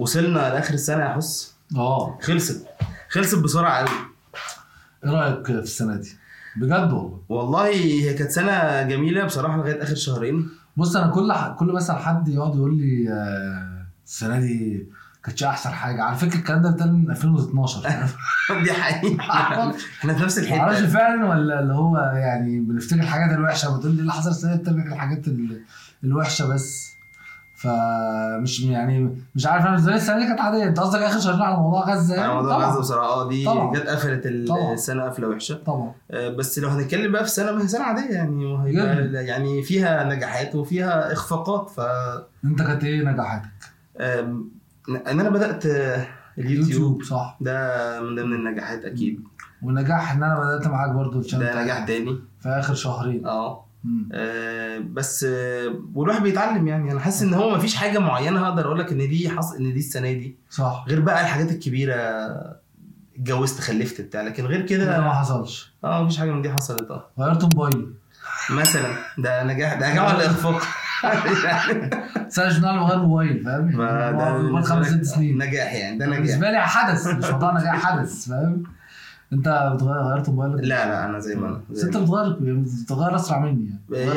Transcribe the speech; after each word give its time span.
وصلنا 0.00 0.38
لآخر 0.38 0.74
السنة 0.74 1.02
يا 1.04 1.08
حس. 1.08 1.54
آه. 1.76 2.18
خلصت. 2.22 2.66
خلصت 3.10 3.38
بسرعة 3.38 3.78
قوي. 3.78 3.88
إيه 5.04 5.10
رأيك 5.10 5.46
في 5.46 5.52
السنة 5.52 5.96
دي؟ 5.96 6.08
بجد 6.56 6.72
والله. 6.92 7.20
والله 7.28 7.66
هي 7.68 8.14
كانت 8.14 8.30
سنة 8.30 8.82
جميلة 8.82 9.24
بصراحة 9.24 9.56
لغاية 9.56 9.82
آخر 9.82 9.94
شهرين. 9.94 10.48
بص 10.76 10.96
أنا 10.96 11.06
كل 11.06 11.32
ح... 11.32 11.48
كل 11.48 11.66
مثلا 11.72 11.96
حد 11.98 12.28
يقعد 12.28 12.54
يقول 12.54 12.78
لي 12.78 13.12
آه، 13.12 13.86
السنة 14.06 14.40
دي 14.40 14.86
كانتش 15.24 15.42
أحسن 15.44 15.70
حاجة. 15.70 16.02
على 16.02 16.16
فكرة 16.16 16.36
الكلام 16.38 16.62
ده 16.62 16.70
بتقال 16.70 16.92
من 16.92 17.10
2012 17.10 17.82
دي 18.64 18.72
حقيقة. 18.72 19.24
إحنا 20.00 20.14
في 20.14 20.22
نفس 20.24 20.38
معرفش 20.38 20.78
الحته 20.78 20.86
فعلا 20.92 21.28
ولا 21.28 21.60
اللي 21.60 21.74
هو 21.74 21.96
يعني 21.98 22.60
بنفتكر 22.60 23.00
الحاجات 23.00 23.30
الوحشة. 23.38 23.76
بتقول 23.76 23.94
لي 23.94 24.00
اللي 24.00 24.12
حصل 24.12 24.30
السنة 24.30 24.54
دي؟ 24.54 24.62
بتفتكر 24.62 24.92
الحاجات 24.92 25.28
ال- 25.28 25.62
الوحشة 26.04 26.46
بس. 26.46 26.90
فمش 27.60 28.60
يعني 28.60 29.16
مش 29.34 29.46
عارف 29.46 29.62
أنا 29.62 29.70
بالنسبة 29.70 29.90
لي 29.92 29.96
السنة 29.96 30.18
دي 30.18 30.26
كانت 30.26 30.40
عادية 30.40 30.64
أنت 30.64 30.80
قصدك 30.80 31.00
آخر 31.02 31.20
شهرين 31.20 31.42
على 31.42 31.56
موضوع 31.56 31.90
غزة 31.90 32.14
يعني؟ 32.14 32.34
موضوع 32.34 32.54
طبعاً. 32.56 32.70
غزة 32.70 32.80
بصراحة 32.80 33.08
آه 33.08 33.28
دي. 33.28 33.44
جت 33.44 33.86
قفلت. 33.86 34.26
السنة 34.72 35.02
قفلة 35.02 35.28
وحشة 35.28 35.54
طبعا 35.66 35.92
آه، 36.10 36.28
بس 36.28 36.58
لو 36.58 36.68
هنتكلم 36.68 37.12
بقى 37.12 37.22
في 37.24 37.28
السنة 37.30 37.52
ما 37.52 37.62
هي 37.62 37.68
سنة 37.68 37.84
عادية 37.84 38.10
يعني. 38.14 38.44
يعني 39.26 39.62
فيها 39.62 40.04
نجاحات 40.04 40.54
وفيها 40.54 41.12
إخفاقات 41.12 41.70
ف 41.70 41.80
أنت 42.44 42.62
كانت 42.62 42.84
إيه 42.84 43.02
نجاحاتك؟ 43.04 43.48
إن 45.10 45.20
أنا 45.20 45.30
بدأت 45.30 45.64
اليوتيوب 46.38 47.02
صح 47.02 47.38
ده 47.40 48.00
من 48.00 48.14
ضمن 48.16 48.32
النجاحات 48.32 48.84
أكيد 48.84 49.20
ونجاح 49.62 50.12
إن 50.12 50.22
أنا 50.22 50.40
بدأت 50.40 50.66
معاك 50.66 50.90
برضو 50.90 51.18
الشانل 51.20 51.44
ده 51.44 51.62
نجاح 51.62 51.84
تاني 51.86 52.18
في 52.40 52.48
آخر 52.48 52.74
شهرين 52.74 53.26
آه. 53.26 53.64
آه، 54.12 54.78
بس 54.78 55.24
آه، 55.28 55.74
والواحد 55.94 56.22
بيتعلم 56.22 56.68
يعني. 56.68 56.92
أنا 56.92 57.00
حاسس 57.00 57.22
إن 57.22 57.34
هو 57.34 57.56
مفيش 57.56 57.74
حاجة 57.76 57.98
معينة 57.98 58.46
هقدر 58.46 58.66
أقول 58.66 58.78
لك 58.78 58.92
إن 58.92 58.98
دي 58.98 59.30
حص... 59.30 59.52
إن 59.52 59.72
دي 59.72 59.78
السنة 59.78 60.12
دي. 60.12 60.36
صح. 60.50 60.84
غير 60.88 61.00
بقى 61.00 61.20
الحاجات 61.20 61.50
الكبيرة 61.50 61.94
اتجوزت 63.16 63.60
خلفت 63.60 64.00
بتاع. 64.00 64.22
لكن 64.22 64.46
غير 64.46 64.66
كده 64.66 65.00
ما 65.00 65.12
حصلش. 65.14 65.74
آه 65.84 66.04
مفيش 66.04 66.18
حاجة 66.18 66.30
من 66.30 66.42
دي 66.42 66.50
حصلت. 66.52 66.90
آه. 66.90 67.10
غيرت 67.18 67.42
موبايل. 67.42 67.92
مثلا. 68.50 68.88
ده 69.18 69.44
نجاح 69.44 69.74
ده 69.74 69.90
نجاح 69.92 70.14
ولا 70.14 70.26
اخفاق 70.26 70.62
سنه 72.28 72.48
جنال 72.48 72.78
وغير 72.78 72.98
موبايل 72.98 73.44
فاهم؟ 73.44 73.76
ما 73.76 74.10
ده 74.12 74.60
خمس 74.60 74.86
ست 74.86 75.02
سنين. 75.02 75.38
نجاح 75.38 75.72
يعني 75.74 75.98
ده 75.98 76.06
نجاح. 76.06 76.18
بالنسبة 76.18 76.50
لي 76.50 76.60
حدث 76.60 77.06
مش 77.06 77.24
موضوع 77.30 77.58
نجاح 77.60 77.86
حدث 77.86 78.28
فاهم؟ 78.28 78.62
انت 79.32 79.72
بتغير 79.74 80.02
غيرت 80.02 80.28
موبايلك؟ 80.28 80.60
لا 80.60 80.66
لا 80.88 81.04
أنا 81.04 81.18
زي 81.18 81.34
ما 81.34 81.48
أنا 81.48 81.60
بس 81.70 81.84
انت 81.84 81.96
بتغير 81.96 82.36
بتغير 82.84 83.16
أسرع 83.16 83.38
مني 83.38 83.70
يعني. 83.90 84.10
آه، 84.10 84.14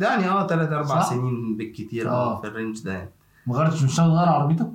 يعني 0.00 0.28
آه 0.28 0.46
ثلاث 0.46 0.72
أربع؟ 0.72 1.02
سنين 1.02 1.56
بالكتير 1.56 2.08
آه. 2.10 2.36
آه. 2.36 2.40
في 2.40 2.46
ال 2.46 2.52
range 2.52 2.84
ده 2.84 2.92
يعني. 2.92 3.10
ما 3.46 3.54
غيرتش 3.56 3.82
مش 3.82 3.98
ناوي 3.98 4.10
تغير 4.12 4.28
عربيتك؟ 4.28 4.70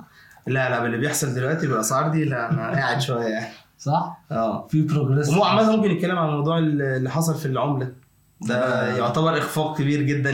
لا 0.46 0.70
لا 0.70 0.82
باللي 0.82 0.98
بيحصل 0.98 1.34
دلوقتي 1.34 1.66
بالأسعار 1.66 2.08
دي 2.08 2.24
لا 2.24 2.50
أنا 2.50 2.70
قاعد 2.80 3.00
شوية 3.00 3.24
يعني. 3.26 3.52
صح؟ 3.78 4.18
آه. 4.30 4.66
في 4.66 4.82
progress 4.82 5.28
ومو 5.28 5.44
عامة 5.44 5.76
ممكن 5.76 5.90
يتكلم 5.90 6.18
عن 6.18 6.30
موضوع 6.30 6.58
اللي 6.58 7.10
حصل 7.10 7.34
في 7.34 7.46
العملة. 7.46 7.92
ده. 8.40 8.96
يعتبر 8.96 9.38
إخفاق 9.38 9.78
كبير 9.78 10.02
جدا 10.02 10.30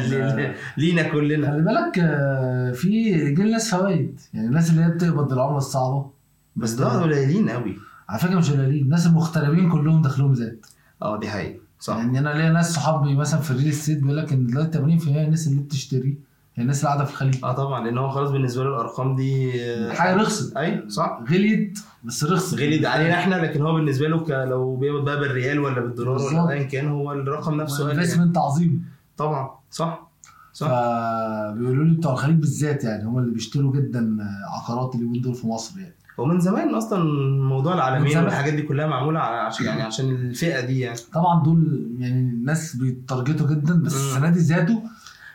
لينا 0.77 1.03
كلنا. 1.03 1.51
خلي 1.51 1.63
بالك 1.63 1.99
آه، 1.99 2.73
في 2.73 2.89
يجي 2.89 3.43
الناس 3.43 3.75
فوائد. 3.75 4.21
يعني 4.35 4.47
الناس 4.47 4.71
اللي 4.71 4.85
هي 4.85 4.89
بتقبض 4.89 5.33
العملة 5.33 5.57
الصعبة. 5.57 6.11
بس 6.57 6.71
ده 6.73 7.03
قليلين 7.03 7.51
قوي 7.51 7.77
على 8.13 8.21
فكرة 8.21 8.39
مش 8.39 8.51
قليلين 8.51 8.83
الناس 8.85 9.07
المغتربين 9.07 9.71
كلهم 9.71 10.03
دخلهم 10.03 10.35
زاد. 10.35 10.59
آه 11.03 11.19
دي 11.21 11.29
حقيقة. 11.31 11.61
صح. 11.81 11.97
يعني 11.97 12.19
أنا 12.19 12.29
ليا 12.29 12.51
ناس 12.51 12.73
صحابي 12.73 13.15
مثلا 13.15 13.41
في 13.41 13.51
ال 13.51 13.54
real 13.54 13.69
estate 13.69 13.99
بيقول 14.03 14.17
لك 14.17 14.33
إن 14.33 14.47
دلوقتي 14.47 14.79
80% 14.79 14.83
من 15.09 15.17
الناس 15.25 15.47
اللي 15.49 15.61
بتشتري 15.63 16.19
هي 16.55 16.63
الناس 16.63 16.79
اللي 16.79 16.89
قاعدة 16.89 17.05
في 17.05 17.11
الخليج. 17.11 17.45
آه 17.45 17.53
طبعا 17.53 17.85
لأن 17.85 17.99
هو 17.99 18.09
خلاص 18.11 18.31
بالنسبة 18.31 18.65
له 18.65 18.71
الأرقام 18.71 19.17
دي 19.17 19.53
حاجة 19.93 20.17
رخصت 20.17 20.57
أيوه 20.57 20.89
صح. 20.89 21.21
غليت 21.31 21.79
بس 22.05 22.25
رخصت 22.25 22.55
غلي 22.55 22.87
علينا 22.87 23.15
إحنا 23.15 23.35
لكن 23.35 23.63
هو 23.63 23.75
بالنسبة 23.75 24.09
له 24.09 24.45
لو 24.45 24.77
بيقبض 24.77 25.05
بقى 25.05 25.21
بالريال 25.21 25.59
ولا 25.61 25.81
بالدولار. 25.81 26.17
ولا 26.23 26.51
ايا 26.51 26.63
كان 26.63 26.89
هو 26.89 27.13
الرقم 27.13 27.55
نفسه 27.61 27.79
غالي 27.85 27.91
يعني. 27.95 28.03
investment 28.05 28.39
عظيم. 28.39 28.85
طبعا 29.17 29.51
صح. 29.71 30.11
صح. 30.53 30.67
فبيقولوا 30.69 31.85
لي 31.85 31.95
بتوع 31.95 32.13
الخليج 32.13 32.37
بالذات 32.37 32.85
يعني 32.85 33.05
هم 33.05 33.19
اللي 33.19 33.31
بيشتروا 33.31 33.73
جدا 33.73 34.17
عقارات 34.55 34.95
اليومين 34.95 35.21
دول 35.23 35.35
في 35.35 35.47
مصر 35.47 35.81
يعني. 35.81 35.95
ومن 36.19 36.41
زمان 36.41 36.75
أصلا 36.75 37.05
موضوع 37.43 37.75
العالمين. 37.75 38.19
والحاجات 38.19 38.55
دي 38.55 38.63
كلها 38.63 38.87
معمولة 38.87 39.21
ع- 39.21 39.47
عشان 39.47 39.67
يعني 39.67 39.83
عشان 39.83 40.11
الفئة 40.11 40.61
دي 40.61 40.81
يعني 40.81 40.99
طبعا 41.13 41.43
دول 41.43 41.91
يعني 41.99 42.21
الناس 42.21 42.77
بي 42.77 42.92
target 42.92 43.39
وا 43.39 43.47
جدا 43.51 43.83
بس. 43.83 43.95
السنة 43.95 44.31
دي 44.31 44.41
زادوا 44.41 44.81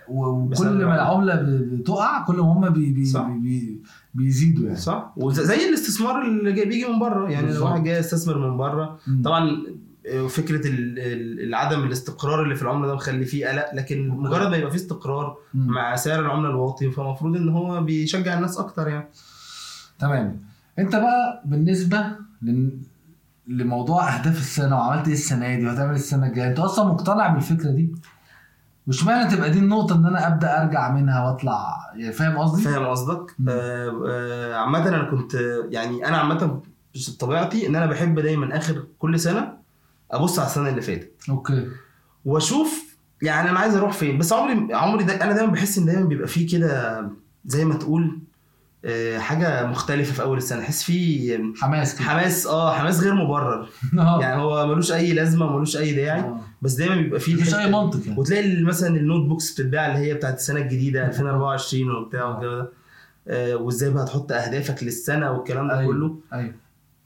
وكل 0.09 0.85
ما 0.85 0.95
العملة 0.95 1.35
بتقع 1.71 2.25
كل 2.25 2.35
ما 2.35 2.53
هم 2.53 2.69
بي 2.69 2.91
بي 2.91 3.05
صح. 3.05 3.21
بي 3.27 3.39
بي 3.39 3.81
بيزيدوا 4.13 4.65
يعني 4.65 4.77
صح 4.79 5.13
وزي 5.17 5.69
الاستثمار 5.69 6.21
اللي 6.21 6.51
جاي 6.53 6.65
بيجي 6.65 6.85
من 6.85 6.99
بره 6.99 7.29
يعني 7.29 7.53
لو. 7.53 7.65
واحد 7.65 7.83
جاي 7.83 7.99
يستثمر 7.99 8.49
من 8.51 8.57
بره. 8.57 8.99
طبعا 9.23 9.57
آه، 10.09 10.27
فكرة 10.27 10.67
ال- 10.67 10.99
ال- 10.99 11.39
العدم 11.47 11.83
الاستقرار 11.83 12.43
اللي 12.43 12.55
في 12.55 12.61
العملة 12.61 12.87
ده 12.87 12.95
مخلي 12.95 13.25
فيه 13.25 13.47
قلق 13.47 13.65
لكن. 13.73 14.07
مجرد 14.09 14.47
ما 14.49 14.57
يبقى 14.57 14.71
فيه 14.71 14.77
استقرار. 14.77 15.37
مع 15.53 15.95
سعر 15.95 16.19
العملة 16.19 16.49
الواطي 16.49 16.91
فالمفروض 16.91 17.35
إن 17.37 17.49
هو 17.49 17.81
بيشجع 17.83 18.33
الناس 18.37 18.57
أكتر 18.57 18.87
يعني 18.87 19.07
تمام 19.99 20.41
انت 20.79 20.95
بقى 20.95 21.41
بالنسبة 21.45 22.05
لن... 22.41 22.81
لموضوع 23.47 24.15
أهداف 24.15 24.37
السنة 24.39 24.75
وعملت 24.75 25.07
إيه 25.07 25.13
السنة 25.13 25.55
دي 25.55 25.65
وهتعمل 25.67 25.89
إيه 25.89 25.95
السنة 25.95 26.27
الجاية؟ 26.27 26.49
أنت 26.49 26.59
أصلا 26.59 26.85
مقتنع 26.93 27.27
بالفكرة 27.27 27.71
دي؟ 27.71 27.91
مش 28.87 29.03
معنى 29.03 29.31
تبقى 29.35 29.49
دي 29.51 29.59
النقطة 29.59 29.95
إن 29.95 30.05
أنا 30.05 30.27
أبدأ 30.27 30.61
أرجع 30.61 30.91
منها 30.91 31.23
وأطلع 31.23 31.77
يعني 31.95 32.13
فاهم 32.13 32.37
قصدي؟ 32.37 32.61
فاهم 32.63 32.85
قصدك. 32.85 33.35
آه، 33.49 34.01
آه، 34.09 34.55
عامة 34.55 34.87
أنا 34.87 35.03
كنت 35.11 35.33
يعني 35.69 36.07
أنا 36.07 36.17
عامة 36.17 36.61
طبيعتي 37.19 37.67
إن 37.67 37.75
أنا 37.75 37.85
بحب 37.85 38.19
دايما 38.19 38.57
آخر 38.57 38.87
كل 38.99 39.19
سنة 39.19 39.53
أبص 40.11 40.39
على 40.39 40.47
السنة 40.47 40.69
اللي 40.69 40.81
فاتت. 40.81 41.11
أوكي. 41.29 41.67
وأشوف 42.25 42.97
يعني 43.21 43.49
أنا 43.49 43.59
عايز 43.59 43.75
أروح 43.75 43.91
فين؟ 43.91 44.17
بس 44.17 44.33
عمري 44.33 44.73
عمري 44.73 45.03
دا 45.03 45.23
أنا 45.23 45.33
دايما 45.33 45.51
بحس 45.51 45.77
إن 45.77 45.85
دايما 45.85 46.05
بيبقى 46.05 46.27
فيه 46.27 46.47
كده 46.57 47.01
زي 47.45 47.65
ما 47.65 47.75
تقول 47.75 48.19
حاجة 49.17 49.65
مختلفة 49.65 50.13
في 50.13 50.21
أول 50.21 50.37
السنة. 50.37 50.61
أحس 50.61 50.83
فيه 50.83 51.39
حماس 51.61 51.95
كده. 51.95 52.03
حماس 52.09 52.47
آه 52.47 52.73
حماس 52.73 52.99
غير 53.03 53.13
مبرر. 53.13 53.69
آه. 53.99 54.19
يعني 54.23 54.41
هو 54.41 54.67
ملوش 54.67 54.91
أي 54.91 55.13
لازمة 55.13 55.55
ملوش 55.55 55.77
أي 55.77 55.93
داعي. 55.93 56.19
آه. 56.19 56.39
بس 56.61 56.73
دايما 56.73 56.95
بيبقى 56.95 57.19
فيه 57.19 57.35
مفيش 57.35 57.55
أي. 57.55 57.71
منطق 57.71 57.99
يعني. 58.07 58.19
وتلاقي 58.19 58.63
مثلا 58.63 58.95
ال 58.97 59.25
notebooks 59.29 59.53
بتتباع 59.53 59.87
اللي 59.87 59.99
هي 60.07 60.13
بتاعت 60.13 60.35
السنة 60.35 60.59
الجديدة 60.59 61.05
2024 61.05 61.91
وبتاع 61.91 62.25
والجو 62.25 62.49
ده. 62.57 62.69
آه، 63.27 63.55
وإزاي 63.55 63.89
بقى 63.89 64.05
تحط 64.05 64.31
أهدافك 64.31 64.83
للسنة 64.83 65.31
والكلام 65.31 65.67
ده 65.67 65.79
أيوة. 65.79 65.93
كله. 65.93 66.15
أيوه. 66.33 66.53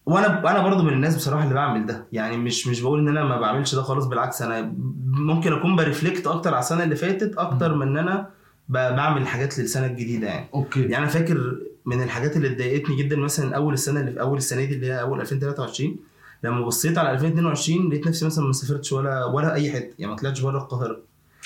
وأنا 0.05 0.51
أنا 0.51 0.63
برضو 0.63 0.83
من 0.83 0.93
الناس 0.93 1.15
بصراحة 1.15 1.43
اللي 1.43 1.53
بعمل 1.55 1.85
ده. 1.85 2.05
يعني 2.11 2.37
مش 2.37 2.67
مش 2.67 2.81
بقول 2.81 2.99
إن 2.99 3.07
أنا 3.07 3.23
ما 3.23 3.39
بعملش 3.39 3.75
ده 3.75 3.81
خالص 3.81 4.05
بالعكس 4.05 4.41
أنا 4.41 4.73
ممكن 5.05 5.53
أكون 5.53 5.75
ب 5.75 5.82
reflect 5.82 6.27
أكتر 6.27 6.49
على 6.53 6.59
السنة 6.59 6.83
اللي 6.83 6.95
فاتت 6.95 7.37
أكتر 7.37 7.75
من 7.75 7.87
إن 7.87 7.97
أنا 7.97 8.27
بعمل 8.71 9.27
حاجات 9.27 9.59
للسنة 9.59 9.85
الجديدة 9.85 10.27
يعني. 10.27 10.45
أوكي. 10.53 10.81
يعني 10.81 10.97
أنا 10.97 11.07
فاكر 11.07 11.57
من 11.85 12.03
الحاجات 12.03 12.37
اللي 12.37 12.49
ضايقتني 12.55 12.95
جدا 12.95 13.15
مثلا 13.15 13.55
أول 13.55 13.73
السنة 13.73 13.99
اللي 13.99 14.11
في 14.11 14.21
أول 14.21 14.37
السنة 14.37 14.65
دي 14.65 14.75
اللي 14.75 14.87
هي 14.87 15.01
أول 15.01 15.21
2023 15.21 15.95
لما 16.43 16.61
بصيت 16.65 16.97
على 16.97 17.11
2022 17.11 17.89
لقيت 17.89 18.07
نفسي 18.07 18.25
مثلا 18.25 18.45
ما 18.45 18.53
سافرتش 18.53 18.91
ولا 18.93 19.25
ولا 19.25 19.53
أي 19.53 19.71
حتة 19.71 19.93
يعني 19.99 20.11
ما 20.11 20.17
طلعتش 20.17 20.39
بره 20.41 20.57
القاهرة. 20.57 20.99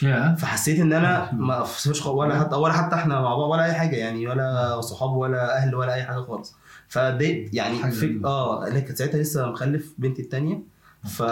يا 0.03 0.35
فحسيت 0.39 0.79
إن 0.79 0.93
أنا 0.93 1.29
ما 1.33 1.63
خ- 1.63 2.07
ولا 2.07 2.39
حتى 2.39 2.55
ولا 2.55 2.73
حتى 2.73 2.95
إحنا 2.95 3.21
مع 3.21 3.35
بعض 3.35 3.49
ولا 3.49 3.65
أي 3.65 3.73
حاجة 3.73 3.95
يعني 3.95 4.27
ولا 4.27 4.81
صحاب 4.81 5.09
ولا 5.11 5.57
أهل 5.57 5.75
ولا 5.75 5.93
أي 5.93 6.03
حاجة 6.03 6.19
خالص. 6.21 6.55
فدي 6.87 7.49
يعني 7.53 7.91
في. 7.91 8.21
آه 8.25 8.67
أنا 8.67 8.79
كنت 8.79 8.97
ساعتها 8.97 9.17
لسه 9.21 9.45
مخلف 9.51 9.93
بنتي 9.97 10.21
التانية. 10.21 10.74
ف... 11.05 11.23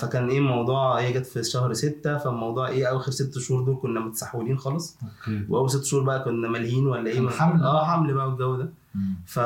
فكان 0.00 0.28
إيه 0.28 0.38
الموضوع 0.38 1.00
هي 1.00 1.12
جت 1.12 1.26
في 1.26 1.42
شهر 1.44 1.72
ستة 1.72 2.18
فالموضوع 2.18 2.68
إيه 2.68 2.86
أواخر 2.90 3.10
ست 3.12 3.38
شهور 3.38 3.62
دول 3.64 3.78
كنا 3.82 4.00
متسحولين 4.00 4.58
خالص. 4.58 4.96
أوكي. 5.02 5.44
وأول 5.48 5.70
ست 5.70 5.84
شهور 5.84 6.02
بقى 6.02 6.24
كنا 6.24 6.48
ملهيين 6.48 6.86
ولا 6.86 7.10
إيه 7.10 7.28
حمل. 7.28 7.62
آه 7.62 7.84
حمل 7.86 8.14
بقى 8.14 8.28
والجو 8.28 8.56
ده. 8.56 8.70
ف... 9.26 9.38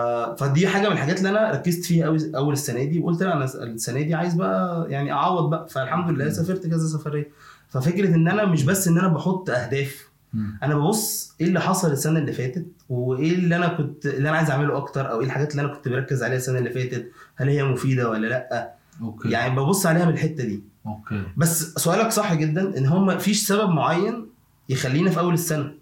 فدي 0.42 0.68
حاجة 0.68 0.86
من 0.88 0.92
الحاجات 0.92 1.18
اللي 1.18 1.28
أنا 1.28 1.50
ركزت 1.50 1.84
فيها 1.84 2.06
قوي 2.06 2.18
أول 2.36 2.52
السنة 2.52 2.84
دي 2.84 3.00
وقلت 3.00 3.22
لأ 3.22 3.32
أنا 3.36 3.44
السنة 3.44 4.00
دي 4.02 4.14
عايز 4.14 4.34
بقى 4.34 4.86
يعني 4.90 5.12
أعوض 5.12 5.50
بقى. 5.50 5.68
فالحمد 5.68 6.10
لله 6.14 6.30
سافرت 6.30 6.66
كذا 6.66 6.86
سفرية. 6.86 7.28
ففكرة 7.68 8.14
إن 8.14 8.28
أنا 8.28 8.44
مش 8.44 8.64
بس 8.64 8.88
إن 8.88 8.98
أنا 8.98 9.08
بحط 9.08 9.50
أهداف 9.50 10.08
مم. 10.34 10.58
أنا 10.62 10.74
ببص 10.74 11.34
إيه 11.40 11.46
اللي 11.46 11.60
حصل 11.60 11.92
السنة 11.92 12.18
اللي 12.18 12.32
فاتت 12.32 12.66
وإيه 12.88 13.34
اللي 13.34 13.56
أنا 13.56 13.68
كنت 13.68 14.06
اللي 14.06 14.28
أنا 14.28 14.36
عايز 14.36 14.50
أعمله 14.50 14.76
أكتر 14.76 15.10
أو 15.10 15.20
إيه 15.20 15.26
الحاجات 15.26 15.50
اللي 15.50 15.62
أنا 15.62 15.74
كنت 15.74 15.88
مركز 15.88 16.22
عليها 16.22 16.36
السنة 16.36 16.58
اللي 16.58 16.70
فاتت 16.70 17.10
هل 17.36 17.48
هي 17.48 17.64
مفيدة 17.64 18.10
ولا 18.10 18.26
لأ. 18.26 18.79
أوكي. 19.02 19.30
يعني 19.30 19.56
ببص 19.56 19.86
عليها 19.86 20.04
من 20.06 20.12
الحتة 20.12 20.44
دي. 20.44 20.62
أوكي. 20.86 21.22
بس 21.36 21.74
سؤالك 21.74 22.08
صح 22.10 22.34
جدا 22.34 22.78
إن 22.78 22.86
هم 22.86 23.06
مفيش 23.06 23.46
سبب 23.46 23.70
معين 23.70 24.26
يخلينا 24.68 25.10
في 25.10 25.20
أول 25.20 25.34
السنة. 25.34 25.72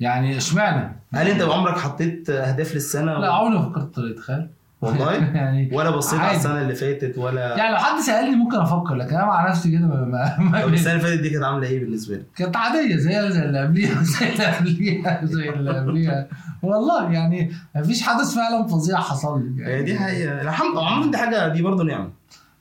يعني 0.00 0.36
إشمعنى؟ 0.36 0.96
هل 1.14 1.28
أنت 1.28 1.42
عمرك 1.42 1.78
حطيت 1.78 2.30
أهداف 2.30 2.74
للسنة؟ 2.74 3.18
لا 3.18 3.32
عمري 3.32 3.58
ما 3.58 3.68
فكرت 3.70 4.00
تخيل 4.16 4.48
والله؟ 4.82 5.12
يعني 5.36 5.70
ولا 5.72 5.90
بصيت 5.90 6.20
على. 6.20 6.36
السنة 6.36 6.60
اللي 6.62 6.74
فاتت 6.74 7.18
ولا؟ 7.18 7.56
يعني 7.56 7.72
لو 7.72 7.78
حد 7.78 8.00
سألني 8.00 8.36
ممكن 8.36 8.56
أفكر 8.56 8.94
لكن 8.94 9.14
أنا 9.16 9.26
مع 9.26 9.48
نفسي 9.48 9.70
كده 9.70 9.86
ما 9.86 10.36
ما- 10.38 10.62
طب 10.62 10.72
السنة 10.74 10.92
اللي 10.92 11.02
فاتت 11.04 11.20
دي 11.20 11.30
كانت 11.30 11.44
عاملة 11.44 11.66
إيه 11.68 11.80
بالنسبة 11.80 12.14
لك؟ 12.16 12.26
كانت 12.36 12.56
عادية 12.56 12.96
زي 12.96 13.30
زي 13.32 13.42
اللي 13.44 13.60
قبليها 13.62 14.02
زي 14.12 14.28
اللي 14.28 14.44
قبليها 14.46 15.20
زي 15.24 15.48
اللي 15.50 15.78
قبليها. 15.78 16.28
والله 16.62 17.12
يعني 17.12 17.52
مفيش 17.76 18.02
حدث 18.02 18.34
فعلا 18.34 18.66
فظيع 18.66 18.96
حصل 19.00 19.42
لي. 19.56 19.66
هي 19.66 19.82
دي 19.82 19.98
حقيقة. 19.98 20.40
الحمد 20.42 20.76
لله 20.76 21.10
دي 21.10 21.16
حاجة 21.18 21.48
دي 21.48 21.62
برضه 21.62 21.84
نعمة. 21.84 22.19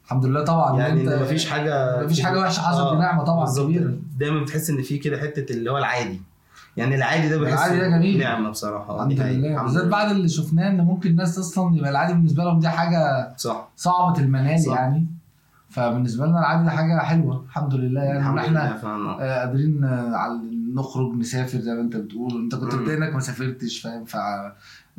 الحمد 0.09 0.25
لله 0.25 0.43
طبعا 0.43 0.79
يعني 0.79 1.01
أنت 1.01 1.09
إن 1.11 1.21
مفيش 1.21 1.49
حاجة 1.49 2.03
مفيش 2.05 2.21
حاجة 2.21 2.39
وحشة 2.39 2.61
حصلت 2.61 2.87
آه، 2.87 2.99
نعمه 2.99 3.23
طبعا 3.23 3.45
بالظبط. 3.45 3.65
كبيرة 3.65 3.93
دايما 4.17 4.41
بتحس 4.41 4.69
إن 4.69 4.81
في 4.81 4.97
كده 4.97 5.17
حتة 5.17 5.53
اللي 5.53 5.71
هو 5.71 5.77
العادي 5.77 6.21
يعني 6.77 6.95
العادي 6.95 7.29
ده 7.29 7.37
بحس 7.37 7.53
العادي 7.53 7.79
ده 7.79 7.87
جميل. 7.87 8.19
نعمه 8.19 8.49
بصراحة 8.49 8.95
الحمد. 8.95 9.19
لله 9.19 9.63
بالذات. 9.63 9.85
بعد 9.85 10.11
اللي 10.11 10.27
شفناه 10.29 10.69
إن 10.69 10.81
ممكن 10.81 11.09
الناس 11.09 11.39
أصلا 11.39 11.75
يبقى 11.77 11.89
العادي 11.89 12.13
بالنسبة 12.13 12.43
لهم 12.43 12.59
دي 12.59 12.69
حاجة 12.69 13.33
صح 13.37 13.69
صعبة 13.75 14.19
المنال 14.19 14.59
صح. 14.59 14.73
يعني 14.73 15.05
فبالنسبة 15.69 16.25
لنا 16.25 16.39
العادي 16.39 16.63
ده 16.63 16.69
حاجة 16.71 16.99
حلوة 16.99 17.43
الحمد 17.45 17.73
لله 17.73 18.01
يعني 18.01 18.19
الحمد 18.19 18.37
إحنا 18.37 18.79
آه، 19.21 19.39
قادرين 19.39 19.83
آه، 19.83 20.11
على- 20.17 20.59
نخرج 20.75 21.13
نسافر 21.13 21.59
زي 21.59 21.73
ما 21.73 21.81
أنت 21.81 21.95
بتقول 21.95 22.43
أنت 22.43 22.55
كنت. 22.55 22.73
متضايق 22.73 22.97
إنك 23.03 23.13
ما 23.13 23.19
سافرتش 23.19 23.79
فاهم 23.81 24.05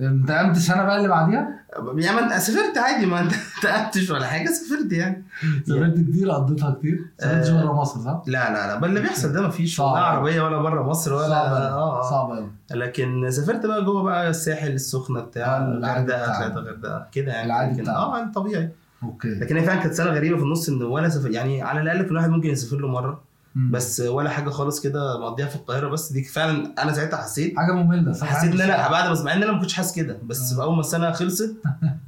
ف 0.01 0.03
انت 0.03 0.31
قمت 0.31 0.57
السنة 0.57 0.83
بقى 0.85 0.97
اللي 0.97 1.09
بعديها 1.09 1.61
يعني 1.97 2.17
ما 2.17 2.25
انت 2.25 2.33
سافرت 2.43 2.79
عادي 2.79 3.07
ما 3.07 3.21
انت 3.21 3.33
تقتش 3.63 4.11
ولا 4.11 4.27
حاجة 4.27 4.47
سافرت 4.47 4.93
يعني 4.93 5.25
سافرت 5.67 5.95
كتير 6.11 6.31
قضيتها 6.31 6.71
كتير 6.75 7.07
سافرت 7.19 7.49
آه. 7.49 7.65
بره 7.65 7.73
مصر 7.73 8.01
صح؟ 8.01 8.23
لا 8.27 8.53
لا 8.53 8.67
لا 8.67 8.77
بل 8.79 8.89
اللي 8.89 9.01
بيحصل 9.01 9.33
ده 9.33 9.43
مفيش 9.49 9.77
صعب. 9.77 9.93
ولا 9.93 10.03
عربية 10.03 10.43
ولا 10.43 10.57
بره 10.59 10.83
مصر 10.83 11.13
ولا 11.15 11.29
صعب 11.29 11.53
آه 11.53 11.99
آه 12.01 12.11
صعب 12.11 12.31
قوي 12.31 12.51
لكن 12.71 13.31
سافرت 13.31 13.67
بقى 13.67 13.85
جوه 13.85 14.03
بقى 14.03 14.31
الساحل 14.31 14.73
السخنة 14.73 15.21
بتاع 15.21 15.57
آه، 15.57 15.61
الغردقة. 15.63 16.27
طلعت 16.27 16.57
الغردقة 16.57 17.07
كده 17.13 17.33
يعني 17.33 17.47
العادي. 17.47 17.91
آه 17.91 18.19
يعني 18.19 18.33
طبيعي 18.33 18.69
أوكي 19.03 19.29
لكن 19.29 19.57
هي 19.57 19.65
فعلا 19.65 19.81
كانت 19.81 19.95
سنة 19.95 20.11
غريبة 20.11 20.37
في 20.37 20.43
النص 20.43 20.69
إن 20.69 20.83
ولا 20.83 21.09
سفر 21.09 21.31
يعني 21.31 21.63
على 21.63 21.81
الأقل 21.81 22.09
كل 22.09 22.17
واحد 22.17 22.31
ممكن 22.31 22.49
يسافر 22.49 22.77
له 22.77 22.89
مرة. 22.89 23.30
بس 23.55 24.01
ولا 24.01 24.31
حاجة 24.31 24.51
خالص 24.51 24.81
كده 24.81 25.21
مقضيها 25.21 25.47
في 25.47 25.57
القاهرة 25.57 25.89
بس. 25.89 26.13
دي 26.13 26.25
فعلا 26.25 26.75
أنا 26.83 26.93
ساعتها 26.93 27.17
حسيت 27.17 27.57
حاجة 27.57 27.73
مملة 27.73 28.13
صح؟ 28.13 28.27
حسيت 28.27 28.53
إن 28.53 28.61
أنا 28.61 28.91
بعد 28.91 29.09
ما 29.09 29.23
مع 29.23 29.33
إن 29.33 29.43
أنا 29.43 29.53
ما 29.53 29.61
كنتش 29.61 29.75
حاسس 29.75 29.95
كده. 29.95 30.19
بس 30.23 30.53
آه. 30.53 30.63
أول 30.63 30.75
ما 30.75 30.81
السنة 30.81 31.13
خلصت 31.13 31.57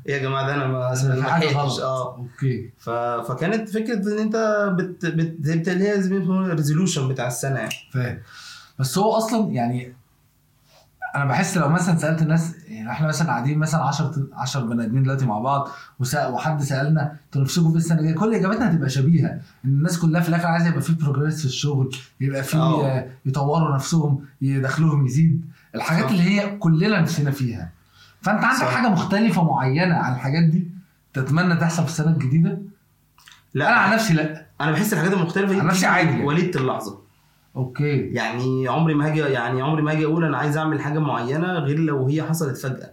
إيه 0.06 0.15
يا 0.15 0.19
جماعة 0.19 0.47
ده 0.47 0.55
أنا 0.55 0.67
ما 0.67 1.23
حاجة 1.23 1.53
غلط. 1.53 1.81
آه. 1.81 2.17
أوكي. 2.17 2.71
ف... 2.79 2.91
فكانت 2.91 3.69
فكرة 3.69 4.12
إن 4.12 4.19
أنت 4.19 4.69
بت... 4.79 5.06
بت... 5.06 5.37
بت... 5.41 5.69
اللي 5.69 5.85
هي 5.85 5.94
ال 5.94 6.05
resolution 6.05 7.08
بتاع 7.09 7.27
السنة 7.27 7.59
يعني. 7.59 7.75
فاهم. 7.93 8.19
بس 8.79 8.99
هو 8.99 9.12
أصلا 9.12 9.53
يعني 9.53 9.94
أنا 11.14 11.25
بحس 11.25 11.56
لو 11.56 11.69
مثلا 11.69 11.97
سألت 11.99 12.23
الناس 12.23 12.55
يعني 12.69 12.91
إحنا 12.91 13.09
مثلا 13.09 13.29
قاعدين 13.29 13.59
مثلا 13.59 13.82
10 13.82 14.26
10 14.32 14.61
بني 14.61 14.85
آدمين 14.85 15.03
دلوقتي 15.03 15.26
مع 15.26 15.38
بعض 15.38 15.69
وحد 16.17 16.62
سألنا 16.62 17.17
أنتوا 17.26 17.43
نفسكم 17.43 17.70
في 17.70 17.76
السنة 17.76 17.99
الجاية 17.99 18.14
كل 18.14 18.35
إجاباتنا 18.35 18.70
هتبقى 18.70 18.88
شبيهة 18.91 19.29
إن 19.64 19.70
الناس 19.70 19.99
كلها 19.99 20.20
في 20.20 20.29
الآخر 20.29 20.47
عايزة 20.47 20.69
يبقى 20.69 20.81
في 20.81 20.93
بروجريس 20.93 21.38
في 21.41 21.44
الشغل 21.44 21.97
يبقى 22.20 22.43
في 22.43 22.56
آه. 22.56 22.87
آه، 22.87 23.06
يطوروا 23.26 23.75
نفسهم 23.75 24.25
دخلهم 24.43 25.06
يزيد 25.06 25.44
الحاجات. 25.75 26.11
اللي 26.11 26.23
هي 26.23 26.56
كلنا 26.56 27.00
نفسنا 27.00 27.31
فيها 27.31 27.70
فأنت 28.23 28.44
عندك. 28.44 28.65
حاجة 28.65 28.88
مختلفة 28.88 29.44
معينة 29.44 29.94
عن 29.94 30.15
الحاجات 30.15 30.43
دي 30.43 30.69
تتمنى 31.15 31.56
تحصل 31.56 31.82
في 31.82 31.88
السنة 31.88 32.11
الجديدة 32.11 32.58
لا 33.55 33.69
أنا 33.69 33.76
عن 33.76 33.94
نفسي 33.94 34.15
لا 34.15 34.47
أنا 34.61 34.73
بحس 34.73 34.93
الحاجات 34.93 35.12
المختلفة 35.12 35.53
دي 35.55 35.61
عن 35.61 35.67
نفسي 35.67 35.87
عادي 35.87 36.08
يعني. 36.11 36.25
وليدة 36.25 36.61
اللحظة 36.61 37.01
أوكي. 37.56 37.96
يعني 38.12 38.69
عمري 38.69 38.94
ما 38.94 39.06
هاجي 39.06 39.20
يعني 39.20 39.62
عمري 39.62 39.82
ما 39.82 39.93
هاجي 39.93 40.04
أقول 40.04 40.25
أنا 40.25 40.37
عايز 40.37 40.56
أعمل 40.56 40.81
حاجة 40.81 40.99
معينة 40.99 41.58
غير 41.58 41.78
لو 41.78 42.06
هي 42.06 42.22
حصلت 42.22 42.56
فجأة. 42.58 42.90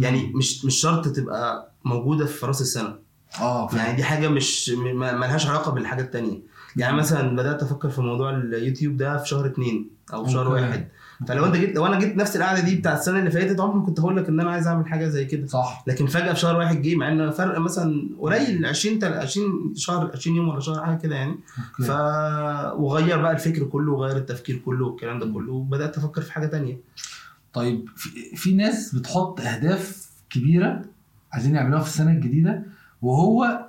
يعني 0.00 0.32
مش 0.34 0.64
مش 0.64 0.80
شرط 0.80 1.08
تبقى 1.08 1.72
موجودة 1.84 2.26
في 2.26 2.46
رأس 2.46 2.60
السنة. 2.60 2.94
آه. 3.40 3.68
يعني 3.76 3.96
دي 3.96 4.04
حاجة 4.04 4.28
مش 4.28 4.70
م- 4.70 4.96
ما 4.98 5.12
ما 5.12 5.26
لهاش 5.26 5.46
علاقة 5.46 5.70
بالحاجات 5.72 6.04
التانية. 6.04 6.38
يعني 6.76 6.96
مثلا 6.96 7.36
بدأت 7.36 7.62
أفكر 7.62 7.88
في 7.90 8.00
موضوع 8.00 8.30
اليوتيوب 8.30 8.96
ده 8.96 9.16
في 9.18 9.28
شهر 9.28 9.46
اتنين 9.46 9.90
أو 10.12 10.24
في 10.24 10.32
شهر. 10.32 10.48
واحد. 10.48 10.88
فلو 11.28 11.46
أنت 11.46 11.56
جيت 11.56 11.76
لو 11.76 11.86
أنا 11.86 11.98
جيت 11.98 12.16
نفس 12.16 12.36
القعدة 12.36 12.60
دي 12.60 12.76
بتاع 12.76 12.94
السنة 12.94 13.18
اللي 13.18 13.30
فاتت 13.30 13.60
عمري 13.60 13.78
ما 13.78 13.86
كنت 13.86 14.00
هقول 14.00 14.16
لك 14.16 14.28
إن 14.28 14.40
أنا 14.40 14.50
عايز 14.50 14.66
أعمل 14.66 14.86
حاجة 14.86 15.08
زي 15.08 15.24
كده. 15.24 15.46
صح. 15.46 15.84
لكن 15.86 16.06
فجأة 16.06 16.32
في 16.32 16.40
شهر 16.40 16.56
واحد 16.56 16.82
جه 16.82 16.94
مع 16.96 17.08
إن 17.08 17.30
فرق 17.30 17.58
مثلا 17.58 18.08
قليل 18.20 18.66
20 18.66 18.98
تل- 18.98 19.14
20 19.14 19.72
شهر 19.76 20.10
20 20.14 20.36
يوم 20.36 20.48
ولا 20.48 20.60
شهر 20.60 20.84
حاجة 20.84 20.96
كده 20.98 21.14
يعني. 21.16 21.34
ف 21.86 21.90
وغير 22.80 23.22
بقى 23.22 23.32
الفكر 23.32 23.64
كله 23.64 23.92
وغير 23.92 24.16
التفكير 24.16 24.56
كله 24.64 24.86
والكلام 24.86 25.18
ده 25.18 25.26
كله 25.26 25.52
وبدأت 25.52 25.98
أفكر 25.98 26.20
في 26.22 26.32
حاجة 26.32 26.46
تانية. 26.46 26.78
طيب 27.52 27.88
في, 27.96 28.36
في 28.36 28.54
ناس 28.54 28.94
بتحط 28.94 29.40
أهداف 29.40 30.10
كبيرة 30.30 30.82
عايزين 31.32 31.54
يعملوها 31.54 31.82
في 31.82 31.88
السنة 31.88 32.10
الجديدة 32.10 32.62
وهو 33.02 33.66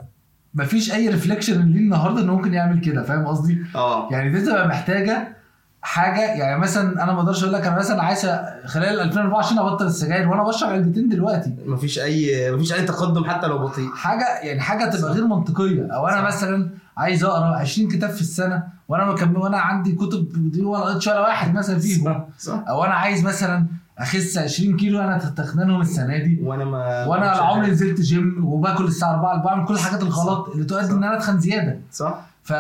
مفيش 0.56 0.94
أي 0.94 1.10
ريفليكشن 1.10 1.62
ليه 1.72 1.80
النهارده 1.80 2.22
إنه 2.22 2.36
ممكن 2.36 2.54
يعمل 2.54 2.80
كده 2.80 3.04
فاهم 3.04 3.26
قصدي؟ 3.28 3.58
آه. 3.76 4.08
يعني 4.12 4.30
دي 4.30 4.42
تبقى 4.42 4.68
محتاجة 4.68 5.38
حاجة 5.82 6.20
يعني 6.22 6.60
مثلا 6.62 7.04
أنا 7.04 7.14
ما 7.14 7.20
أقدرش 7.20 7.44
أقول 7.44 7.54
لك 7.54 7.66
أنا 7.68 7.78
مثلا 7.78 8.04
عايز 8.04 8.26
خلال 8.66 9.00
2024 9.00 9.60
أبطل 9.60 9.86
السجاير 9.86 10.30
وأنا 10.30 10.44
بشرب 10.44 10.70
علبتين 10.70 11.10
دلوقتي. 11.10 11.56
مفيش 11.66 12.00
اي 12.00 12.52
مفيش 12.52 12.74
أي 12.74 12.82
تقدم 12.82 13.24
حتى 13.24 13.48
لو 13.48 13.58
بطيء. 13.58 13.90
حاجة 13.96 14.26
يعني 14.42 14.62
حاجة 14.62 14.90
تبقى 14.90 15.12
غير 15.14 15.28
منطقية. 15.28 15.88
أو 15.94 16.08
أنا 16.08 16.18
صح. 16.22 16.28
مثلا 16.28 16.70
عايز 16.98 17.24
أقرأ 17.24 17.56
20 17.56 17.88
كتاب 17.90 18.10
في 18.10 18.22
السنة 18.22 18.64
وأنا 18.88 19.06
مكمل 19.06 19.38
وأنا 19.38 19.58
عندي 19.58 19.92
كتب 19.96 20.52
دي 20.52 20.62
ولا 20.62 21.20
واحد 21.20 21.54
مثلا 21.54 21.80
فيهم. 21.80 22.26
صح. 22.40 22.64
أو 22.70 22.84
أنا 22.86 22.94
عايز 22.94 23.26
مثلا 23.26 23.66
اخس 24.00 24.38
20 24.38 24.78
كيلو 24.78 25.02
أنا 25.02 25.18
تخنانهم 25.18 25.82
السنة 25.82 26.18
دي. 26.18 26.40
وأنا 26.44 26.66
ما 26.66 27.06
وأنا 27.06 27.26
ما 27.26 27.32
عمري 27.32 27.72
نزلت 27.72 28.02
جيم 28.02 28.46
وباكل 28.46 28.86
الساعة 28.86 29.12
4 29.14 29.44
بعمل 29.44 29.66
كل 29.66 29.74
الحاجات 29.74 30.02
الغلط 30.02 30.50
اللي 30.50 30.66
تؤدي 30.66 30.92
ان 30.92 31.04
أنا 31.04 31.18
اتخن 31.18 31.40
زيادة. 31.40 31.80
صح. 31.92 32.22
ف... 32.44 32.54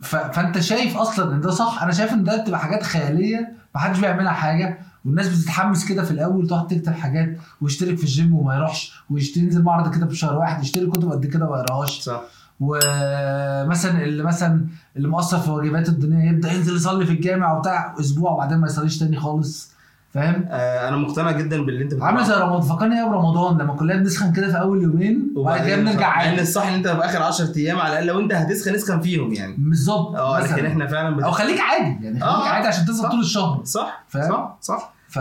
ف... 0.00 0.16
فأنت 0.16 0.58
شايف 0.58 0.96
أصلا 0.96 1.34
إن 1.34 1.40
ده 1.40 1.50
صح؟ 1.50 1.82
أنا 1.82 1.92
شايف 1.92 2.12
إن 2.12 2.24
ده 2.24 2.42
بتبقى 2.42 2.60
حاجات 2.60 2.82
خيالية 2.82 3.52
محدش 3.74 3.98
بيعملها 4.00 4.32
حاجة 4.32 4.78
والناس 5.04 5.28
بتتحمس 5.28 5.84
كده 5.84 6.02
في 6.04 6.10
الأول 6.10 6.48
تقعد 6.48 6.66
تكتب 6.66 6.92
حاجات 6.92 7.36
ويشترك 7.60 7.96
في 7.98 8.02
الجيم 8.04 8.34
وما 8.34 8.54
يروحش 8.56 8.92
ويشتري 9.10 9.44
ينزل 9.44 9.62
معرض 9.62 9.94
كده 9.94 10.06
في 10.06 10.16
شهر 10.16 10.38
واحد 10.38 10.62
يشتري 10.62 10.86
كتب 10.86 11.12
قد 11.12 11.26
كده 11.26 11.46
وما 11.46 11.58
يقراهاش 11.58 12.00
صح. 12.00 12.20
ومثلا 12.60 14.04
اللي 14.04 14.22
مثلا 14.22 14.66
اللي 14.96 15.08
مقصر 15.08 15.38
في 15.40 15.50
واجبات 15.50 15.88
الدنيا 15.88 16.30
يبدأ 16.32 16.52
ينزل 16.52 16.76
يصلي 16.76 17.06
في 17.06 17.12
الجامع 17.12 17.52
وبتاع 17.52 17.94
أسبوع 18.00 18.30
وبعدين 18.30 18.58
ما 18.58 18.66
يصليش 18.66 18.98
تاني 18.98 19.16
خالص. 19.16 19.72
فاهم؟ 20.20 20.44
آه 20.50 20.88
أنا 20.88 20.96
مقتنع 20.96 21.30
جدا 21.32 21.62
باللي 21.64 21.84
أنت 21.84 22.02
عامله 22.02 22.24
زي 22.24 22.34
رمضان. 22.34 22.60
فكرني 22.60 23.00
إيه 23.00 23.08
برمضان 23.08 23.58
لما 23.58 23.74
كلنا 23.74 23.96
بنسخن 23.96 24.32
كده 24.32 24.50
في 24.50 24.60
أول 24.60 24.82
يومين 24.82 25.32
وبعد 25.36 25.66
كده 25.66 25.76
بنرجع 25.76 26.22
ان 26.24 26.28
عادي. 26.30 26.42
الصح 26.42 26.66
إن 26.66 26.74
أنت 26.74 26.88
في 26.88 27.04
آخر 27.04 27.22
10 27.22 27.56
أيام 27.56 27.78
على 27.78 27.88
الأقل 27.92 28.06
لو 28.06 28.20
أنت 28.20 28.32
هتسخن 28.32 28.74
اسخن 28.74 29.00
فيهم 29.00 29.32
يعني. 29.32 29.54
بالظبط 29.58 30.16
آه 30.16 30.40
لكن. 30.52 30.66
إحنا 30.66 30.86
فعلا 30.86 31.16
بت... 31.16 31.22
أو 31.22 31.30
خليك 31.30 31.60
عادي 31.60 32.04
يعني 32.04 32.20
خليك 32.20 32.22
آه، 32.22 32.48
عادي 32.48 32.66
عشان 32.68 32.94
صح. 32.94 33.10
طول 33.10 33.20
الشهر. 33.20 33.60
صح 33.64 34.04
فاهم؟ 34.08 34.30
صح 34.30 34.58
صح. 34.60 34.94
ف 35.08 35.18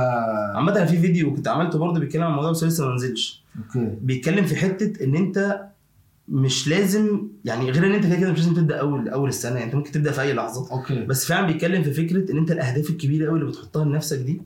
عامة 0.56 0.86
في 0.86 0.98
فيديو 1.00 1.36
كنت 1.36 1.48
عملته 1.48 1.80
برضه 1.80 2.00
بيتكلم 2.00 2.24
عن 2.24 2.30
الموضوع 2.30 2.52
بس 2.52 2.64
لسه 2.64 2.88
ما 2.88 2.96
نزلش. 2.96 3.44
أوكي. 3.58 3.92
بيتكلم 4.01 4.46
في 4.46 4.56
حتة 4.56 5.04
إن 5.04 5.16
أنت 5.16 5.62
مش 6.30 6.68
لازم 6.68 7.27
يعني 7.46 7.72
غير 7.72 7.86
إن 7.86 7.92
أنت 7.92 8.06
كده 8.06 8.16
كده 8.16 8.32
مش 8.32 8.38
لازم 8.39 8.54
تبدأ 8.54 8.80
أول 8.80 9.10
أول 9.10 9.30
السنة 9.30 9.54
يعني 9.54 9.63
أنت 9.66 9.75
ممكن 9.75 9.92
تبدأ 9.92 10.12
في 10.12 10.22
أي 10.22 10.34
لحظة. 10.34 10.72
أوكي. 10.72 11.06
بس 11.06 11.25
فعلا 11.25 11.48
بيتكلم 11.48 11.84
في 11.84 11.94
فكرة 11.94 12.32
إن 12.32 12.38
أنت 12.38 12.51
الأهداف 12.51 12.89
الكبيرة 12.89 13.30
قوي 13.30 13.39
اللي 13.39 13.51
بتحطها 13.51 13.86
لنفسك 13.86 14.18
دي 14.18 14.42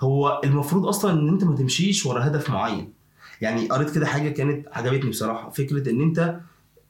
هو 0.00 0.40
المفروض 0.44 0.86
أصلا 0.86 1.12
إن 1.12 1.28
أنت 1.28 1.44
ما 1.44 1.56
تمشيش 1.56 2.06
ورا 2.06 2.26
هدف 2.26 2.50
معين. 2.50 2.92
يعني 3.40 3.68
قريت 3.68 3.90
كده 3.90 4.06
حاجة 4.06 4.28
كانت 4.28 4.68
عجبتني 4.72 5.10
بصراحة 5.10 5.50
فكرة 5.50 5.90
إن 5.90 6.00
أنت 6.00 6.36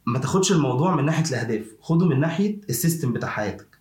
ما 0.07 0.19
تاخدش 0.19 0.53
الموضوع 0.53 0.97
من 0.97 1.05
ناحية 1.05 1.25
الأهداف 1.31 1.65
خده 1.81 2.07
من 2.07 2.21
ناحية 2.21 2.61
ال 2.71 2.77
system 2.77 3.13
بتاع 3.13 3.29
حياتك. 3.29 3.79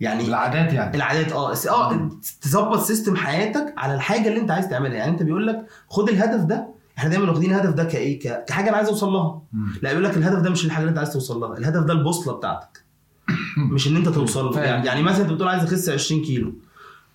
يعني 0.00 0.26
العادات 0.28 0.72
يعني. 0.72 0.96
العادات 0.96 1.32
آه 1.32 1.52
آه 1.52 2.10
تظبط 2.42 2.80
system 2.80 3.16
حياتك 3.16 3.74
على 3.76 3.94
الحاجة 3.94 4.28
اللي 4.28 4.40
أنت 4.40 4.50
عايز 4.50 4.68
تعملها. 4.68 4.96
يعني 4.96 5.10
أنت 5.10 5.22
بيقول 5.22 5.46
لك 5.46 5.66
خد 5.88 6.08
الهدف 6.08 6.44
ده 6.44 6.68
إحنا 6.98 7.10
دايما 7.10 7.30
واخدين 7.30 7.50
الهدف 7.50 7.74
ده 7.74 7.84
كايه 7.84 8.44
كحاجة 8.44 8.68
أنا 8.68 8.76
عايز 8.76 8.88
أوصل 8.88 9.08
لها. 9.08 9.42
لا 9.82 9.90
يقول 9.90 10.04
لك 10.04 10.16
الهدف 10.16 10.38
ده 10.38 10.50
مش 10.50 10.64
الحاجة 10.64 10.80
اللي 10.80 10.90
أنت 10.90 10.98
عايز 10.98 11.12
توصل 11.12 11.40
لها 11.40 11.58
الهدف 11.58 11.82
ده 11.82 11.92
البوصلة 11.92 12.36
بتاعتك. 12.36 12.84
مش 13.72 13.88
إن 13.88 13.96
أنت 13.96 14.08
توصل 14.08 14.44
له. 14.44 14.60
يعني, 14.60 14.86
يعني 14.86 15.02
مثلا 15.02 15.22
أنت 15.22 15.32
بتقول 15.32 15.48
عايز 15.48 15.62
أخس 15.62 15.88
20 15.88 16.22
كيلو. 16.22 16.54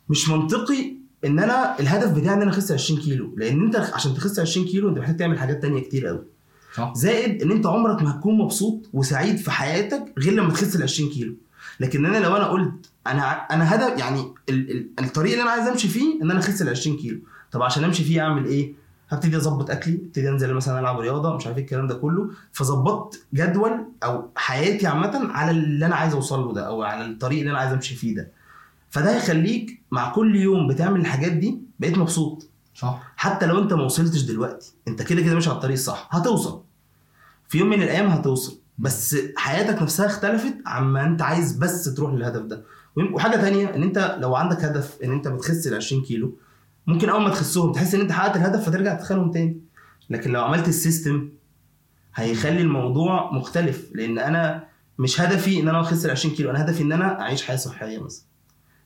مش 0.09 0.29
منطقي 0.29 0.96
إن 1.25 1.39
أنا 1.39 1.79
الهدف 1.79 2.11
بتاعي 2.11 2.35
إن 2.35 2.41
أنا 2.41 2.51
أخس 2.51 2.71
20 2.71 2.99
كيلو 2.99 3.33
لأن 3.37 3.61
أنت 3.65 3.75
عشان 3.75 4.13
تخس 4.13 4.39
20 4.39 4.67
كيلو 4.67 4.89
أنت 4.89 4.97
محتاج 4.97 5.17
تعمل 5.17 5.39
حاجات 5.39 5.61
تانية 5.61 5.81
كتير 5.81 6.07
قوي 6.07 6.23
صح. 6.75 6.93
زائد 6.95 7.41
إن 7.41 7.51
أنت 7.51 7.65
عمرك 7.65 8.01
ما 8.03 8.11
هتكون 8.11 8.37
مبسوط 8.37 8.89
وسعيد 8.93 9.37
في 9.37 9.51
حياتك 9.51 10.13
غير 10.19 10.33
لما 10.33 10.49
تخس 10.49 10.75
ال 10.75 10.83
20 10.83 11.09
كيلو. 11.09 11.35
لكن 11.79 12.05
أنا 12.05 12.17
لو 12.17 12.35
أنا 12.37 12.47
قلت 12.47 12.91
أنا 13.07 13.31
أنا 13.31 13.75
هدف 13.75 13.99
يعني 13.99 14.21
ال 14.49 14.71
ال 14.71 14.89
الطريق 14.99 15.31
اللي 15.31 15.43
أنا 15.43 15.51
عايز 15.51 15.67
أمشي 15.67 15.87
فيه 15.87 16.21
إن 16.21 16.31
أنا 16.31 16.39
أخس 16.39 16.61
ال 16.61 16.69
20 16.69 16.97
كيلو. 16.97 17.19
طب 17.51 17.61
عشان 17.61 17.83
أمشي 17.83 18.03
فيه 18.03 18.21
أعمل 18.21 18.45
إيه؟ 18.45 18.73
هبتدي 19.09 19.37
أظبط 19.37 19.69
أكلي 19.71 19.95
ابتدي 19.95 20.29
أنزل 20.29 20.53
مثلا 20.53 20.79
ألعب 20.79 20.99
رياضة 20.99 21.35
مش 21.35 21.45
عارف 21.45 21.57
إيه 21.57 21.63
الكلام 21.63 21.87
ده 21.87 21.95
كله. 21.95 22.29
فظبطت 22.51 23.25
جدول 23.33 23.71
أو 24.03 24.29
حياتي 24.35 24.87
عامة 24.87 25.31
على 25.31 25.51
اللي 25.51 25.85
أنا 25.85 25.95
عايز 25.95 26.13
اوصل 26.13 26.39
له 26.39 26.53
ده 26.53 26.67
أو 26.67 26.83
على 26.83 27.05
الطريق 27.05 27.39
اللي 27.39 27.51
أنا 27.51 27.59
عايز 27.59 27.73
أمشي 27.73 27.95
فيه 27.95 28.15
ده. 28.15 28.31
فده 28.89 29.15
هيخليك 29.15 29.81
مع 29.91 30.09
كل 30.13 30.35
يوم 30.35 30.67
بتعمل 30.67 30.99
الحاجات 30.99 31.31
دي 31.31 31.61
بقيت 31.79 31.97
مبسوط. 31.97 32.49
صح. 32.75 33.13
حتى 33.15 33.45
لو 33.45 33.59
انت 33.63 33.73
ما 33.73 33.83
وصلتش 33.83 34.21
دلوقتي 34.21 34.73
انت 34.87 35.01
كده 35.01 35.21
كده 35.21 35.35
مش 35.35 35.47
على 35.47 35.55
الطريق 35.55 35.73
الصح. 35.73 36.09
هتوصل. 36.11 36.61
في 37.47 37.57
يوم 37.57 37.69
من 37.69 37.81
الأيام 37.81 38.07
هتوصل. 38.07 38.59
بس 38.77 39.15
حياتك 39.37 39.81
نفسها 39.81 40.05
اختلفت 40.05 40.53
عما 40.65 41.05
انت 41.05 41.21
عايز 41.21 41.57
بس 41.57 41.93
تروح 41.93 42.13
للهدف 42.13 42.41
ده. 42.41 42.63
وحاجة 43.13 43.35
تانية 43.35 43.75
ان 43.75 43.83
انت 43.83 44.17
لو 44.19 44.35
عندك 44.35 44.63
هدف 44.63 44.97
ان 45.03 45.11
انت 45.11 45.27
بتخس 45.27 45.67
ال 45.67 45.75
20 45.75 46.01
كيلو 46.03 46.37
ممكن 46.87 47.09
أول 47.09 47.21
ما 47.21 47.29
تخسهم 47.29 47.71
تحس 47.71 47.95
ان 47.95 48.01
انت 48.01 48.11
حققت 48.11 48.35
الهدف 48.35 48.69
فترجع 48.69 48.93
تتخانهم 48.93 49.31
تاني. 49.31 49.61
لكن 50.09 50.31
لو 50.31 50.43
عملت 50.43 50.67
السيستم 50.67 51.29
هيخلي 52.15 52.61
الموضوع 52.61 53.31
مختلف. 53.33 53.89
لأن 53.93 54.19
أنا 54.19 54.63
مش 54.99 55.21
هدفي 55.21 55.59
إن 55.59 55.67
أنا 55.67 55.81
أخس 55.81 56.05
ال 56.05 56.11
20 56.11 56.35
كيلو 56.35 56.49
أنا 56.49 56.61
هدفي 56.65 56.83
إن 56.83 56.91
أنا 56.91 57.21
أعيش 57.21 57.43
حياة 57.43 57.57
صحية 57.57 57.99
مثلا. 58.03 58.23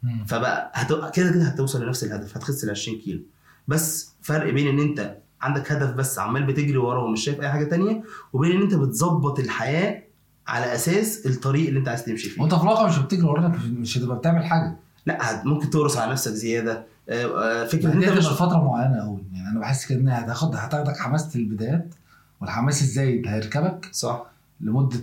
مم. 0.03 0.25
فبقى 0.25 0.71
هت... 0.75 1.15
كده 1.15 1.31
كده 1.31 1.43
هتوصل 1.43 1.83
لنفس 1.85 2.03
الهدف 2.03 2.37
هتخس 2.37 2.63
ال 2.63 2.69
20 2.69 2.97
كيلو. 2.97 3.21
بس 3.67 4.11
فرق 4.21 4.53
بين 4.53 4.67
إن 4.67 4.79
أنت 4.89 5.17
عندك 5.41 5.71
هدف 5.71 5.89
بس 5.93 6.19
عمال 6.19 6.43
بتجري 6.43 6.77
وراه 6.77 7.03
ومش 7.03 7.23
شايف 7.23 7.41
أي 7.41 7.49
حاجة 7.49 7.63
تانية 7.63 8.03
وبين 8.33 8.51
إن 8.51 8.61
أنت 8.61 8.73
بتظبط 8.75 9.39
الحياة 9.39 10.03
على 10.47 10.75
أساس 10.75 11.25
الطريق 11.25 11.67
اللي 11.67 11.79
أنت 11.79 11.87
عايز 11.87 12.05
تمشي 12.05 12.29
فيه. 12.29 12.41
وأنت 12.41 12.55
في 12.55 12.61
الواقع 12.63 12.87
مش 12.87 12.97
بتجري 12.97 13.23
ورانا 13.27 13.47
مش- 13.47 13.97
هتبقى 13.97 14.17
بتعمل 14.17 14.45
حاجة. 14.45 14.75
لا 15.05 15.43
ممكن 15.45 15.69
تقرص 15.69 15.97
على 15.97 16.11
نفسك 16.11 16.31
زيادة. 16.31 16.85
آه، 17.09 17.25
آه، 17.25 17.65
فكرة 17.65 17.93
إن 17.93 18.03
أنت 18.03 18.17
مش 18.17 18.27
فترة 18.27 18.63
معينة 18.65 19.01
قوي 19.01 19.23
يعني 19.33 19.49
أنا 19.49 19.59
بحس 19.59 19.85
كده 19.85 19.99
انها 19.99 20.25
هتاخد 20.25 20.55
هتاخدك 20.55 20.97
حماسه 20.97 21.39
البدايات 21.39 21.93
والحماس 22.41 22.81
الزايد 22.81 23.27
هيركبك 23.27 23.89
صح. 23.91 24.25
لمدة 24.61 24.99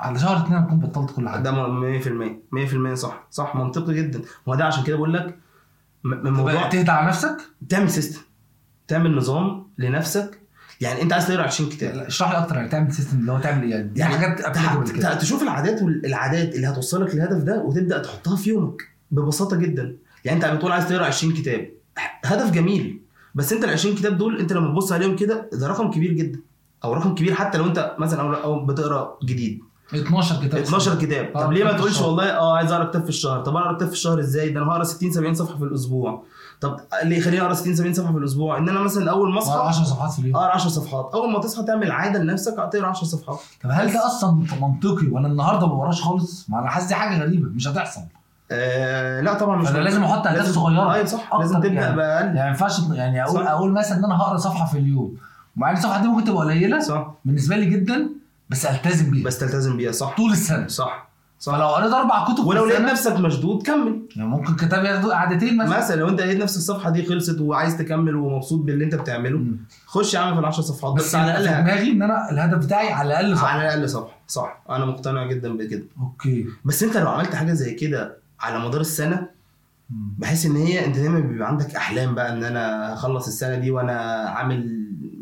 على 0.00 0.18
شهر 0.18 0.36
اتنين 0.36 0.58
هتكون 0.58 0.78
بطلت 0.80 1.10
كل 1.16 1.28
حاجة. 1.28 1.40
ده 1.42 1.50
م- 1.52 1.80
100% 1.80 2.42
100% 2.52 2.94
صح. 2.94 3.26
صح 3.30 3.54
منطقي 3.56 3.94
جدا. 3.94 4.20
هو 4.48 4.54
ده 4.54 4.64
عشان 4.64 4.84
كده 4.84 4.96
بقول 4.96 5.12
لك 5.14 5.38
م- 6.04 6.08
من 6.08 6.16
تبقى 6.20 6.32
موضوع 6.32 6.68
تهدى 6.68 6.90
على 6.90 7.08
نفسك؟ 7.08 7.36
تعمل 7.68 7.90
سيستم 7.90 8.20
تعمل 8.88 9.16
نظام 9.16 9.66
لنفسك. 9.78 10.40
يعني 10.80 11.02
انت 11.02 11.12
عايز 11.12 11.26
تقرا 11.28 11.42
20 11.42 11.70
كتاب. 11.70 11.94
لا، 11.94 12.06
اشرح 12.06 12.30
لي 12.32 12.38
أكتر 12.38 12.56
يعني 12.56 12.68
تعمل 12.68 12.92
سيستم 12.92 13.18
اللي 13.18 13.32
هو 13.32 13.38
تعمل 13.38 13.62
إيه؟ 13.64 13.70
يعني 13.70 13.90
يعني 13.96 14.14
حاجات 14.18 14.40
تع- 15.02 15.14
تشوف 15.14 15.42
العادات 15.42 15.82
والعادات 15.82 16.54
اللي 16.54 16.66
هتوصلك 16.66 17.14
للهدف 17.14 17.42
ده 17.42 17.62
وتبدأ 17.62 18.02
تحطها 18.02 18.36
في 18.36 18.50
يومك 18.50 18.82
ببساطة 19.10 19.56
جدا. 19.56 19.96
يعني 20.24 20.44
انت 20.44 20.54
بتقول 20.56 20.72
عايز 20.72 20.88
تقرا 20.88 21.04
20 21.06 21.32
كتاب. 21.34 21.68
هدف 22.24 22.50
جميل. 22.50 23.00
بس 23.34 23.52
انت 23.52 23.64
ال 23.64 23.70
20 23.70 23.94
كتاب 23.94 24.18
دول 24.18 24.38
انت 24.40 24.52
لما 24.52 24.68
تبص 24.72 24.92
عليهم 24.92 25.16
كده 25.16 25.50
ده 25.52 25.66
رقم 25.68 25.90
كبير 25.90 26.12
جدا. 26.12 26.40
أو 26.84 26.92
رقم 26.94 27.14
كبير 27.14 27.34
حتى 27.34 27.58
لو 27.58 27.66
انت 27.66 27.96
مثلا 27.98 28.42
أو 28.44 28.66
بتقرا 28.66 29.18
جديد. 29.24 29.60
12 29.94 30.36
كتاب 30.46 30.60
12 30.62 30.94
كتاب. 30.94 31.30
طب 31.34 31.52
ليه 31.52 31.64
ما 31.64 31.72
تقولش. 31.72 32.00
والله 32.00 32.30
آه 32.30 32.56
عايز 32.56 32.72
أقرأ 32.72 32.84
كتاب 32.84 33.02
في 33.02 33.08
الشهر. 33.08 33.40
طب 33.40 33.56
أنا 33.56 33.64
أقرأ 33.66 33.76
كتاب 33.76 33.88
في 33.88 33.94
الشهر 33.94 34.20
إزاي؟ 34.20 34.48
ده 34.50 34.62
أنا 34.62 34.72
هقرأ 34.72 34.84
60 34.84 35.10
70 35.12 35.34
صفحة 35.34 35.58
في 35.58 35.64
الأسبوع. 35.64 36.22
طب 36.60 36.80
اللي 37.02 37.18
يخليني 37.18 37.42
أقرأ 37.42 37.54
60 37.54 37.74
70 37.74 37.94
صفحة 37.94 38.12
في 38.12 38.18
الأسبوع؟ 38.18 38.58
إن 38.58 38.68
أنا 38.68 38.80
مثلا 38.80 39.10
أول 39.10 39.32
ما 39.32 39.38
أصحى 39.38 39.58
10 39.58 39.84
صفحات 39.84 40.12
في 40.12 40.18
اليوم. 40.18 40.36
أقرأ 40.36 40.50
10 40.54 40.68
صفحات. 40.70 41.10
أول 41.14 41.32
ما 41.32 41.40
تصحى 41.40 41.62
تعمل 41.64 41.90
عادة 41.92 42.18
لنفسك 42.18 42.54
تقرا 42.72 42.86
10 42.86 43.04
صفحات. 43.06 43.38
طب 43.64 43.70
هل 43.72 43.92
ده 43.92 44.06
أصلا 44.06 44.44
منطقي 44.60 45.06
وأنا 45.06 45.28
النهارده 45.28 45.66
ما 45.66 45.74
وراش 45.74 46.02
خالص؟ 46.02 46.46
ما 46.50 46.58
أنا 46.58 46.68
حاسس 46.68 46.86
دي 46.86 46.94
حاجة 46.94 47.22
غريبة 47.22 47.48
مش 47.48 47.68
هتحصل. 47.68 48.00
آه 48.50 49.20
لا 49.20 49.34
طبعا 49.34 49.56
مش 49.56 49.68
فانا 49.68 49.78
لازم 49.78 50.04
أحط 50.04 50.26
أهداف 50.26 50.46
صغيرة. 50.46 50.92
أيوه 50.94 51.06
صح 51.06 51.34
لازم 51.34 51.56
تبدأ 51.56 51.68
يعني. 51.68 51.96
بأقل. 51.96 52.24
يعني 52.26 52.40
ما 52.40 52.46
ينفعش 52.48 52.80
يعني 52.92 53.24
أقول 53.24 53.44
صح. 53.44 53.50
أقول 53.50 53.72
مثلا 53.72 53.98
إن 53.98 54.04
أنا 54.04 54.16
هقرأ 54.16 54.36
صفحة 54.36 54.66
في 54.66 54.78
اليوم. 54.78 55.16
مع 55.56 55.70
ان 55.70 55.76
الصفحة 55.76 56.02
دي 56.02 56.08
ممكن 56.08 56.24
تبقى 56.24 56.38
قليلة؟ 56.44 56.80
صح. 56.80 57.10
بالنسبة 57.24 57.56
لي 57.56 57.66
جدا 57.66 58.08
بس 58.50 58.66
ألتزم 58.66 59.10
بيها. 59.10 59.24
بس 59.24 59.38
تلتزم 59.38 59.76
بيها 59.76 59.92
صح. 59.92 60.16
طول 60.16 60.32
السنة. 60.32 60.66
صح. 60.66 61.08
صح. 61.38 61.52
فلو 61.52 61.66
قريت 61.68 61.92
أربع 61.92 62.24
كتب 62.24 62.44
ولو 62.46 62.66
لقيت 62.66 62.80
نفسك 62.80 63.12
مشدود 63.16 63.62
كمل. 63.62 64.02
يعني 64.16 64.28
ممكن 64.28 64.56
كتاب 64.56 64.84
ياخدوا 64.84 65.12
قعدتين 65.14 65.56
مثلا. 65.56 65.78
مثلا 65.78 65.96
لو 65.96 66.08
أنت 66.08 66.20
لقيت 66.20 66.42
نفس 66.42 66.56
الصفحة 66.56 66.90
دي 66.90 67.02
خلصت 67.06 67.40
وعايز 67.40 67.76
تكمل 67.76 68.16
ومبسوط 68.16 68.60
باللي 68.64 68.84
أنت 68.84 68.94
بتعمله 68.94 69.38
مم. 69.38 69.56
خش 69.86 70.14
يا 70.14 70.18
عم 70.18 70.34
في 70.34 70.40
ال 70.40 70.44
10 70.44 70.62
صفحات. 70.62 70.92
بس 70.94 71.14
على 71.14 71.38
الاقل 71.38 71.48
في 71.56 71.62
دماغي 71.62 71.92
إن 71.92 72.02
أنا 72.02 72.30
الهدف 72.30 72.64
بتاعي 72.66 72.92
على 72.92 73.08
الأقل 73.08 73.36
صح 73.38 73.44
على 73.44 73.62
الأقل 73.62 73.88
صفحة. 73.88 74.16
صح. 74.28 74.62
أنا 74.70 74.84
مقتنع 74.84 75.26
جدا 75.26 75.56
بكده. 75.56 75.84
أوكي. 76.00 76.46
بس 76.64 76.82
أنت 76.82 76.96
لو 76.96 77.08
عملت 77.08 77.34
حاجة 77.34 77.52
زي 77.52 77.74
كده 77.74 78.16
على 78.40 78.58
مدار 78.68 78.80
السنة. 78.80 79.26
بحس 79.90 80.46
إن 80.46 80.56
هي 80.56 80.86
أنت 80.86 80.96
دايما 80.98 81.20
بيبقى 81.20 81.48
عندك 81.48 81.76
أحلام 81.76 82.14
بقى 82.14 82.32
إن 82.32 82.44
أنا 82.44 82.94
هخلص 82.94 83.26
السنة 83.26 83.54
دي 83.54 83.70
وأنا 83.70 83.92
عامل 84.28 84.56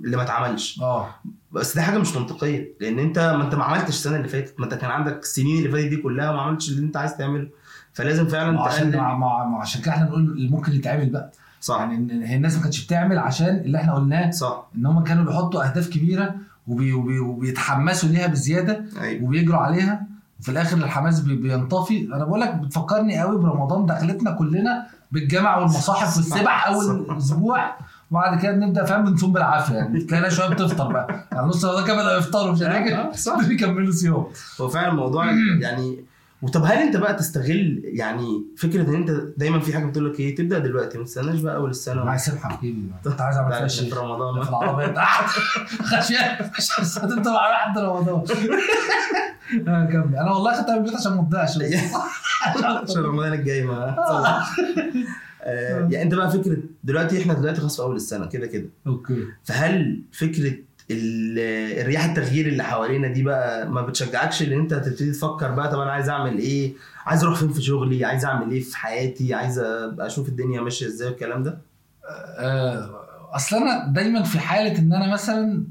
اللي 0.04 0.16
ما 0.16 0.22
اتعملش. 0.22 0.80
آه. 0.80 1.08
بس 1.56 1.74
دي 1.74 1.82
حاجة 1.82 1.98
مش 1.98 2.16
منطقية 2.16 2.68
لأن 2.80 2.98
أنت 2.98 3.18
ما 3.18 3.44
أنت 3.44 3.54
ما 3.54 3.64
عملتش 3.64 3.88
السنة 3.88 4.16
اللي 4.16 4.28
فاتت 4.28 4.54
ما 4.60 4.64
أنت 4.64 4.74
كان 4.74 4.90
عندك 4.90 5.18
السنين 5.18 5.58
اللي 5.58 5.70
فاتت 5.70 5.86
دي 5.88 5.96
كلها 5.96 6.30
وما 6.30 6.40
عملتش 6.42 6.68
اللي 6.68 6.86
أنت 6.86 6.96
عايز 6.96 7.16
تعمله. 7.16 7.48
فلازم 7.92 8.26
فعلا 8.28 8.50
ما 8.50 8.62
عشان 8.62 8.90
تقلل. 8.92 9.02
مع 9.02 9.60
عشان 9.60 9.82
كده 9.82 9.92
إحنا 9.92 10.04
بنقول 10.06 10.20
اللي 10.22 10.48
ممكن 10.48 10.72
يتعمل 10.72 11.10
بقى. 11.10 11.32
صح. 11.60 11.78
يعني 11.80 12.26
هي 12.28 12.36
الناس 12.36 12.56
ما 12.56 12.62
كانتش 12.62 12.86
بتعمل 12.86 13.18
عشان 13.18 13.48
اللي 13.56 13.78
إحنا 13.78 13.94
قلناه 13.94 14.30
صح. 14.30 14.66
إن 14.76 14.86
هم 14.86 15.04
كانوا 15.04 15.24
بيحطوا 15.24 15.64
أهداف 15.64 15.88
كبيرة 15.88 16.34
وبي 16.66 16.92
وبي 16.92 17.18
وبيتحمسوا 17.18 18.08
ليها 18.08 18.26
بزيادة 18.26 18.84
أيوه. 19.00 19.24
وبيجروا 19.24 19.58
عليها 19.60 20.02
وفي 20.40 20.48
الآخر 20.50 20.76
الحماس 20.76 21.20
بي- 21.20 21.36
بينطفي. 21.36 22.08
أنا 22.14 22.24
بقول 22.24 22.40
لك 22.40 22.54
بتفكرني 22.54 23.20
قوي 23.20 23.38
برمضان 23.38 23.86
دخلتنا 23.86 24.30
كلنا 24.30 24.86
بالجامع 25.12 25.56
والمصاحف 25.56 26.16
والسبح 26.16 26.66
أول. 26.68 27.16
أسبوع. 27.16 27.74
وبعد 28.10 28.40
كده 28.42 28.52
بنبدأ 28.52 28.84
فاهم 28.84 29.04
بنصوم 29.04 29.32
بالعافية. 29.32 29.74
يعني 29.74 30.00
تلاقينا 30.00 30.28
شوية 30.28 30.48
بتفطر 30.48 30.92
بقى. 30.92 31.26
يعني 31.32 31.46
نص 31.46 31.64
رمضان 31.64 31.84
بدأوا 31.96 32.18
يفطروا 32.18 32.52
مش 32.52 32.62
آه، 32.62 32.78
هنيجي 32.78 33.18
صح. 33.18 33.48
بيكملوا 33.48 33.92
صيام. 33.92 34.26
هو 34.60 34.68
فعلا 34.68 34.88
الموضوع 34.88 35.26
يعني 35.62 36.04
وطب 36.42 36.64
هل 36.64 36.76
أنت 36.78 36.96
بقى 36.96 37.14
تستغل 37.14 37.80
يعني 37.84 38.44
فكرة 38.56 38.82
إن 38.88 38.94
أنت 38.94 39.10
دايما 39.36 39.60
في 39.60 39.74
حاجة 39.74 39.84
بتقول 39.86 40.12
لك 40.12 40.20
إيه 40.20 40.34
تبدأ 40.34 40.58
دلوقتي 40.58 40.98
ما 40.98 41.04
تستناش 41.04 41.40
بقى 41.40 41.56
أول 41.56 41.70
السنة؟ 41.70 42.04
معايا 42.04 42.18
سبحه 42.18 42.56
في 42.56 42.66
جيبي 42.66 42.90
كنت 43.04 43.20
عايز 43.20 43.36
أعمل 43.36 43.52
فيها 43.52 43.68
في 43.90 43.94
رمضان 43.94 44.42
في 44.42 44.48
العربية. 44.48 44.86
تحت 44.86 45.28
خشيان 45.82 46.50
مش 46.58 46.70
هتفضل 46.80 47.32
معايا 47.32 47.52
لحد 47.54 47.78
رمضان. 47.78 48.24
آه، 49.68 49.84
كمل. 49.84 50.16
أنا 50.16 50.32
والله 50.32 50.54
خدتها 50.56 50.72
من 50.74 50.78
البيت 50.78 50.94
عشان 50.94 51.12
ما 51.12 51.22
تضيعش 51.22 51.58
عشان 52.88 53.02
رمضان 53.02 53.32
الجاي 53.32 53.62
ما 53.62 53.96
آه، 55.42 55.78
يعني 55.78 56.02
أنت 56.02 56.14
بقى 56.14 56.30
فكرة 56.30 56.56
دلوقتي 56.86 57.22
إحنا 57.22 57.34
دلوقتي 57.34 57.60
خلاص 57.60 57.76
في 57.76 57.82
أول 57.82 57.96
السنة 57.96 58.26
كده 58.26 58.46
كده. 58.46 58.68
أوكي. 58.86 59.24
فهل 59.44 60.02
فكرة 60.12 60.52
ال- 60.90 61.38
الرياح 61.80 62.04
التغيير 62.04 62.46
اللي 62.46 62.62
حوالينا 62.64 63.08
دي 63.08 63.22
بقى 63.22 63.68
ما 63.70 63.82
بتشجعكش 63.82 64.42
إن 64.42 64.52
أنت 64.52 64.74
تبتدي 64.74 65.12
تفكر 65.12 65.50
بقى 65.52 65.70
طب 65.70 65.80
أنا 65.80 65.92
عايز 65.92 66.08
أعمل 66.08 66.38
إيه؟ 66.38 66.72
عايز 67.06 67.24
أروح 67.24 67.38
فين 67.38 67.48
في 67.52 67.62
شغلي؟ 67.62 68.04
عايز 68.04 68.24
أعمل 68.24 68.50
إيه 68.52 68.60
في 68.60 68.76
حياتي؟ 68.76 69.34
عايز 69.34 69.58
أبقى 69.58 70.06
أشوف 70.06 70.28
الدنيا 70.28 70.60
ماشية 70.60 70.86
إزاي 70.86 71.08
والكلام 71.08 71.42
ده؟ 71.42 71.58
آه، 72.38 72.90
أصل 73.32 73.56
أنا 73.56 73.92
دايما 73.92 74.22
في 74.22 74.38
حالة 74.38 74.78
إن 74.78 74.92
أنا 74.92 75.12
مثلا 75.12 75.64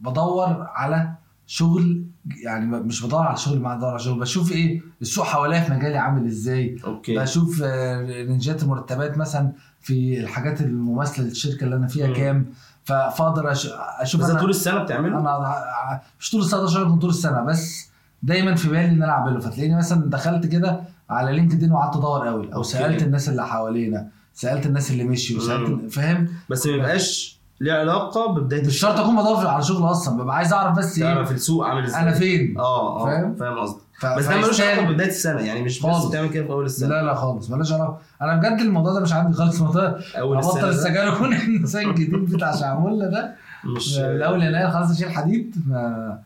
بدور 0.00 0.66
على 0.74 1.12
شغل 1.46 2.04
يعني 2.44 2.66
مش 2.66 3.06
بدور 3.06 3.22
على 3.22 3.36
شغل 3.36 3.60
مع 3.60 3.74
بدور 3.74 3.90
على 3.90 3.98
شغل. 3.98 4.20
بشوف 4.20 4.52
إيه 4.52 4.80
السوق 5.02 5.24
حواليا 5.24 5.60
في 5.60 5.72
مجالي 5.72 5.98
عامل 5.98 6.26
إزاي. 6.26 6.76
أوكي. 6.84 7.18
بشوف 7.18 7.62
آه، 7.64 8.02
رينجات 8.02 8.62
المرتبات 8.62 9.18
مثلا 9.18 9.52
في 9.80 10.20
الحاجات 10.20 10.60
المماثلة 10.60 11.24
للشركة 11.24 11.64
اللي 11.64 11.76
أنا 11.76 11.86
فيها. 11.86 12.12
كام. 12.12 12.46
فاقدر 12.84 13.52
أشوف 14.00 14.20
بس 14.20 14.30
طول 14.30 14.50
السنة 14.50 14.78
بتعمله؟ 14.82 15.18
أنا 15.20 16.00
مش 16.20 16.30
طول 16.30 16.40
السنة 16.40 16.66
شهر 16.66 16.88
من 16.88 16.98
طول 16.98 17.10
السنة. 17.10 17.44
بس 17.44 17.90
دايما 18.22 18.54
في 18.54 18.68
بالي 18.68 18.84
إن 18.84 19.02
أنا 19.02 19.12
أعمله. 19.12 19.40
فتلاقيني 19.40 19.76
مثلا 19.76 20.10
دخلت 20.10 20.46
كده 20.46 20.80
على 21.10 21.32
LinkedIn 21.32 21.72
وقعدت 21.72 21.96
أدور 21.96 22.26
قوي 22.26 22.46
أو 22.46 22.52
أوكي. 22.52 22.68
سألت 22.68 23.02
الناس 23.02 23.28
اللي 23.28 23.46
حوالينا 23.46 24.08
سألت 24.34 24.66
الناس 24.66 24.90
اللي 24.90 25.04
مشيوا. 25.04 25.40
سألت 25.40 25.92
فاهم؟ 25.92 26.28
بس 26.50 26.66
ما 26.66 26.72
يبقاش 26.72 27.33
ليه 27.60 27.72
علاقة 27.72 28.32
ببداية 28.32 28.66
مش 28.66 28.78
شرط 28.78 29.00
أكون 29.00 29.16
بدور 29.16 29.46
على 29.46 29.62
شغل 29.62 29.90
أصلا 29.90 30.22
ببقى 30.22 30.36
عايز 30.36 30.52
أعرف 30.52 30.78
بس 30.78 30.98
إيه 30.98 31.14
تعرف 31.14 31.32
السوق 31.32 31.66
عامل 31.66 31.84
إزاي. 31.84 32.00
أنا 32.02 32.10
فين؟ 32.12 32.58
آه 32.58 33.00
آه 33.00 33.04
فاهم؟ 33.04 33.34
فاهم 33.34 33.58
قصدك. 33.58 33.80
ف- 34.00 34.06
بس 34.06 34.26
ده 34.26 34.36
ملوش 34.36 34.60
علاقة 34.60 34.86
ببداية 34.86 35.08
السنة 35.08 35.40
يعني 35.40 35.62
مش 35.62 35.78
بس 35.78 35.82
خالص. 35.86 36.04
بتعمل 36.04 36.28
كده 36.30 36.44
في 36.44 36.50
أول 36.52 36.64
السنة. 36.66 36.88
لا 36.88 37.02
لا 37.02 37.14
خالص 37.14 37.50
مالهاش 37.50 37.72
علاقة. 37.72 37.98
أنا 38.22 38.36
بجد 38.36 38.60
الموضوع 38.60 38.92
ده 38.92 39.00
مش 39.00 39.12
عندي 39.12 39.34
خالص 39.36 39.60
الموضوع 39.60 39.98
أول 40.18 40.36
أبطل 40.36 40.48
السنة 40.48 40.62
ده؟ 40.62 40.68
السجاير 40.70 41.08
واكون 41.12 41.32
انسان 41.34 41.94
جديد 41.94 42.10
بتاع 42.14 42.56
شعمولة 42.56 43.06
ده. 43.06 43.34
مش 43.64 43.96
من 43.98 44.22
اول 44.22 44.42
يناير 44.42 44.70
خلاص 44.70 44.90
اشيل 44.90 45.10
حديد. 45.10 45.56
ما 45.66 46.18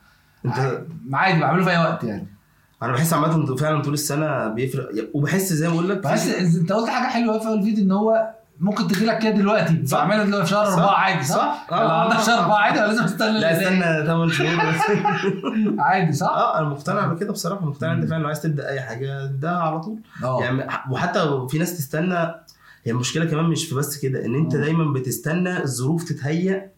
انت 0.46 0.80
عادي 1.12 1.40
بعمله 1.40 1.64
في 1.64 1.70
أي 1.70 1.78
وقت 1.78 2.04
يعني. 2.04 2.26
أنا 2.82 2.92
بحس 2.92 3.12
عامة 3.12 3.56
فعلا 3.56 3.82
طول 3.82 3.94
السنة 3.94 4.48
بيفرق. 4.48 4.88
وبحس 5.14 5.52
زي 5.52 5.68
ما 5.68 5.74
بقول 5.74 5.88
لك 5.88 5.98
بس 6.12 6.28
أنت 6.28 6.72
قلت 6.72 6.88
حاجة 6.88 7.08
حلوة 7.10 7.38
في 7.38 7.48
أول 7.48 7.62
فيديو 7.62 7.84
إن 7.84 7.92
هو 7.92 8.30
ممكن 8.60 8.88
تجي 8.88 9.04
لك 9.06 9.18
كده 9.18 9.30
دلوقتي. 9.30 9.86
فاعملها 9.86 10.24
دلوقتي 10.24 10.44
في 10.44 10.50
شهر. 10.50 10.66
أربعة 10.74 10.94
عادي 10.94 11.24
صح؟ 11.24 11.36
صح. 11.36 11.66
لو 11.72 11.78
آه. 11.78 12.02
عندك 12.12 12.24
شهر 12.24 12.38
أربعة 12.42 12.56
عادي 12.56 12.78
ولا 12.78 12.86
لازم 12.86 13.04
استنى 13.04 13.40
لا؟ 13.40 13.52
استنى 13.52 14.06
8 14.06 14.32
شهور 14.32 14.56
بس 14.56 14.80
عادي 15.78 16.12
صح؟ 16.12 16.26
آه 16.28 16.58
أنا 16.58 16.68
مقتنع 16.68 17.06
بكده 17.06 17.32
بصراحة 17.32 17.66
مقتنع 17.66 17.92
انت 17.92 18.04
فعلا 18.04 18.20
لو 18.22 18.26
عايز 18.26 18.40
تبدأ 18.42 18.68
أي 18.68 18.80
حاجة 18.80 19.26
ده 19.26 19.58
على 19.58 19.80
طول 19.80 19.98
آه 20.24 20.42
يعني 20.44 20.66
وحتى 20.90 21.46
في 21.50 21.58
ناس 21.58 21.76
تستنى 21.78 22.14
هي 22.84 22.92
المشكلة 22.92 23.24
كمان 23.24 23.44
مش 23.44 23.64
في 23.64 23.74
بس 23.74 23.98
كده 23.98 24.24
إن 24.24 24.34
أنت. 24.34 24.56
دايما 24.56 24.92
بتستنى 24.92 25.62
الظروف 25.62 26.04
تتهيأ. 26.04 26.70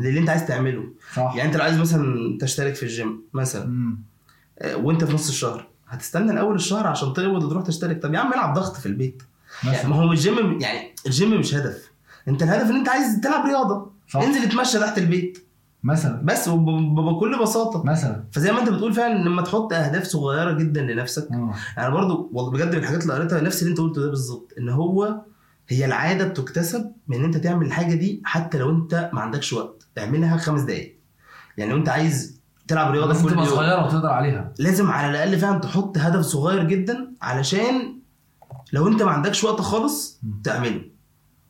للي 0.00 0.18
أنت 0.20 0.30
عايز 0.30 0.46
تعمله 0.46 0.84
صح 1.14 1.34
يعني 1.36 1.42
أنت 1.48 1.56
لو 1.56 1.62
عايز 1.64 1.78
مثلا 1.78 2.38
تشترك 2.40 2.74
في 2.74 2.82
الجيم 2.82 3.22
مثلا 3.34 3.66
مم. 3.66 3.98
آه، 4.58 4.76
وأنت 4.76 5.04
في 5.04 5.14
نص 5.14 5.28
الشهر 5.28 5.66
هتستنى 5.88 6.30
لأول 6.32 6.54
الشهر 6.54 6.86
عشان 6.86 7.12
تقبض 7.12 7.42
وتروح 7.44 7.62
تشترك 7.64 8.02
طب 8.02 8.14
يا 8.14 8.18
عم 8.18 8.32
العب 8.32 8.54
ضغط 8.54 8.76
في 8.76 8.86
البيت 8.86 9.22
يعني 9.64 9.88
ما 9.88 9.96
هو 9.96 10.12
الجيم 10.12 10.60
يعني 10.60 10.94
الجيم 11.06 11.40
مش 11.40 11.54
هدف. 11.54 11.90
انت 12.28 12.42
الهدف 12.42 12.70
ان 12.70 12.76
انت 12.76 12.88
عايز 12.88 13.20
تلعب 13.20 13.46
رياضة. 13.46 13.90
صح. 14.08 14.20
انزل 14.20 14.42
اتمشى 14.42 14.78
تحت 14.80 14.98
البيت. 14.98 15.38
مثلا. 15.84 16.22
بس 16.24 16.48
وب- 16.48 16.64
ب- 16.70 16.94
بكل 17.16 17.38
بساطة. 17.42 17.82
مثلا. 17.84 18.24
فزي 18.32 18.52
ما 18.52 18.60
انت 18.60 18.68
بتقول 18.68 18.92
فعلا 18.92 19.14
لما 19.24 19.42
تحط 19.42 19.72
أهداف 19.72 20.04
صغيرة 20.04 20.52
جدا 20.52 20.80
لنفسك 20.82 21.28
أنا 21.78 21.88
برضو 21.88 22.30
والله 22.32 22.50
بجد 22.50 22.74
من 22.74 22.80
الحاجات 22.82 23.02
اللي 23.02 23.14
قريتها 23.14 23.40
نفس 23.40 23.62
اللي 23.62 23.70
انت 23.70 23.80
قلته 23.80 24.00
ده 24.02 24.08
بالظبط 24.08 24.52
ان 24.58 24.68
هو 24.68 25.20
هي 25.68 25.84
العادة 25.84 26.28
بتكتسب 26.28 26.92
من 27.08 27.16
إن 27.16 27.24
انت 27.24 27.36
تعمل 27.36 27.66
الحاجة 27.66 27.94
دي 27.94 28.22
حتى 28.24 28.58
لو 28.58 28.70
انت 28.70 29.10
ما 29.12 29.20
عندكش 29.20 29.52
وقت. 29.52 29.86
اعملها 29.98 30.36
خمس 30.36 30.60
دقائق 30.60 30.98
يعني 31.58 31.70
لو 31.70 31.76
انت 31.76 31.88
عايز 31.88 32.40
تلعب 32.68 32.90
رياضة 32.92 33.06
لازم 33.12 33.22
كل 33.24 33.30
تبقى 33.30 33.44
يوم. 33.46 33.54
صغيرة 33.54 33.86
وتقدر 33.86 34.08
عليها. 34.08 34.52
لازم 34.58 34.90
على 34.90 35.10
الأقل 35.10 35.38
فعلا 35.38 35.58
تحط 35.58 35.98
هدف 35.98 36.20
صغير 36.20 36.62
جدا 36.64 37.12
علشان 37.22 37.98
لو 38.72 38.88
انت 38.88 39.02
ما 39.02 39.10
عندكش 39.10 39.44
وقت 39.44 39.60
خالص. 39.60 40.20
تعمله. 40.44 40.80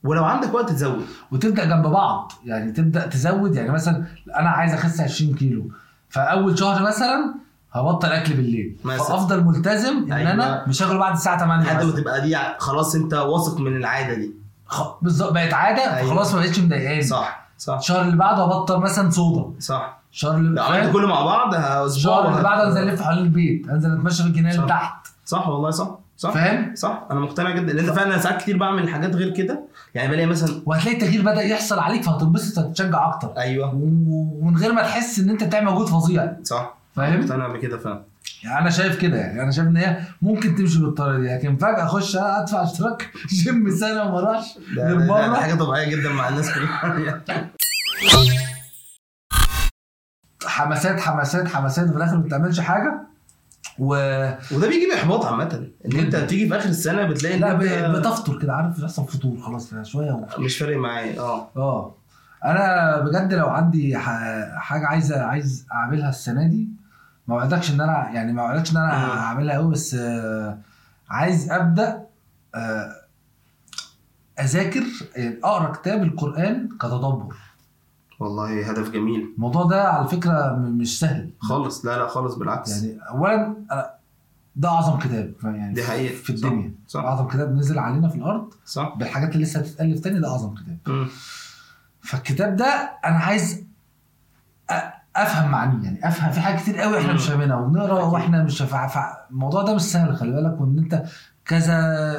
ولو 0.04 0.24
عندك 0.24 0.54
وقت 0.54 0.70
تزود. 0.70 1.04
وتبدأ 1.32 1.64
جنب 1.64 1.86
بعض. 1.86 2.32
يعني 2.44 2.72
تبدأ 2.72 3.06
تزود. 3.06 3.54
يعني 3.56 3.70
مثلا 3.70 4.04
أنا 4.36 4.48
عايز 4.50 4.74
أخس 4.74 5.00
20 5.00 5.34
كيلو. 5.34 5.70
فأول 6.08 6.58
شهر 6.58 6.82
مثلا 6.82 7.34
هبطل 7.72 8.08
أكل 8.08 8.34
بالليل. 8.34 8.76
مثلا. 8.84 8.98
فأفضل 9.06 9.44
ملتزم 9.44 9.96
إن 10.06 10.12
أيوة. 10.12 10.30
أنا 10.32 10.64
مش 10.68 10.82
هاكل 10.82 10.98
بعد 10.98 11.12
الساعة 11.12 11.38
8 11.38 11.64
لحد 11.64 11.84
ما. 11.84 11.92
تبقى 11.92 12.20
دي 12.20 12.36
خلاص 12.58 12.94
أنت 12.94 13.14
واثق 13.14 13.60
من 13.60 13.76
العادة 13.76 14.14
دي. 14.14 14.32
خ- 14.66 15.02
بالظبط. 15.02 15.32
بقت 15.32 15.52
عادة. 15.54 15.96
أيوة. 15.96 16.08
فخلاص 16.10 16.34
ما 16.34 16.40
بقتش 16.40 16.58
مضايقاني. 16.58 17.02
صح. 17.02 17.48
صح. 17.58 17.76
الشهر 17.78 18.02
اللي 18.02 18.16
بعده 18.16 18.42
هبطل 18.44 18.78
مثلا 18.80 19.10
صودا. 19.10 19.60
صح. 19.60 20.02
الشهر 20.12 20.36
اللي 20.36 20.60
لو 20.60 20.62
عملت؟ 20.64 20.92
كله 20.92 21.06
مع 21.08 21.22
بعض 21.24 21.54
الشهر 21.86 22.28
اللي 22.30 22.42
بعده 22.42 22.66
انزل 22.66 22.88
الف 22.88 23.02
حوالين 23.02 23.24
البيت. 23.24 23.68
انزل 23.68 23.92
أتمشى 23.92 24.22
في 24.22 24.28
الجنينة 24.28 24.54
اللي. 24.54 24.66
تحت. 24.66 25.06
صح 25.24 25.48
والله 25.48 25.70
صح. 25.70 25.98
صح؟ 26.22 26.30
فاهم؟ 26.30 26.74
صح. 26.74 27.06
أنا 27.10 27.20
مقتنع 27.20 27.50
جدا 27.50 27.72
لأن 27.72 27.92
فعلا 27.92 28.18
ساعات 28.18 28.42
كتير 28.42 28.56
بعمل 28.56 28.88
حاجات 28.88 29.14
غير 29.14 29.30
كده. 29.30 29.60
يعني 29.94 30.08
بلاقي 30.08 30.26
مثلا 30.26 30.62
وهتلاقي 30.66 30.96
التغيير 30.96 31.22
بدأ 31.22 31.42
يحصل 31.42 31.78
عليك 31.78 32.02
فهتنبسط 32.02 32.58
وهتتشجع 32.58 33.08
أكتر. 33.08 33.34
أيوه. 33.38 33.74
ومن 33.74 34.56
غير 34.56 34.72
ما 34.72 34.82
تحس 34.82 35.18
إن 35.18 35.30
أنت 35.30 35.44
بتعمل 35.44 35.66
مجهود 35.66 35.86
فظيع. 35.86 36.32
صح. 36.44 36.74
فاهم؟ 36.96 37.20
مقتنع 37.20 37.48
بكده 37.48 37.78
فعلا. 37.78 38.02
يعني 38.44 38.58
أنا 38.58 38.70
شايف 38.70 39.00
كده 39.00 39.16
يعني 39.16 39.42
أنا 39.42 39.50
شايف 39.50 39.68
إن 39.68 39.76
هي 39.76 39.96
ممكن 40.22 40.54
تمشي 40.54 40.78
بالطريقة 40.78 41.18
دي. 41.20 41.28
لكن 41.34 41.56
فجأة 41.56 41.84
أخش 41.84 42.16
أدفع 42.16 42.62
اشتراك 42.62 43.10
جيم 43.42 43.70
سنة 43.70 44.02
وما 44.02 44.18
اروحش 44.18 44.58
غير 44.76 44.98
مره 44.98 45.34
حاجة 45.34 45.54
طبيعية 45.54 45.88
جدا 45.96 46.08
مع 46.08 46.28
الناس 46.28 46.50
كلها 46.54 47.50
حماسات 50.46 51.00
حماسات 51.00 51.48
حماسات. 51.48 51.88
وفي 51.88 51.96
الآخر 51.96 52.16
ما 52.16 52.22
بتعملش 52.22 52.60
حاجة. 52.60 53.11
و 53.82 53.94
وده 54.52 54.68
بيجي 54.68 54.86
بإحباط 54.90 55.24
عامة. 55.24 55.68
إن 55.86 55.98
أنت. 55.98 56.16
تيجي 56.16 56.48
في 56.48 56.56
آخر 56.56 56.68
السنة 56.68 57.06
بتلاقي 57.06 57.38
لا 57.38 57.52
انت 57.52 57.96
بتفطر 57.96 58.38
كده 58.38 58.52
عارف؟ 58.52 58.78
يحصل 58.78 59.06
فطور 59.06 59.40
خلاص 59.40 59.70
كده 59.70 59.82
شوية 59.82 60.12
و... 60.12 60.26
مش 60.38 60.58
فارق 60.58 60.76
معايا. 60.76 61.20
آه. 61.20 61.48
آه. 61.56 61.94
أنا 62.44 62.98
بجد 63.00 63.34
لو 63.34 63.46
عندي 63.46 63.98
حاجة 64.56 64.86
عايزه 64.86 65.22
عايز 65.22 65.66
أعملها 65.72 66.08
السنة 66.08 66.46
دي 66.48 66.68
ما 67.28 67.34
وعدكش 67.34 67.70
إن 67.70 67.80
أنا 67.80 68.10
يعني 68.14 68.32
ما 68.32 68.42
وعدكش 68.42 68.72
إن 68.72 68.76
أنا. 68.76 69.20
هعملها 69.20 69.54
قوي 69.54 69.72
بس 69.72 69.94
آه، 69.94 70.58
عايز 71.10 71.50
أبدأ 71.50 72.02
آه، 72.54 72.92
أذاكر 74.40 74.82
يعني 75.16 75.38
أقرأ 75.44 75.72
كتاب 75.72 76.02
القرآن 76.02 76.68
كتدبر. 76.80 77.34
والله 78.22 78.70
هدف 78.70 78.90
جميل 78.90 79.32
الموضوع 79.36 79.62
ده 79.64 79.88
على 79.88 80.08
فكرة 80.08 80.56
م- 80.56 80.78
مش 80.78 80.98
سهل 81.00 81.30
خالص 81.38 81.86
لا 81.86 81.98
لا 81.98 82.06
خالص 82.08 82.34
بالعكس 82.34 82.82
يعني 82.82 82.98
اولا 83.08 83.54
ده 84.56 84.68
أعظم 84.68 84.98
كتاب 84.98 85.32
يعني 85.44 85.74
دي 85.74 85.82
حقيقة. 85.84 86.14
في 86.14 86.30
الدنيا 86.30 86.72
صح. 86.88 87.00
أعظم 87.04 87.28
كتاب 87.28 87.54
نزل 87.56 87.78
علينا 87.78 88.08
في 88.08 88.16
الأرض 88.16 88.54
صح 88.66 88.94
بالحاجات 88.98 89.32
اللي 89.32 89.44
لسه 89.44 89.60
هتتالف 89.60 90.00
تاني 90.00 90.20
ده 90.20 90.28
أعظم 90.28 90.54
كتاب 90.54 90.78
مم. 90.86 91.08
فالكتاب 92.00 92.56
ده 92.56 92.66
أنا 93.04 93.16
عايز 93.16 93.64
أفهم 95.16 95.50
معانيه 95.50 95.84
يعني 95.84 96.08
أفهم 96.08 96.30
في 96.32 96.40
حاجات 96.40 96.60
كتير 96.60 96.78
قوي 96.78 96.98
إحنا. 96.98 97.12
مش 97.12 97.26
فاهمينها 97.28 97.56
وبنقرأ. 97.56 98.02
وإحنا 98.02 98.42
مش 98.42 98.62
فا- 98.62 98.86
فا- 98.86 99.26
الموضوع 99.30 99.62
ده 99.62 99.74
مش 99.74 99.82
سهل 99.82 100.16
خلي 100.16 100.32
بالك 100.32 100.60
وإن 100.60 100.78
أنت 100.78 101.02
كذا 101.46 101.76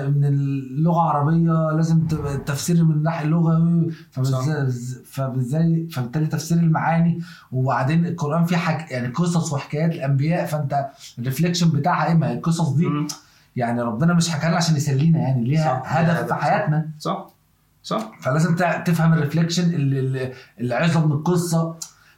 من 0.07 0.25
اللغة 0.25 1.01
العربية 1.01 1.75
لازم 1.75 2.07
تبقى 2.07 2.35
التفسير 2.35 2.83
من 2.83 2.91
الناحيه 2.91 3.25
اللغوي 3.25 3.91
فبالذات 5.05 5.87
فبالتالي 5.91 6.25
تفسير 6.27 6.57
المعاني. 6.57 7.19
وبعدين 7.51 8.05
القرآن 8.05 8.45
فيه 8.45 8.57
حاجة 8.57 8.85
يعني 8.89 9.07
قصص 9.07 9.53
وحكايات 9.53 9.91
الأنبياء. 9.91 10.45
فأنت 10.45 10.89
ال 11.19 11.24
reflection 11.24 11.69
بتاعها 11.69 12.07
إيه؟ 12.07 12.13
ما 12.13 12.31
القصص 12.33 12.69
دي. 12.69 12.85
مم. 12.85 13.07
يعني 13.55 13.81
ربنا 13.81 14.13
مش 14.13 14.29
حكى 14.29 14.47
لنا 14.47 14.55
عشان 14.55 14.75
يسلينا 14.75 15.19
يعني. 15.19 15.43
ليها 15.45 15.81
هدف 15.85 16.27
في. 16.27 16.33
حياتنا. 16.33 16.89
صح. 16.99 17.27
صح. 17.83 18.11
فلازم 18.21 18.55
تفهم 18.85 19.13
ال 19.13 19.19
reflection 19.19 19.71
العظه 20.61 21.05
من 21.05 21.11
القصة. 21.11 21.75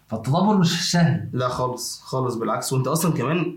فالتدبر 0.08 0.58
مش 0.58 0.92
سهل 0.92 1.30
لا 1.34 1.48
خالص 1.50 2.02
خالص 2.02 2.36
بالعكس 2.36 2.74
وانت 2.74 2.88
أصلا 2.88 3.14
كمان 3.14 3.56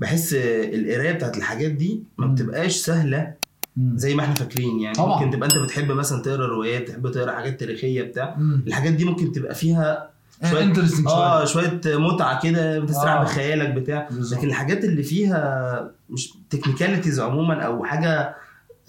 بحس 0.00 0.34
القراية 0.34 1.12
بتاعت 1.12 1.36
الحاجات 1.36 1.70
دي 1.70 2.02
ما 2.18 2.26
مم. 2.26 2.34
بتبقاش 2.34 2.76
سهلة 2.76 3.32
مم. 3.76 3.96
زي 3.96 4.14
ما 4.14 4.22
إحنا 4.22 4.34
فاكرين 4.34 4.80
يعني 4.80 4.96
طبعا. 4.96 5.18
ممكن 5.18 5.30
تبقى 5.36 5.48
انت 5.48 5.58
بتحب 5.58 5.92
مثلا 5.92 6.22
تقرأ 6.22 6.46
روايات 6.46 6.88
تحب 6.88 7.10
تقرأ 7.10 7.32
حاجات 7.32 7.60
تاريخية 7.60 8.02
بتاع 8.02 8.34
مم. 8.38 8.64
الحاجات 8.66 8.92
دي 8.92 9.04
ممكن 9.04 9.32
تبقى 9.32 9.54
فيها 9.54 10.10
شوية 10.50 10.72
interesting 10.74 11.06
آه 11.08 11.44
شوية 11.44 11.80
شوية 11.82 11.96
متعة 11.98 12.42
كده 12.42 12.78
بتسرع 12.80 13.20
آه. 13.20 13.24
بخيالك 13.24 13.68
بتاع 13.74 14.08
بالظبط. 14.10 14.38
لكن 14.38 14.48
الحاجات 14.48 14.84
اللي 14.84 15.02
فيها 15.02 15.90
مش 16.10 16.34
تكنيكاليتيز 16.50 17.20
عموما 17.20 17.62
أو 17.62 17.84
حاجة 17.84 18.36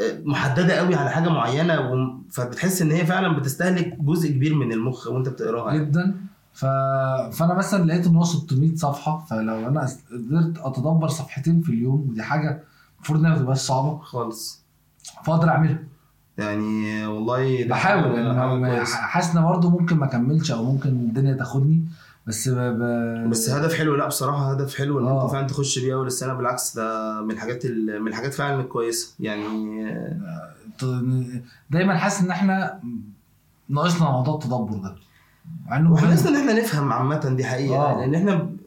آه، 0.02 0.20
محددة 0.24 0.74
قوي 0.74 0.96
على 0.96 1.10
حاجة 1.10 1.30
معينة 1.30 1.80
و... 1.92 2.14
فبتحس 2.32 2.82
إن 2.82 2.92
هي 2.92 3.06
فعلا 3.06 3.38
بتستهلك 3.40 3.98
جزء 4.00 4.30
كبير 4.30 4.56
من 4.56 4.72
المخ 4.72 5.08
وأنت 5.08 5.30
بتقراها 5.30 5.74
يعني. 5.74 5.86
جدا 5.86 6.16
ف... 6.56 6.66
فانا 7.36 7.54
مثلا 7.54 7.84
لقيت 7.86 8.08
إن 8.08 8.16
هو 8.16 8.24
600 8.24 8.76
صفحة 8.76 9.26
فلو 9.30 9.68
أنا 9.68 9.88
قدرت 10.12 10.58
أتدبر 10.58 11.08
صفحتين 11.08 11.62
في 11.62 11.70
اليوم 11.70 12.08
ودي 12.10 12.24
حاجة 12.24 12.64
المفروض 12.96 13.20
إنها 13.20 13.32
ما 13.32 13.38
تبقاش 13.38 13.58
صعبة. 13.58 13.98
خالص. 14.00 14.64
فاقدر 15.26 15.50
أعملها. 15.50 15.80
يعني 16.38 17.08
والله 17.08 17.68
بحاول 17.68 18.16
يعني. 18.66 18.86
حاسس 18.86 19.36
إن 19.36 19.44
برضه 19.44 19.70
ممكن 19.70 19.98
ما 19.98 20.06
أكملش 20.06 20.52
أو 20.52 20.64
ممكن 20.64 20.90
الدنيا 20.90 21.34
تاخدني 21.34 21.86
بس 22.28 22.50
ب... 22.50 22.56
ب... 22.58 22.80
بس 23.30 23.50
هدف 23.50 23.74
حلو. 23.74 23.96
لا 23.96 24.08
بصراحة 24.08 24.52
هدف 24.52 24.76
حلو 24.76 25.00
إن 25.00 25.06
آه. 25.06 25.24
انت 25.24 25.32
فعلا 25.32 25.48
تخش 25.48 25.80
بيه 25.80 25.94
أول 25.94 26.08
السنة. 26.08 26.34
بالعكس 26.34 26.76
ده 26.76 27.22
من 27.22 27.32
الحاجات 27.32 27.66
ال- 27.66 28.02
من 28.02 28.08
الحاجات 28.08 28.34
فعلا 28.34 28.62
الكويسه 28.62 29.14
يعني 29.20 29.86
آه، 29.92 30.52
دايما 31.70 31.98
حاسس 31.98 32.22
إن 32.22 32.32
إحنا 32.32 32.80
ناقصنا 33.70 34.12
موضوع 34.12 34.36
التدبر 34.36 34.78
ده. 34.78 34.96
لازم 36.10 36.28
إن 36.28 36.36
إحنا 36.36 36.54
نفهم 36.54 36.94
عامة 36.94 37.30
دي 37.38 37.44
حقيقة 37.46 37.76
آه. 37.76 38.00
لأن 38.00 38.16
إحنا 38.16 38.36
ب- 38.36 38.58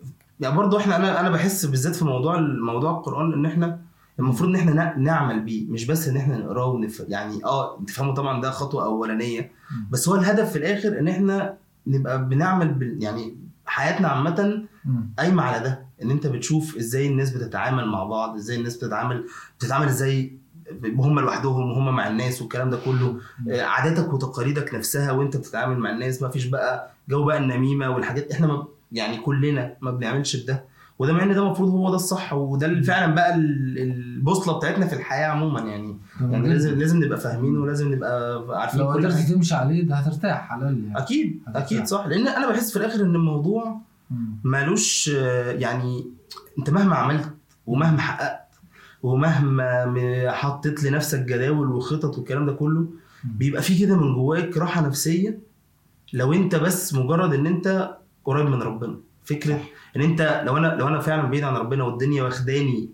يعني 0.40 0.56
برضو 0.56 0.78
إحنا 0.78 0.96
أنا 0.96 1.20
أنا 1.20 1.30
بحس 1.30 1.66
بالذات 1.66 1.96
في 1.96 2.04
موضوع 2.04 2.40
موضوع 2.40 2.90
القرآن 2.90 3.32
إن 3.32 3.46
إحنا 3.46 3.80
المفروض 4.18 4.48
إن 4.50 4.56
إحنا 4.56 4.72
نع- 4.72 4.96
نعمل 4.98 5.40
بيه 5.40 5.66
مش 5.70 5.86
بس 5.86 6.08
إن 6.08 6.16
إحنا 6.16 6.38
نقراه 6.38 6.66
ونف... 6.66 7.04
يعني 7.08 7.44
آه 7.44 7.80
تفهموا 7.86 8.14
طبعا 8.14 8.40
ده 8.40 8.50
خطوة 8.50 8.84
أولانية 8.84 9.50
بس 9.90 10.08
هو 10.08 10.14
الهدف 10.14 10.50
في 10.52 10.58
الآخر 10.58 10.98
إن 10.98 11.08
إحنا 11.08 11.54
نبقى 11.86 12.28
بنعمل 12.28 12.68
بال... 12.74 13.02
يعني 13.02 13.36
حياتنا 13.66 14.08
عامة. 14.08 14.62
قايمة 15.18 15.42
على 15.42 15.60
ده 15.64 15.86
إن 16.02 16.10
أنت 16.10 16.26
بتشوف 16.26 16.76
إزاي 16.76 17.06
الناس 17.08 17.30
بتتعامل 17.30 17.86
مع 17.88 18.04
بعض 18.04 18.34
إزاي 18.36 18.56
الناس 18.56 18.76
بتتعامل 18.76 19.24
بتتعامل 19.58 19.86
إزاي 19.88 20.38
هم 20.98 21.20
لوحدهم 21.20 21.70
وهم 21.70 21.96
مع 21.96 22.08
الناس 22.08 22.42
والكلام 22.42 22.70
ده 22.70 22.78
كله. 22.84 23.16
آه، 23.50 23.62
عاداتك 23.62 24.12
وتقاليدك 24.12 24.74
نفسها 24.74 25.12
وانت 25.12 25.36
بتتعامل 25.36 25.78
مع 25.78 25.90
الناس 25.90 26.22
ما 26.22 26.28
فيش 26.28 26.44
بقى 26.46 26.90
جو 27.08 27.24
بقى 27.24 27.38
النميمة 27.38 27.90
والحاجات 27.90 28.30
إحنا 28.32 28.46
ما 28.46 28.64
يعني 28.92 29.16
كلنا 29.16 29.72
ما 29.80 29.90
بنعملش 29.90 30.36
بده. 30.36 30.64
وده 30.98 31.12
مع 31.12 31.22
ان 31.22 31.34
ده 31.34 31.42
المفروض 31.42 31.70
هو 31.70 31.90
ده 31.90 31.96
الصح 31.96 32.32
وده 32.32 32.66
اللي 32.66 32.82
فعلا 32.82 33.14
بقى 33.14 33.34
ال- 33.34 33.78
البوصلة 33.78 34.58
بتاعتنا 34.58 34.86
في 34.86 34.92
الحياة 34.96 35.26
عموما 35.28 35.60
يعني. 35.60 35.96
يعني. 36.20 36.48
لازم 36.48 36.78
لازم 36.78 37.04
نبقى 37.04 37.20
فاهمينه 37.20 37.60
ولازم 37.60 37.92
نبقى 37.94 38.44
عارفين 38.60 38.80
لو 38.80 38.88
قدرت 38.90 39.14
تمشي 39.18 39.54
عليه 39.54 39.82
ده 39.86 39.94
هترتاح 39.94 40.52
على 40.52 40.64
يعني. 40.64 40.92
أكيد 40.98 41.40
هترتاح. 41.46 41.62
أكيد 41.62 41.86
صح. 41.86 42.06
لأن 42.06 42.28
أنا 42.28 42.48
بحس 42.50 42.70
في 42.72 42.76
الآخر 42.78 43.00
إن 43.00 43.14
الموضوع. 43.14 43.76
مالوش 44.44 45.10
آه، 45.16 45.52
يعني 45.52 46.06
أنت 46.58 46.70
مهما 46.70 46.94
عملت 46.96 47.28
ومهما 47.66 48.00
حققت 48.00 48.47
ومهما 49.02 50.32
حطيت 50.32 50.82
لنفسك 50.84 51.18
جداول 51.20 51.70
وخطط 51.72 52.18
والكلام 52.18 52.46
ده 52.46 52.52
كله 52.52 52.86
بيبقى 53.24 53.62
في 53.62 53.78
كده 53.78 53.96
من 53.96 54.14
جواك 54.14 54.56
راحة 54.56 54.86
نفسية. 54.86 55.38
لو 56.12 56.32
انت 56.32 56.54
بس 56.54 56.94
مجرد 56.94 57.34
ان 57.34 57.46
انت 57.46 57.96
قريب 58.24 58.46
من 58.46 58.62
ربنا 58.62 58.96
فكرة 59.24 59.60
ان 59.96 60.00
انت 60.02 60.42
لو 60.46 60.56
أنا 60.56 60.66
لو 60.78 60.88
أنا 60.88 61.00
فعلا 61.00 61.22
بعيد 61.30 61.44
عن 61.44 61.54
ربنا 61.56 61.84
والدنيا 61.84 62.22
واخداني. 62.22 62.88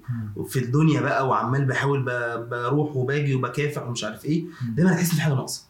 في 0.47 0.59
الدنيا 0.59 1.01
بقى 1.01 1.29
وعمال 1.29 1.64
بحاول 1.64 2.03
بروح 2.51 2.97
وباجي 2.97 3.35
وبكافح 3.35 3.83
ومش 3.88 4.05
عارف 4.05 4.25
إيه. 4.25 4.45
دايما 4.77 4.93
هتحس 4.95 5.11
ان 5.11 5.17
في 5.17 5.23
حاجة 5.23 5.35
ناقصه 5.35 5.62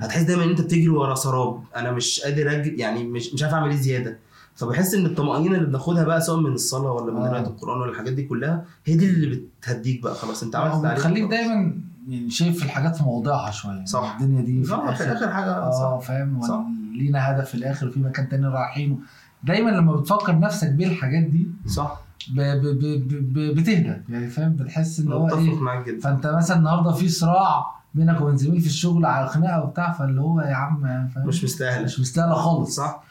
هتحس 0.00 0.22
دايما 0.22 0.44
ان 0.44 0.48
انت 0.48 0.60
بتجري 0.60 0.88
ورا 0.88 1.14
سراب. 1.14 1.62
أنا 1.76 1.92
مش 1.92 2.20
قادر 2.20 2.50
اجري 2.52 2.76
يعني 2.76 3.04
مش 3.04 3.34
مش 3.34 3.42
عارف 3.42 3.54
اعمل 3.54 3.70
إيه 3.70 3.76
زيادة. 3.76 4.18
فبحس 4.58 4.94
إن 4.94 5.06
الطمأنينة 5.06 5.54
اللي 5.56 5.66
بناخدها 5.66 6.04
بقى 6.04 6.20
سواء 6.20 6.40
من 6.40 6.52
الصلاة 6.52 6.92
ولا 6.92 7.12
من 7.12 7.20
آه. 7.22 7.28
قراءة 7.28 7.46
القرآن 7.46 7.80
ولا 7.80 7.90
الحاجات 7.90 8.12
دي 8.12 8.22
كلها 8.22 8.64
هي 8.84 8.96
دي 8.96 9.10
اللي 9.10 9.42
بتهديك 9.60 10.02
بقى 10.02 10.14
خلاص. 10.14 10.42
أنت 10.42 10.56
عملت 10.56 10.74
اللي 10.74 10.88
عليك 10.88 11.00
خلاص. 11.00 11.12
دايما 11.30 11.74
يعني 12.08 12.30
شايف 12.30 12.62
الحاجات 12.64 12.96
في 12.96 13.02
موضعها 13.04 13.50
شوية. 13.50 13.84
صح. 13.84 14.16
الدنيا 14.20 14.42
دي 14.42 14.62
في 14.64 14.70
لا، 14.70 14.76
في 14.76 14.82
الآخر. 15.04 15.12
آخر 15.16 15.32
حاجة 15.32 15.56
آه 15.56 15.98
فاهم؟ 15.98 16.42
صح. 16.42 16.60
لينا 16.92 17.30
هدف 17.30 17.48
في 17.48 17.54
الآخر 17.54 17.88
وفي 17.88 18.00
مكان 18.00 18.28
تاني 18.28 18.46
رايحين 18.46 19.00
دايما 19.44 19.70
لما 19.70 19.96
بتفكر 19.96 20.38
نفسك 20.38 20.70
بالحاجات 20.70 21.22
دي 21.22 21.46
صح. 21.66 22.00
ب 22.30 22.40
ب 22.40 22.66
ب 22.78 23.08
ب 23.32 23.54
بتهدى. 23.54 24.02
يعني 24.08 24.28
فاهم؟ 24.28 24.52
بتحس 24.52 25.00
إن 25.00 25.12
هو 25.12 25.28
إيه؟ 25.38 25.54
معاك 25.54 25.86
جدا. 25.86 26.00
فأنت 26.00 26.26
مثلا 26.26 26.56
النهارده 26.56 26.92
في 26.92 27.08
صراع 27.08 27.66
بينك 27.94 28.20
وبين 28.20 28.36
زميل 28.36 28.60
في 28.60 28.66
الشغل 28.66 29.06
على 29.06 29.28
خناقه 29.28 29.64
وبتاع 29.64 29.92
فاللي 29.92 30.20
هو 30.20 30.40
يا 30.40 30.54
عم 30.54 31.08
فاهم؟ 31.14 31.26
مش 31.26 31.44
مستاهلة. 31.44 31.84
مش 31.84 32.00
مستاهلة 32.00 32.34
خالص. 32.34 32.76
صح. 32.76 33.02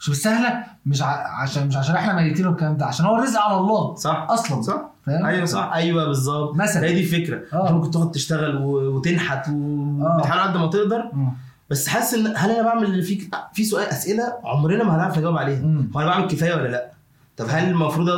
مش 0.00 0.10
مستاهله 0.10 0.64
مش 0.86 1.02
ع... 1.02 1.40
عشان 1.42 1.66
مش 1.66 1.76
عشان 1.76 1.94
إحنا 1.94 2.12
ميتين 2.14 2.46
والكلام 2.46 2.76
ده 2.76 2.86
عشان 2.86 3.06
هو 3.06 3.16
الرزق 3.16 3.40
على 3.40 3.56
الله 3.58 3.94
صح. 3.94 4.26
أصلا. 4.30 4.62
صح. 4.62 4.82
فاهم؟ 5.06 5.26
أيوه 5.26 5.44
صح. 5.44 5.70
أيوه 5.74 6.04
بالظبط. 6.06 6.54
مثلا. 6.56 6.84
هي 6.84 6.92
دي 6.94 7.00
الفكرة. 7.00 7.40
آه. 7.52 7.72
ممكن 7.72 7.90
تقعد 7.90 8.10
تشتغل 8.10 8.56
وتنحت 8.64 9.48
وبتحاول 9.52 10.42
قد 10.42 10.56
ما 10.56 10.66
تقدر. 10.66 11.10
مم. 11.12 11.32
بس 11.70 11.88
حاسس 11.88 12.14
إن 12.14 12.32
هل 12.36 12.50
أنا 12.50 12.62
بعمل 12.62 12.84
اللي 12.84 13.02
فيك؟ 13.02 13.34
في 13.52 13.64
سؤال 13.64 13.86
أسئلة 13.86 14.32
عمرنا 14.44 14.84
ما 14.84 14.96
هنعرف 14.96 15.18
نجاوب 15.18 15.36
عليها. 15.36 15.60
هو 15.96 16.00
أنا 16.00 16.06
بعمل 16.06 16.26
كفاية 16.26 16.54
ولا 16.54 16.68
لأ؟ 16.68 16.90
طب 17.36 17.46
هل 17.48 17.68
المفروض 17.70 18.08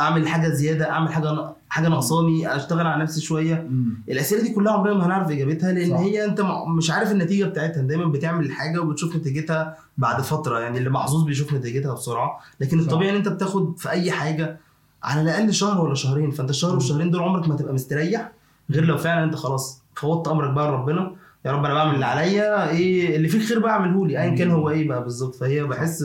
أعمل 0.00 0.28
حاجة 0.28 0.48
زيادة 0.48 0.90
أعمل 0.90 1.12
حاجة 1.12 1.48
حاجة 1.72 1.88
ناقصاني 1.88 2.56
أشتغل 2.56 2.86
على 2.86 3.02
نفسي 3.02 3.20
شوية. 3.20 3.66
مم. 3.70 4.02
الأسئلة 4.08 4.42
دي 4.42 4.54
كلها 4.54 4.72
عمرنا 4.72 4.94
ما 4.94 5.06
هنعرف 5.06 5.30
إجابتها 5.30 5.72
لأن 5.72 5.90
صح. 5.90 5.96
هي 5.96 6.24
أنت 6.24 6.40
مش 6.76 6.90
عارف 6.90 7.10
النتيجة 7.12 7.44
بتاعتها. 7.44 7.82
دايما 7.82 8.06
بتعمل 8.06 8.52
حاجة 8.52 8.80
وبتشوف 8.80 9.16
نتيجتها 9.16 9.76
بعد 9.98 10.20
فترة 10.22 10.58
يعني 10.58 10.78
اللي 10.78 10.90
محظوظ 10.90 11.24
بيشوف 11.24 11.52
نتيجتها 11.54 11.94
بسرعة. 11.94 12.38
لكن 12.60 12.78
صح. 12.78 12.84
الطبيعي 12.84 13.10
إن 13.10 13.16
أنت 13.16 13.28
بتاخد 13.28 13.78
في 13.78 13.90
أي 13.90 14.10
حاجة 14.10 14.60
على 15.02 15.20
الأقل 15.20 15.52
شهر 15.52 15.84
ولا 15.84 15.94
شهرين. 15.94 16.30
فأنت 16.30 16.50
الشهر 16.50 16.74
والشهرين 16.74 17.10
دول 17.10 17.22
عمرك 17.22 17.48
ما 17.48 17.56
تبقى 17.56 17.74
مستريح 17.74 18.32
غير 18.70 18.84
لو 18.84 18.96
فعلا 18.96 19.24
أنت 19.24 19.34
خلاص 19.34 19.82
فوضت 19.94 20.28
أمرك 20.28 20.50
بقى 20.50 20.68
لربنا. 20.68 21.12
يا 21.44 21.52
رب 21.52 21.64
أنا 21.64 21.74
بعمل 21.74 21.94
اللي 21.94 22.06
عليا 22.06 22.70
إيه 22.70 23.16
اللي 23.16 23.28
فيه 23.28 23.38
الخير 23.38 23.58
بقى 23.58 23.70
أعمله 23.72 24.06
لي 24.06 24.22
ايا 24.22 24.34
كان 24.36 24.50
هو 24.50 24.70
إيه 24.70 24.88
بقى 24.88 25.02
بالظبط. 25.02 25.34
فهي 25.34 25.64
بحس 25.64 26.04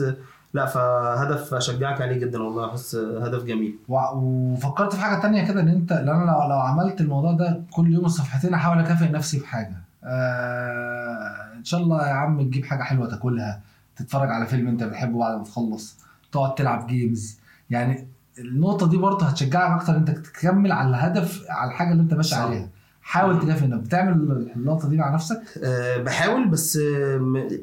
لا 0.52 0.66
فهدف 0.66 1.54
أشجعك 1.54 2.00
عليه 2.00 2.16
جدا 2.18 2.42
والله 2.42 2.66
بحس 2.66 2.94
هدف 2.94 3.44
جميل. 3.44 3.78
وفكرت 3.88 4.94
في 4.94 5.00
حاجة 5.00 5.20
تانية 5.20 5.46
كده 5.48 5.60
إن 5.60 5.68
أنت 5.68 5.92
لو 5.92 6.12
أنا 6.14 6.24
لو, 6.30 6.48
لو 6.48 6.58
عملت 6.60 7.00
الموضوع 7.00 7.32
ده 7.32 7.60
كل 7.70 7.92
يوم 7.92 8.04
الصفحتين 8.04 8.54
أحاول 8.54 8.78
أكافئ 8.78 9.08
نفسي 9.12 9.40
بحاجة. 9.40 9.76
آه 10.04 11.52
إن 11.58 11.64
شاء 11.64 11.80
الله 11.80 12.08
يا 12.08 12.12
عم 12.12 12.42
تجيب 12.42 12.64
حاجة 12.64 12.82
حلوة 12.82 13.08
تاكلها 13.08 13.60
تتفرج 13.96 14.30
على 14.30 14.46
فيلم 14.46 14.68
أنت 14.68 14.82
بتحبه 14.84 15.18
بعد 15.18 15.36
ما 15.38 15.44
تخلص 15.44 15.98
تقعد 16.32 16.54
تلعب 16.54 16.86
جيمز 16.86 17.38
يعني 17.70 18.08
النقطة 18.38 18.88
دي 18.88 18.96
برضه 18.96 19.26
هتشجعك 19.26 19.80
أكتر 19.80 19.96
أنت 19.96 20.10
تكمل 20.10 20.72
على 20.72 20.88
الهدف 20.88 21.44
على 21.48 21.70
الحاجة 21.70 21.92
اللي 21.92 22.02
أنت 22.02 22.14
ماشي 22.14 22.30
صح. 22.30 22.38
عليها. 22.38 22.68
حاول 23.08 23.40
تكافئ 23.40 23.64
إنك 23.64 23.80
بتعمل 23.80 24.12
النقطه 24.56 24.88
دي 24.88 24.96
مع 24.96 25.14
نفسك؟ 25.14 25.40
أه 25.64 25.96
بحاول 26.02 26.48
بس 26.48 26.76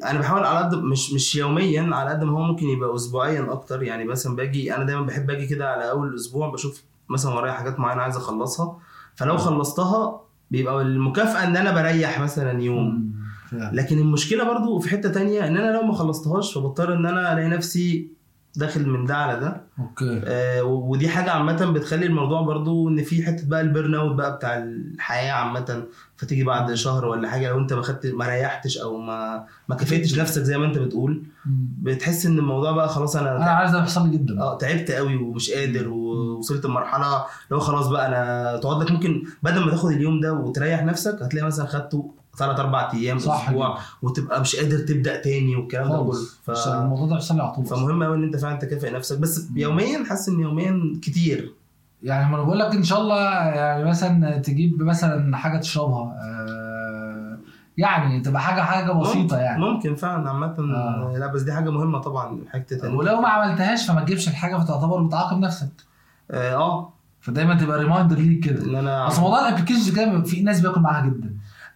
أنا 0.04 0.18
بحاول 0.18 0.44
على 0.44 0.58
قد 0.58 0.74
مش 0.74 1.12
مش 1.12 1.36
يوميا 1.36 1.94
على 1.94 2.10
قد 2.10 2.24
ما 2.24 2.32
هو 2.32 2.42
ممكن 2.42 2.66
يبقى 2.66 2.94
اسبوعيا 2.94 3.52
أكتر. 3.52 3.82
يعني 3.82 4.04
مثلا 4.04 4.36
باجي 4.36 4.76
أنا 4.76 4.84
دايما 4.84 5.02
بحب 5.02 5.30
آجي 5.30 5.46
كده 5.46 5.70
على 5.70 5.90
أول 5.90 6.08
الأسبوع 6.08 6.50
بشوف 6.52 6.82
مثلا 7.08 7.34
ورايا 7.34 7.52
حاجات 7.52 7.80
معينة 7.80 8.02
عايز 8.02 8.16
أخلصها. 8.16 8.78
فلو 9.16 9.36
خلصتها 9.36 10.20
بيبقى 10.50 10.82
المكافأة 10.82 11.44
إن 11.44 11.56
أنا 11.56 11.74
بريح 11.74 12.20
مثلا 12.20 12.62
يوم. 12.62 13.12
لكن 13.52 13.98
المشكلة 13.98 14.44
برضو 14.44 14.78
في 14.78 14.88
حتة 14.88 15.08
تانية 15.08 15.46
إن 15.46 15.56
أنا 15.56 15.76
لو 15.76 15.82
ما 15.82 15.92
خلصتهاش 15.92 16.54
فبضطر 16.54 16.94
إن 16.94 17.06
أنا 17.06 17.32
ألاقي 17.32 17.48
نفسي 17.48 18.10
داخل 18.56 18.88
من 18.88 19.04
ده 19.04 19.16
على 19.16 19.40
ده. 19.40 19.65
okay. 19.78 20.20
آه 20.24 20.62
ودي 20.62 21.08
حاجة 21.08 21.30
عامة 21.30 21.72
بتخلي 21.72 22.06
الموضوع 22.06 22.42
برضو 22.42 22.88
إن 22.88 23.02
في 23.02 23.22
حتة 23.22 23.48
بقى 23.48 23.60
ال 23.60 23.67
burn 23.67 23.94
out 23.94 24.14
بقى 24.14 24.36
بتاع 24.36 24.58
الحياة 24.58 25.32
عامة 25.32 25.84
فتيجي 26.16 26.44
بعد 26.44 26.74
شهر 26.74 27.04
ولا 27.04 27.28
حاجة 27.30 27.48
لو 27.48 27.58
أنت 27.58 27.72
ما 27.72 27.82
خدت 27.82 28.06
ما 28.06 28.26
ريحتش 28.28 28.78
أو 28.78 28.96
ما 28.98 29.44
ما 29.68 29.76
كفيتش 29.76 30.18
نفسك 30.18 30.42
زي 30.42 30.58
ما 30.58 30.66
أنت 30.66 30.78
بتقول. 30.78 31.22
بتحس 31.82 32.26
إن 32.26 32.38
الموضوع 32.38 32.72
بقى 32.72 32.88
خلاص 32.88 33.16
أنا 33.16 33.36
أنا 33.36 33.78
بيحصل 33.80 34.08
لي 34.08 34.16
جدا. 34.16 34.40
آه 34.40 34.58
تعبت 34.58 34.90
قوي 34.90 35.16
ومش 35.16 35.50
قادر 35.50 35.88
ووصلت 35.88 36.66
لمرحلة 36.66 37.24
لو 37.50 37.60
خلاص 37.60 37.86
بقى 37.88 38.08
أنا 38.08 38.56
تقعد 38.56 38.82
لك 38.82 38.90
ممكن 38.90 39.22
بدل 39.42 39.64
ما 39.64 39.70
تاخد 39.70 39.90
اليوم 39.90 40.20
ده 40.20 40.32
وتريح 40.32 40.84
نفسك 40.84 41.22
هتلاقي 41.22 41.46
مثلا 41.46 41.66
خدته 41.66 42.10
ثلاث 42.38 42.60
أربع 42.60 42.90
أيام 42.94 43.18
صح. 43.18 43.48
أسبوع. 43.48 43.78
وتبقى 44.02 44.40
مش 44.40 44.56
قادر 44.56 44.78
تبدأ 44.78 45.16
تاني 45.20 45.56
والكلام 45.56 45.88
ده 45.88 45.98
كله. 46.02 46.18
ف... 46.42 46.68
الموضوع 46.68 47.06
ده 47.06 47.14
بيحصل 47.14 47.36
لي 47.36 47.42
على 47.42 47.52
طول. 47.52 47.66
فمهم 47.66 48.02
قوي 48.02 48.16
إن 48.16 48.24
أنت 48.24 48.36
فعلا 48.36 48.56
تكافئ 48.58 48.90
نفسك. 48.90 49.18
بس 49.18 49.46
يوميا 49.66 50.04
حاسس 50.08 50.28
إن 50.28 50.40
يوميا 50.40 50.98
كتير. 51.02 51.52
يعني 52.02 52.30
ما 52.30 52.36
أنا 52.36 52.44
بقول 52.44 52.58
لك 52.58 52.74
إن 52.74 52.82
شاء 52.84 53.00
الله 53.00 53.20
يعني 53.32 53.84
مثلا 53.84 54.38
تجيب 54.38 54.82
مثلا 54.82 55.36
حاجة 55.36 55.58
تشربها 55.58 56.02
آه 56.22 57.38
يعني 57.76 58.20
تبقى 58.20 58.42
حاجة 58.42 58.60
حاجة 58.60 58.92
بسيطة 58.92 59.20
ممكن- 59.22 59.36
يعني. 59.36 59.60
ممكن 59.60 59.94
فعلا 59.94 60.28
عامة. 60.30 60.46
آه. 60.58 61.14
لا 61.18 61.26
بس 61.26 61.42
دي 61.42 61.52
حاجة 61.52 61.70
مهمة 61.70 61.98
طبعا 61.98 62.38
إن- 62.54 62.84
ولو 62.84 63.20
ما 63.20 63.28
عملتهاش 63.28 63.86
فما 63.86 64.00
تجيبش 64.00 64.28
الحاجة 64.28 64.56
فتعتبر 64.56 65.02
بتعاقب 65.02 65.38
نفسك. 65.38 65.68
آه 66.30 66.54
آه، 66.54 66.92
فدايما 67.20 67.54
تبقى 67.54 67.78
reminder 67.78 68.16
ليك 68.16 68.44
كده. 68.44 68.64
إن 68.64 68.74
أنا 68.74 69.06
اصل 69.06 69.20
موضوع 69.20 69.48
ال 69.48 69.52
application 69.52 69.94
كده 69.96 70.22
في 70.22 70.42
ناس 70.42 70.60
بياكل 70.60 70.80
معاها 70.80 71.06
جدا. 71.06 71.34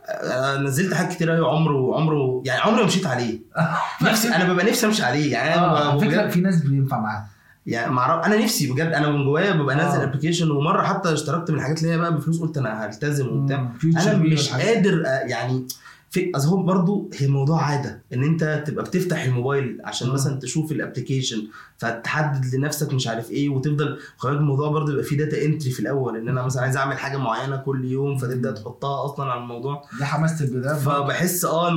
آه، 0.09 0.57
نزلت 0.57 0.95
حاجات 0.95 1.13
كتير 1.13 1.31
قوي 1.31 1.47
عمره 1.47 1.97
عمره 1.97 2.43
يعني 2.47 2.61
عمري 2.61 2.81
ما 2.81 2.87
مشيت 2.87 3.07
عليه. 3.07 3.39
نفسي 4.03 4.35
أنا 4.37 4.53
ببقى 4.53 4.67
نفسي 4.67 4.87
أمشي 4.87 5.03
عليه. 5.03 5.33
يعني 5.33 5.55
الفكرة 5.95 6.09
بجد 6.23 6.31
في 6.31 6.41
ناس 6.41 6.63
بينفع 6.63 7.01
معاها. 7.01 7.27
يعني 7.67 7.93
معرف 7.93 8.27
أنا 8.27 8.45
نفسي 8.45 8.73
بجد 8.73 8.87
أنا 8.87 9.11
من 9.11 9.25
جوايا 9.25 9.53
ببقى 9.53 9.77
نازل 9.77 10.01
آه. 10.01 10.05
application 10.05 10.51
ومرة 10.51 10.83
حتى 10.83 11.13
اشتركت 11.13 11.51
من 11.51 11.57
الحاجات 11.57 11.83
اللي 11.83 11.93
هي 11.93 11.99
بقى 11.99 12.17
بفلوس 12.17 12.41
قلت 12.41 12.59
أنا 12.59 12.87
هلتزم 12.87 13.29
وبتاع 13.29 13.73
أنا 13.85 14.17
مش. 14.17 14.49
قادر 14.51 15.03
آه، 15.07 15.09
يعني 15.09 15.67
في 16.11 16.31
أصل 16.35 16.49
هو 16.49 16.63
برضه 16.63 17.11
هي 17.15 17.27
موضوع 17.29 17.63
عادة 17.63 18.03
إن 18.13 18.25
أنت 18.25 18.65
تبقى 18.67 18.85
بتفتح 18.85 19.25
الموبايل 19.25 19.79
عشان 19.85 20.09
مم. 20.09 20.15
مثلا 20.15 20.39
تشوف 20.39 20.73
ال 20.73 20.78
application 20.78 21.43
فتحدد 21.81 22.55
لنفسك 22.55 22.95
مش 22.95 23.09
عارف 23.09 23.31
إيه 23.31 23.49
وتفضل 23.49 23.99
خلي 24.17 24.33
الموضوع 24.37 24.69
برضه 24.71 24.93
يبقى 24.93 25.05
فيه 25.05 25.19
data 25.19 25.45
entry 25.45 25.71
في 25.71 25.81
الأول. 25.81 26.17
إن 26.17 26.29
أنا 26.29 26.43
مثلا 26.43 26.63
عايز 26.63 26.77
أعمل 26.77 26.99
حاجة 26.99 27.17
معينة 27.17 27.57
كل 27.57 27.85
يوم 27.85 28.19
فتبدا 28.19 28.51
تحطها 28.53 29.05
أصلا 29.05 29.31
على 29.33 29.41
الموضوع. 29.41 29.83
دي 29.99 30.05
حماسه 30.05 30.45
البداية 30.45 30.75
فبحس 30.75 31.45
آه 31.45 31.69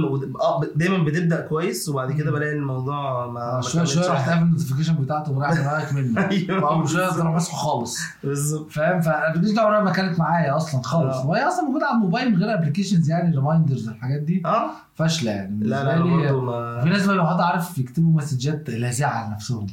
آه 0.41 0.61
دايما 0.75 1.03
بتبدأ 1.03 1.41
كويس 1.41 1.89
وبعد 1.89 2.11
كده 2.11 2.31
بلاقي 2.31 2.51
الموضوع 2.53 3.27
ما 3.27 3.57
آه، 3.57 3.61
شوية 3.61 3.83
شوية 3.83 4.07
راح. 4.07 4.25
تعمل 4.25 4.43
ال 4.43 4.47
notification 4.47 4.95
بتاعته 4.95 5.31
وراح 5.31 5.53
دماغك 5.61 5.93
منه. 5.93 6.27
أيوه. 6.29 6.85
شوية 6.87 7.09
تروح 7.09 7.35
مسحه 7.35 7.57
خالص. 7.57 7.97
بالظبط. 8.23 8.71
فاهم؟ 8.71 9.01
فال 9.01 9.09
application 9.09 9.53
دي 9.53 9.59
عمرها 9.59 9.81
ما 9.83 9.91
كانت 9.91 10.19
معايا 10.19 10.57
أصلا 10.57 10.81
خالص. 10.81 11.15
آه. 11.15 11.27
وهي 11.27 11.41
أصلا 11.47 11.65
موجودة 11.65 11.85
على 11.85 11.95
الموبايل 11.95 12.31
من 12.31 12.43
غير 12.43 12.53
applications 12.53 13.09
يعني 13.09 13.35
reminders 13.35 13.89
الحاجات 13.89 14.21
دي. 14.21 14.41
آه. 14.45 14.69
فاشلة 14.95 15.31
يعني. 15.31 15.59
لا 15.65 15.83
لا 15.83 16.83
في 16.83 16.89
ناس 16.89 17.05
بقى 17.05 17.15
بيقعدوا 17.15 17.43
عارف 17.45 17.77
يكتبوا 17.77 18.11
مسجات 18.11 18.69
لاذعه 18.69 19.09
على 19.09 19.33
نفسهم. 19.33 19.67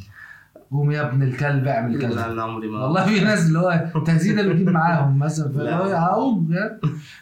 قوم 0.71 0.91
يا 0.91 1.03
ابن 1.09 1.23
الكلب 1.23 1.67
اعمل 1.69 1.99
لا 1.99 2.09
كذا 2.09 2.27
أنا 2.27 2.43
عمري 2.43 2.69
ما 2.69 2.85
والله 2.85 3.07
في 3.07 3.21
ناس 3.21 3.47
اللي 3.47 3.59
هو 3.59 4.03
تهزيق 4.07 4.39
اللي 4.39 4.53
بيجيب 4.53 4.69
معاهم 4.69 5.19
مثلا 5.19 5.53
لا. 5.53 5.99
هقوم 6.05 6.55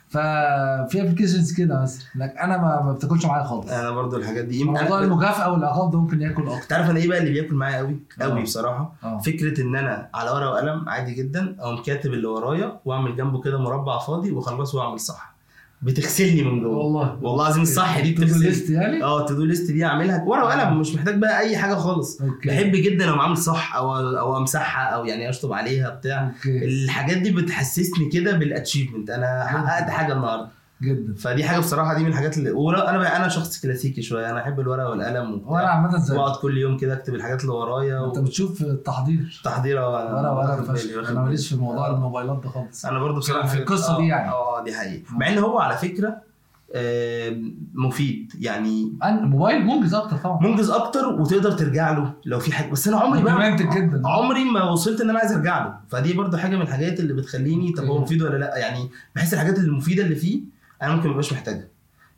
ففي 0.08 1.02
applications 1.02 1.52
كده 1.52 1.82
مثلا 1.82 2.04
لكن 2.14 2.38
أنا 2.38 2.56
ما, 2.56 2.82
ما 2.82 2.92
بتاكلش 2.92 3.26
معايا 3.26 3.44
خالص. 3.44 3.70
أنا 3.72 3.90
برضه 3.90 4.16
الحاجات 4.16 4.44
دي. 4.44 4.64
موضوع 4.64 5.00
المكافأة 5.02 5.52
والعقاب 5.52 5.90
ده 5.90 5.98
ممكن 6.00 6.20
ياكل 6.22 6.48
أكتر. 6.48 6.68
تعرف 6.68 6.90
أنا 6.90 6.98
إيه 6.98 7.08
بقى 7.08 7.18
اللي 7.18 7.30
بياكل 7.30 7.54
معايا 7.54 7.76
قوي؟ 7.78 7.96
قوي 8.20 8.40
آه. 8.40 8.42
بصراحة. 8.42 8.92
آه. 9.04 9.18
فكرة 9.18 9.60
إن 9.62 9.76
أنا 9.76 10.08
على 10.14 10.30
ورقة 10.30 10.50
وقلم 10.50 10.88
عادي 10.88 11.14
جدا 11.14 11.56
أقوم 11.60 11.82
كاتب 11.82 12.12
اللي 12.12 12.26
ورايا 12.26 12.80
وأعمل 12.84 13.16
جنبه 13.16 13.40
كده 13.40 13.58
مربع 13.58 13.98
فاضي 13.98 14.30
وأخلصه 14.30 14.78
وأعمل 14.78 15.00
صح. 15.00 15.37
بتغسلني 15.82 16.42
من 16.42 16.60
جوه. 16.62 16.76
والله. 16.76 17.18
والله 17.22 17.44
العظيم 17.46 17.62
الصح 17.62 18.00
دي 18.00 18.12
to 18.12 18.22
بتغسل 18.22 18.40
list 18.44 18.70
يعني؟ 18.70 19.02
آه 19.04 19.26
to 19.26 19.42
list 19.44 19.70
دي 19.70 19.84
اعملها 19.84 20.24
ورقة 20.24 20.44
وقلم 20.44 20.80
مش 20.80 20.94
محتاج 20.94 21.18
بقى 21.18 21.38
أي 21.40 21.56
حاجة 21.56 21.74
خالص. 21.74 22.20
okay. 22.20 22.48
بحب 22.48 22.72
جدا 22.72 23.06
لو 23.06 23.14
عامل 23.14 23.36
صح 23.36 23.76
أو 23.76 23.96
أو 24.18 24.36
أمسحها 24.36 24.82
أو 24.88 25.04
يعني 25.04 25.28
أشطب 25.30 25.52
عليها 25.52 25.90
بتاع. 25.90 26.26
okay. 26.26 26.64
الحاجات 26.64 27.16
دي 27.16 27.30
بتحسسني 27.30 28.08
كده 28.12 28.32
بال 28.32 28.44
achievement 28.44 29.10
أنا 29.10 29.46
حققت 29.46 29.90
حاجة 29.90 30.12
النهارده. 30.12 30.48
جدا. 30.82 31.14
فدي 31.14 31.44
حاجة 31.44 31.58
بصراحة 31.58 31.94
دي 31.94 32.02
من 32.02 32.08
الحاجات 32.10 32.38
اللي 32.38 32.50
أنا 32.88 33.16
أنا 33.16 33.28
شخص 33.28 33.60
كلاسيكي 33.62 34.02
شوية. 34.02 34.30
أنا 34.30 34.40
أحب 34.42 34.60
الورقة 34.60 34.90
والقلم 34.90 35.42
وأنا 35.46 35.68
عامة 35.68 35.98
زي 35.98 36.16
وأقعد 36.16 36.36
كل 36.36 36.58
يوم 36.58 36.76
كده 36.76 36.92
أكتب 36.94 37.14
الحاجات 37.14 37.40
اللي 37.42 37.52
ورايا 37.52 38.06
أنت 38.06 38.18
و... 38.18 38.22
بتشوف 38.22 38.62
التحضير. 38.62 39.40
تحضير 39.44 39.76
ولا 39.76 40.30
ولا 40.32 40.62
فشل 40.62 41.04
أنا 41.06 41.20
ماليش 41.22 41.48
في 41.48 41.56
موضوع 41.56 41.90
الموبايلات 41.90 42.40
ده 42.44 42.48
خالص. 42.48 42.86
أنا 42.86 42.98
برضو 42.98 43.18
بصراحة 43.18 43.48
في 43.48 43.58
القصة 43.58 43.96
آه، 43.96 44.00
دي 44.00 44.06
يعني. 44.06 44.30
آه 44.30 44.64
دي 44.64 44.72
حقيقة. 44.74 45.02
مع 45.10 45.28
إن 45.28 45.38
هو 45.38 45.58
على 45.58 45.76
فكرة 45.76 46.28
آه، 46.74 47.36
مفيد. 47.74 48.32
يعني 48.40 48.92
أنا 49.02 49.20
موبايل 49.20 49.66
منجز 49.66 49.94
أكتر 49.94 50.16
طبعا. 50.16 50.42
منجز 50.42 50.70
أكتر 50.70 51.06
وتقدر 51.08 51.52
ترجع 51.52 51.90
له 51.90 52.12
لو 52.24 52.38
في 52.38 52.52
حاجة. 52.52 52.70
بس 52.70 52.88
أنا 52.88 52.96
عمري 52.96 53.22
بقى 53.22 53.56
جدا. 53.56 54.02
عمري 54.04 54.44
ما 54.44 54.70
وصلت 54.70 55.00
إن 55.00 55.10
أنا 55.10 55.18
عايز 55.18 55.32
أرجع 55.32 55.64
له. 55.66 55.74
فدي 55.88 56.12
برضو 56.12 56.36
حاجة 56.36 56.56
من 56.56 56.62
الحاجات 56.62 57.00
اللي 57.00 57.12
بتخليني 57.12 57.72
طب 57.72 57.84
هو. 57.84 58.00
مفيد 58.00 58.22
ولا 58.22 58.36
لأ؟ 58.36 58.56
يعني 58.58 58.90
بحس 59.16 59.34
الحاجات 59.34 59.58
المفيدة 59.58 60.02
اللي 60.02 60.14
فيه 60.14 60.57
أنا 60.82 60.94
ممكن 60.94 61.06
ما 61.06 61.10
ابقاش 61.12 61.32
محتاجها. 61.32 61.68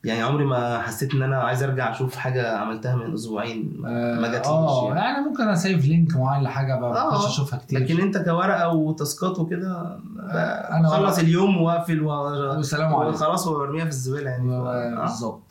يعني 0.04 0.22
عمري 0.22 0.44
ما 0.44 0.78
حسيت 0.82 1.14
إن 1.14 1.22
أنا 1.22 1.36
عايز 1.36 1.62
أرجع 1.62 1.90
أشوف 1.90 2.16
حاجة 2.16 2.56
عملتها 2.58 2.96
من 2.96 3.14
أسبوعين 3.14 3.74
ما 4.20 4.28
جاتليش 4.28 4.46
آه 4.46 4.88
يعني. 4.88 5.00
يعني 5.00 5.28
ممكن 5.28 5.48
اسيف 5.48 5.84
لينك 5.84 6.16
معين 6.16 6.42
لحاجة 6.42 6.74
آه، 6.74 7.10
بخش 7.14 7.26
أشوفها 7.26 7.58
كتير. 7.58 7.78
لكن 7.80 8.00
أنت 8.00 8.18
كورقة 8.18 8.68
وتاسكات 8.68 9.38
وكده 9.38 9.98
آه، 10.30 10.68
أنا- 10.70 10.86
اخلص 10.86 11.18
اليوم 11.18 11.62
واقفل 11.62 12.02
و- 12.02 12.08
والسلام 12.10 12.94
عليكم. 12.94 13.14
وخلاص 13.14 13.46
وأرميها 13.46 13.84
في 13.84 13.90
الزبالة 13.90 14.30
يعني. 14.30 14.52
آه. 14.54 15.00
بالظبط. 15.00 15.42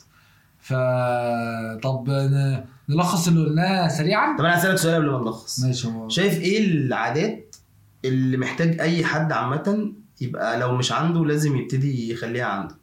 ف 0.60 0.72
طب 1.82 2.10
نلخص 2.88 3.28
اللي 3.28 3.44
قلناه 3.48 3.88
سريعا. 3.88 4.36
طب 4.38 4.44
أنا 4.44 4.58
هسألك 4.58 4.76
سؤال 4.78 4.94
قبل 4.94 5.10
ما 5.10 5.18
نلخص. 5.18 5.60
ماشي 5.60 5.88
شايف 6.08 6.40
إيه 6.40 6.66
العادات 6.66 7.56
اللي 8.04 8.36
محتاج 8.36 8.80
أي 8.80 9.04
حد 9.04 9.32
عامة 9.32 9.92
يبقى 10.20 10.58
لو 10.58 10.74
مش 10.76 10.92
عنده 10.92 11.24
لازم 11.24 11.56
يبتدي 11.56 12.12
يخليها 12.12 12.44
عنده؟ 12.46 12.74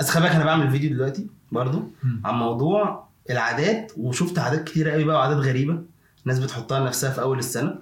بس 0.00 0.10
خلي 0.10 0.22
بالك 0.22 0.34
أنا 0.34 0.44
بعمل 0.44 0.70
فيديو 0.70 0.90
دلوقتي 0.90 1.26
برضو. 1.52 1.82
عن 2.24 2.34
موضوع 2.34 3.06
العادات 3.30 3.92
وشفت 3.96 4.38
عادات 4.38 4.64
كتيرة 4.64 4.90
قوي 4.92 5.04
بقى 5.04 5.16
وعادات 5.16 5.36
غريبة 5.36 5.82
ناس 6.24 6.38
بتحطها 6.38 6.80
لنفسها 6.80 7.10
في 7.10 7.20
أول 7.20 7.38
السنة. 7.38 7.74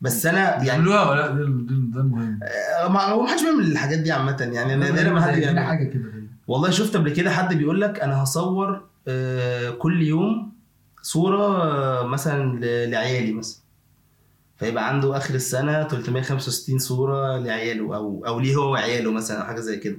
بس 0.00 0.26
أنا 0.26 0.38
يعني 0.40 0.60
بيعملوها 0.64 1.10
ولا 1.10 1.20
لا؟ 1.20 1.26
ده 1.28 2.00
المهم 2.00 2.40
آه، 2.84 2.88
ما 2.88 3.00
هو 3.02 3.22
محدش 3.22 3.42
بيعمل 3.42 3.64
الحاجات 3.72 3.98
دي 3.98 4.12
عامة 4.12 4.50
يعني 4.52 4.74
أنا 4.74 4.90
دايما 4.90 5.12
ما 5.12 5.20
حد 5.20 5.34
بيعمل 5.34 5.58
حاجة 5.58 5.84
كده. 5.84 6.02
والله 6.48 6.70
شفت 6.70 6.96
قبل 6.96 7.10
كده 7.10 7.30
حد 7.30 7.54
بيقول 7.54 7.80
لك 7.80 8.00
أنا 8.00 8.22
هصور 8.22 8.82
آه، 9.08 9.70
كل 9.70 10.02
يوم 10.02 10.52
صورة 11.02 11.62
آه، 11.62 12.06
مثلا 12.06 12.60
لعيالي 12.86 13.32
مثلا 13.32 13.58
فيبقى 14.56 14.88
عنده 14.88 15.16
آخر 15.16 15.34
السنة 15.34 15.82
365 15.88 16.78
صورة 16.78 17.38
لعياله 17.38 17.96
أو 17.96 18.24
أو 18.26 18.40
ليه 18.40 18.56
هو 18.56 18.72
وعياله 18.72 19.12
مثلا 19.12 19.40
أو 19.40 19.44
حاجة 19.44 19.60
زي 19.60 19.76
كده. 19.76 19.96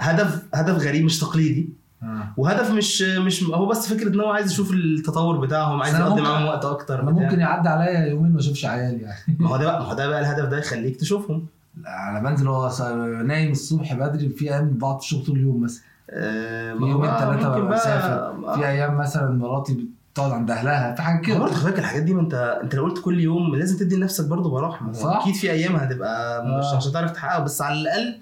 هدف 0.00 0.42
هدف 0.54 0.84
غريب 0.86 1.04
مش 1.04 1.18
تقليدي 1.18 1.68
آه. 2.02 2.32
وهدف 2.36 2.70
مش 2.70 3.02
مش 3.02 3.42
هو 3.44 3.66
بس 3.66 3.92
فكرة 3.92 4.08
إن 4.08 4.20
هو 4.20 4.30
عايز 4.30 4.52
يشوف 4.52 4.70
التطور 4.72 5.38
بتاعهم 5.38 5.82
عايز 5.82 5.94
يقضي 5.94 6.22
معاهم 6.22 6.46
وقت 6.46 6.64
أكتر 6.64 7.02
أنا. 7.02 7.10
ممكن 7.10 7.40
يعدي 7.40 7.68
عليا 7.68 8.06
يومين 8.06 8.32
ما 8.32 8.38
أشوفش 8.38 8.64
عيالي 8.64 9.02
يعني 9.02 9.36
ما 9.40 9.48
هو 9.48 9.56
ده 9.56 9.64
بقى 9.64 9.80
ما 9.80 9.86
هو 9.86 9.94
ده 9.94 10.08
بقى 10.08 10.20
الهدف 10.20 10.44
ده 10.48 10.58
يخليك 10.58 10.96
تشوفهم 10.96 11.46
أنا 12.10 12.20
بنزل 12.20 12.48
هو 12.48 12.70
نايم 13.24 13.52
الصبح 13.52 13.94
بدري 13.94 14.28
في 14.28 14.44
أيام 14.54 14.78
بقعد 14.78 14.96
الشغل 14.98 15.24
طول 15.24 15.36
اليوم 15.36 15.62
مثلا 15.62 15.82
آه، 16.10 16.74
في 16.74 16.80
يومين 16.84 17.10
ثلاثة 17.10 17.58
مسافر 17.58 18.54
في 18.56 18.66
أيام 18.68 18.96
مثلا 18.98 19.30
مراتي 19.30 19.88
بتقعد 20.16 20.32
عند 20.32 20.50
أهلها 20.50 20.94
في 20.94 21.02
حاجة 21.02 21.20
كده. 21.20 21.38
برضه 21.38 21.54
خلي 21.54 21.64
بالك 21.64 21.78
الحاجات 21.78 22.02
دي 22.02 22.14
ما 22.14 22.20
أنت 22.20 22.58
أنت 22.62 22.74
لو 22.74 22.82
قلت 22.82 22.98
كل 23.04 23.20
يوم 23.20 23.56
لازم 23.56 23.78
تدي 23.78 23.96
لنفسك 23.96 24.26
برضه 24.26 24.50
براح 24.50 24.82
ما 24.82 24.88
هو 24.88 24.92
صح. 24.92 25.18
أكيد 25.22 25.34
في 25.34 25.50
أيام 25.50 25.76
هتبقى 25.76 26.44
مش 26.44 26.64
آه. 26.64 26.76
مش 26.76 26.86
هتعرف 26.86 27.10
تحققها 27.10 27.38
بس 27.38 27.62
على 27.62 27.80
الأقل 27.80 28.18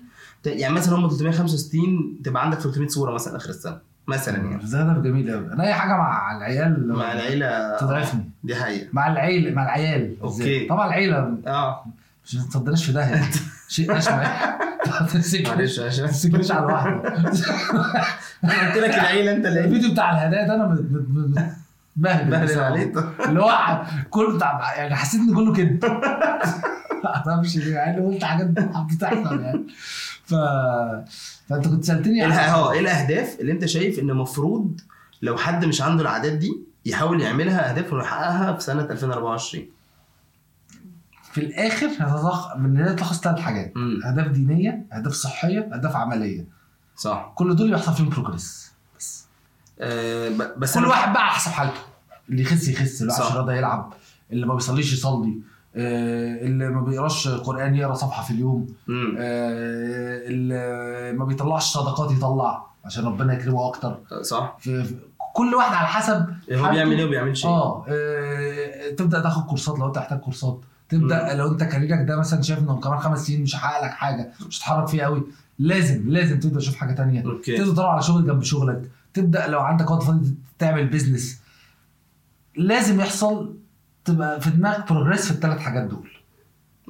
يعني 0.46 0.74
مثلا 0.74 0.96
هم 0.96 1.08
365 1.08 2.22
تبقى 2.24 2.44
عندك 2.44 2.58
300 2.58 2.88
صورة 2.88 3.14
مثلا 3.14 3.36
آخر 3.36 3.50
السنة 3.50 3.78
مثلا 4.06 4.36
يعني. 4.36 4.64
ده 4.64 4.82
هدف 4.82 5.02
جميل 5.02 5.30
قوي 5.30 5.52
أنا 5.52 5.64
أي 5.64 5.74
حاجة 5.74 5.92
مع 5.96 6.36
العيال 6.36 6.88
مع 6.88 7.12
العيلة 7.12 7.76
تضعفني. 7.76 8.30
دي 8.44 8.54
حقيقة. 8.56 8.88
مع 8.92 9.12
العيلة 9.12 9.50
مع 9.54 9.62
العيال. 9.62 10.16
بالذات. 10.22 10.68
طبعا 10.68 10.86
العيلة 10.86 11.36
آه. 11.46 11.84
مش 12.24 12.34
ما 12.34 12.42
تصدرناش 12.42 12.84
في 12.84 12.92
داهية. 12.92 13.30
شيء 13.68 13.92
تمسكنيش. 15.12 15.48
معلش 15.48 15.80
عشان 15.80 16.04
ما 16.04 16.10
تمسكنيش 16.10 16.50
على 16.50 16.66
الواحده 16.66 16.90
أنا 18.44 18.68
قلت 18.68 18.76
لك 18.76 18.94
العيلة 18.94 19.32
أنت 19.32 19.46
اللي 19.46 19.64
الفيديو 19.64 19.92
بتاع 19.92 20.12
الهدايا 20.12 20.46
ده 20.46 20.54
أنا 20.54 21.63
بهدل 21.96 22.44
بصراحة. 22.44 22.64
عليه 22.64 22.92
اللي 23.28 23.40
هو 23.42 23.82
كله 24.10 24.36
بتاع 24.36 24.74
يعني 24.76 24.94
حسيت 24.94 25.20
إن 25.20 25.34
كله 25.34 25.52
كده. 25.52 25.88
ما 27.04 27.32
أعرفش 27.32 27.56
ليه 27.56 27.74
يعني 27.74 28.06
قلت 28.06 28.24
حاجات 28.24 28.46
بتحصل 28.46 29.40
يعني. 29.40 29.64
ف 30.24 30.34
فأنت 31.48 31.68
كنت 31.68 31.84
سألتني 31.84 32.26
اله- 32.26 32.54
آه 32.54 32.72
إيه 32.72 32.80
الأهداف 32.80 33.40
اللي 33.40 33.52
أنت 33.52 33.64
شايف 33.64 33.98
إن 33.98 34.10
المفروض 34.10 34.80
لو 35.22 35.36
حد 35.36 35.64
مش 35.64 35.82
عنده 35.82 36.02
العادات 36.02 36.32
دي 36.32 36.60
يحاول 36.86 37.20
يعملها 37.20 37.70
أهداف 37.70 37.92
ويحققها 37.92 38.52
في 38.52 38.60
سنة 38.60 38.82
2024 38.82 39.64
في 41.32 41.40
الآخر 41.40 41.86
هتتلخص 41.86 42.56
من 42.56 42.76
هنا 42.76 42.92
تلخص 42.92 43.20
ثلاث 43.20 43.38
حاجات. 43.40 43.72
أهداف 44.06 44.26
دينية 44.28 44.86
أهداف 44.92 45.12
صحية 45.12 45.70
أهداف 45.74 45.96
عملية. 45.96 46.44
صح. 46.96 47.32
كل 47.34 47.56
دول 47.56 47.70
بيحصل 47.70 47.94
فيهم 47.94 48.08
بروجريس 48.08 48.72
آه 49.80 50.30
بس 50.56 50.74
كل 50.78 50.84
واحد 50.86 51.12
بقى 51.12 51.22
على 51.22 51.32
حسب 51.32 51.50
حالته 51.50 51.80
اللي 52.30 52.42
يخس 52.42 52.68
يخس 52.68 53.02
اللي. 53.02 53.12
عشان 53.12 53.36
رياضه 53.36 53.52
يلعب 53.52 53.92
اللي 54.32 54.46
ما 54.46 54.54
بيصليش 54.54 54.92
يصلي 54.92 55.34
آه، 55.76 56.44
اللي 56.46 56.68
ما 56.68 56.80
بيقراش 56.80 57.28
قرآن 57.28 57.74
يقرأ 57.74 57.94
صفحة 57.94 58.22
في 58.22 58.30
اليوم. 58.30 58.66
آه، 59.18 60.28
اللي 60.28 61.12
ما 61.18 61.24
بيطلعش 61.24 61.72
صدقات 61.72 62.10
يطلع 62.10 62.66
عشان 62.84 63.04
ربنا 63.04 63.34
يكرمه 63.34 63.66
أكتر 63.68 63.98
صح 64.22 64.56
في 64.60 64.94
كل 65.34 65.54
واحد 65.54 65.74
على 65.74 65.86
حسب 65.86 66.26
هو. 66.52 66.70
بيعمل 66.70 66.98
إيه 66.98 67.04
وبيعمل 67.04 67.36
شيء 67.36 67.50
آه 67.50 67.84
آه، 67.88 68.90
تبدأ 68.90 69.20
تاخد 69.20 69.42
كورسات 69.46 69.78
لو 69.78 69.86
أنت 69.86 69.98
محتاج 69.98 70.18
كورسات 70.18 70.60
تبدأ 70.88 71.32
مم. 71.32 71.38
لو 71.38 71.52
أنت 71.52 71.64
كاريرك 71.64 72.08
ده 72.08 72.16
مثلا 72.16 72.42
شايف 72.42 72.58
إنه 72.58 72.80
كمان 72.80 72.98
خمس 72.98 73.26
سنين 73.26 73.42
مش 73.42 73.56
هحقق 73.56 73.84
لك 73.84 73.90
حاجة 73.90 74.32
مش 74.48 74.58
هتحرك 74.58 74.88
فيه 74.88 75.02
قوي 75.02 75.22
لازم 75.58 76.08
لازم 76.10 76.40
تبدأ 76.40 76.58
تشوف 76.58 76.76
حاجة 76.76 76.92
تانية 76.92 77.20
تبدا 77.20 77.64
تدور 77.64 77.86
على 77.86 78.02
شغل 78.02 78.26
جنب 78.26 78.42
شغلك 78.42 78.82
تبدأ 79.14 79.46
لو 79.46 79.60
عندك 79.60 79.90
وقت 79.90 80.02
فاضي 80.02 80.34
تعمل 80.58 80.86
business 80.86 81.40
لازم 82.56 83.00
يحصل 83.00 83.56
تبقى 84.04 84.40
في 84.40 84.50
دماغك 84.50 84.92
progress 84.92 85.24
في 85.26 85.30
الثلاث 85.30 85.58
حاجات 85.58 85.84
دول. 85.84 86.10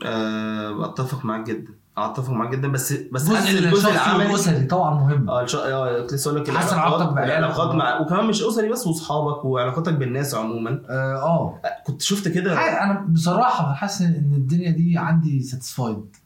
آه 0.07 0.85
أتفق 0.85 1.25
معاك 1.25 1.47
جدا. 1.47 1.73
أتفق 1.99 2.31
معاك 2.31 2.51
جدا. 2.51 2.69
بس 2.69 2.93
بس 2.93 3.31
الجزء 3.31 3.91
العملي 3.91 4.27
والاسري 4.27 4.65
طبعا 4.67 4.95
مهم. 4.95 5.31
آه 5.31 5.43
الش- 5.43 5.55
آه 5.55 6.01
كنت 6.01 6.15
لسه 6.15 6.29
أقول 6.31 6.41
لك 6.43 6.49
العلاقات- 6.49 6.73
علاقتك 6.79 7.13
بعيالك. 7.13 7.75
مع 7.75 8.01
وكمان 8.01 8.25
مش 8.27 8.43
أسري 8.43 8.69
بس 8.69 8.87
وأصحابك 8.87 9.45
وعلاقاتك 9.45 9.93
بالناس 9.95 10.35
عموما. 10.35 10.83
آه 10.89 11.15
آه. 11.23 11.61
كنت 11.87 12.03
شفت 12.03 12.29
كده؟ 12.29 12.83
أنا 12.83 13.01
بصراحة 13.09 13.73
حاسس 13.75 14.03
إن 14.03 14.33
الدنيا 14.35 14.71
دي 14.71 14.99
عندي 14.99 15.43
ساتيسفايد 15.43 16.17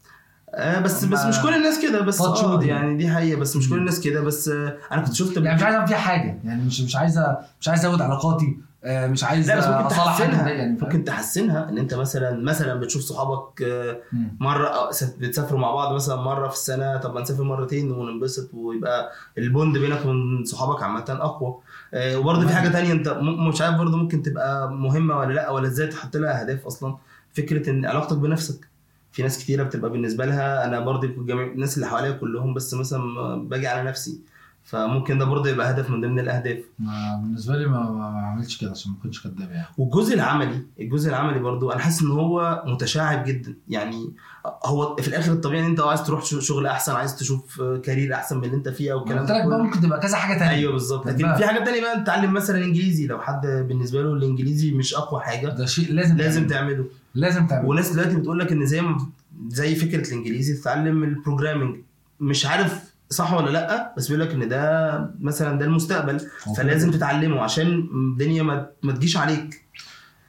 آه 0.55 0.81
بس 0.81 1.05
بس 1.05 1.25
مش 1.25 1.43
كل 1.43 1.55
الناس 1.55 1.83
كده 1.83 2.01
بس 2.01 2.21
آه 2.21 2.61
wood 2.61 2.63
يعني 2.63 2.97
دي 2.97 3.09
حقيقة 3.11 3.41
بس 3.41 3.57
مش 3.57 3.71
كل. 3.71 3.77
الناس 3.77 4.01
كده 4.01 4.21
بس 4.21 4.49
آه 4.49 4.77
أنا 4.93 5.03
كنت 5.03 5.15
شفت 5.15 5.37
يعني 5.37 5.57
مش 5.57 5.63
عايز 5.63 5.75
اعمل 5.75 5.89
فيها 5.89 5.99
حاجة 5.99 6.39
يعني 6.45 6.63
مش 6.63 6.81
مش 6.81 6.97
عايز 6.97 7.21
مش 7.61 7.69
عايز 7.69 7.87
أزود 7.87 8.03
علاقاتي 8.03 8.57
آه، 8.85 9.07
مش 9.07 9.25
عايز 9.25 9.51
لا 9.51 9.59
بس 9.59 9.67
ممكن 9.67 9.89
تحسنها 9.89 10.49
يعني؟ 10.51 10.79
ممكن 10.83 11.05
تحسنها 11.05 11.69
إن 11.69 11.79
أنت 11.79 11.95
مثلا 11.95 12.45
مثلا 12.45 12.81
بتشوف 12.81 13.03
صحابك 13.03 13.63
آه،. 13.63 13.97
مرة 14.41 14.69
آه، 14.69 14.91
بتسافروا 15.19 15.61
مع 15.61 15.73
بعض 15.73 15.95
مثلا 15.95 16.17
مرة 16.17 16.49
في 16.49 16.55
السنة 16.55 16.97
طب 16.97 17.15
ما 17.15 17.21
نسافر 17.21 17.43
مرتين 17.43 17.93
وننبسط 17.93 18.55
ويبقى 18.55 19.11
البوند 19.39 19.79
بينك 19.79 20.01
وبين 20.01 20.45
صحابك 20.45 20.83
عامة 20.83 21.05
أقوى 21.09 21.57
آه، 21.95 22.19
وبرضه 22.19 22.47
في 22.47 22.55
حاجة 22.55 22.69
تانية 22.69 22.93
أنت 22.93 23.09
مش 23.49 23.61
عارف 23.61 23.77
برضه 23.77 23.97
ممكن 23.97 24.23
تبقى 24.23 24.71
مهمة 24.71 25.19
ولا 25.19 25.33
لأ 25.33 25.51
ولا 25.51 25.67
إزاي 25.67 25.87
تحط 25.87 26.17
لها 26.17 26.41
أهداف 26.41 26.67
أصلا 26.67 26.97
فكرة 27.35 27.71
إن 27.71 27.87
علاقتك 27.87 28.17
بنفسك 28.17 28.69
في 29.13 29.23
ناس 29.23 29.39
كتيرة 29.39 29.63
بتبقى 29.63 29.91
بالنسبة 29.91 30.27
لها 30.27 30.65
أنا 30.65 30.81
برضه 30.81 31.09
جميع 31.09 31.47
الناس 31.47 31.77
اللي 31.77 31.87
حواليا 31.87 32.13
كلهم 32.13 32.55
بس 32.55 32.75
مثلا 32.75 33.35
باجي 33.49 33.67
على 33.67 33.89
نفسي. 33.89 34.21
فممكن 34.65 35.19
ده 35.19 35.25
برضه 35.25 35.51
يبقى 35.51 35.71
هدف 35.71 35.91
من 35.91 36.01
ضمن 36.01 36.19
الأهداف. 36.19 36.59
ما 36.79 37.21
بالنسبة 37.23 37.57
لي 37.57 37.67
ما, 37.67 37.79
عملتش 38.33 38.59
كده 38.59 38.71
عشان 38.71 38.93
ما 38.93 38.99
كنتش 39.03 39.23
كداب 39.23 39.51
يعني. 39.51 39.67
والجزء 39.79 40.15
العملي 40.15 40.63
الجزء 40.81 41.09
العملي 41.11 41.39
برضو 41.39 41.71
أنا 41.71 41.81
حاسس 41.81 42.03
إن 42.03 42.11
هو 42.11 42.63
متشعب 42.67 43.25
جدا. 43.25 43.55
يعني 43.69 44.13
هو 44.67 44.97
في 44.97 45.09
الآخر 45.09 45.33
الطبيعي 45.33 45.61
إن 45.61 45.67
أنت 45.67 45.81
عايز 45.81 46.03
تروح 46.03 46.25
شغل 46.25 46.67
أحسن 46.67 46.93
عايز 46.93 47.17
تشوف 47.17 47.63
career 47.63 48.15
أحسن 48.15 48.39
من 48.39 48.45
اللي 48.45 48.57
أنت 48.57 48.69
فيه 48.69 48.93
أو 48.93 48.99
الكلام 48.99 49.27
ده 49.27 49.47
بقى. 49.47 49.59
ممكن 49.59 49.81
تبقى 49.81 50.01
كذا 50.01 50.17
حاجة 50.17 50.39
تانية. 50.39 50.53
أيوه 50.53 50.73
بالظبط. 50.73 51.07
لكن. 51.07 51.35
في 51.35 51.47
حاجات 51.47 51.67
تانية 51.67 51.81
بقى 51.81 52.01
تتعلم 52.03 52.33
مثلا 52.33 52.65
إنجليزي. 52.65 53.07
لو 53.07 53.21
حد 53.21 53.47
بالنسبة 53.69 54.03
له 54.03 54.13
الإنجليزي 54.13 54.73
مش 54.73 54.95
أقوى 54.95 55.21
حاجة 55.21 55.47
ده 55.49 55.67
شيء 55.67 55.93
لازم 55.93 56.17
لازم 56.17 56.47
تعمله. 56.47 56.77
تعمله. 56.77 56.85
لازم 57.15 57.47
تعمله 57.47 57.69
وناس 57.69 57.91
دلوقتي 57.93 58.17
بتقول 58.17 58.39
لك 58.39 58.53
إن 58.53 58.67
زي 58.67 58.81
ما 58.83 59.07
زي 59.49 59.75
فكرة 59.75 60.09
الإنجليزي 60.09 60.55
تتعلم 60.61 61.05
ال 61.05 61.11
programming 61.11 61.77
مش 62.21 62.47
عارف 62.47 62.95
صح 63.11 63.33
ولا 63.33 63.51
لأ 63.51 63.95
بس 63.97 64.09
بيقول 64.09 64.21
لك 64.27 64.35
إن 64.35 64.49
ده 64.49 65.11
مثلا 65.21 65.59
ده 65.59 65.65
المستقبل 65.65 66.21
هو 66.49 66.55
فلازم. 66.55 66.91
تتعلمه 66.91 67.41
عشان 67.41 67.67
الدنيا 68.13 68.43
ما 68.43 68.67
ما 68.83 68.93
تجيش 68.93 69.17
عليك. 69.17 69.65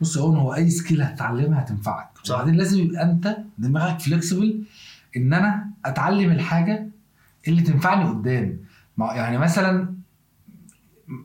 بص 0.01 0.17
هون 0.17 0.37
هو 0.37 0.53
أي 0.55 0.69
skill 0.69 1.01
هتتعلمها 1.01 1.61
هتنفعك. 1.61 2.09
صح. 2.23 2.35
وبعدين 2.35 2.55
لازم 2.55 2.79
يبقى 2.79 3.03
أنت 3.03 3.37
دماغك 3.57 3.99
flexible 3.99 4.63
إن 5.17 5.33
أنا 5.33 5.67
أتعلم 5.85 6.31
الحاجة 6.31 6.87
اللي 7.47 7.61
تنفعني 7.61 8.09
قدام. 8.09 8.59
يعني 8.99 9.37
مثلا 9.37 9.93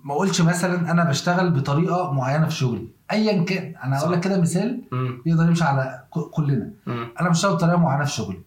ما 0.05 0.13
اقولش 0.15 0.41
مثلا 0.41 0.91
أنا 0.91 1.05
بشتغل 1.05 1.51
بطريقة 1.51 2.13
معينة 2.13 2.47
في 2.49 2.55
شغلي. 2.55 2.89
ايا 3.13 3.45
كان 3.45 3.75
أنا 3.85 3.99
هقول. 3.99 4.13
لك 4.13 4.21
كده 4.21 4.41
مثال 4.41 4.83
مم. 4.93 5.23
يقدر 5.27 5.47
يمشي 5.47 5.65
على 5.65 6.05
كلنا. 6.11 6.71
مم. 6.87 7.09
أنا 7.21 7.29
بشتغل 7.29 7.53
بطريقه 7.53 7.77
معينه 7.77 8.05
في 8.05 8.11
شغلي. 8.11 8.41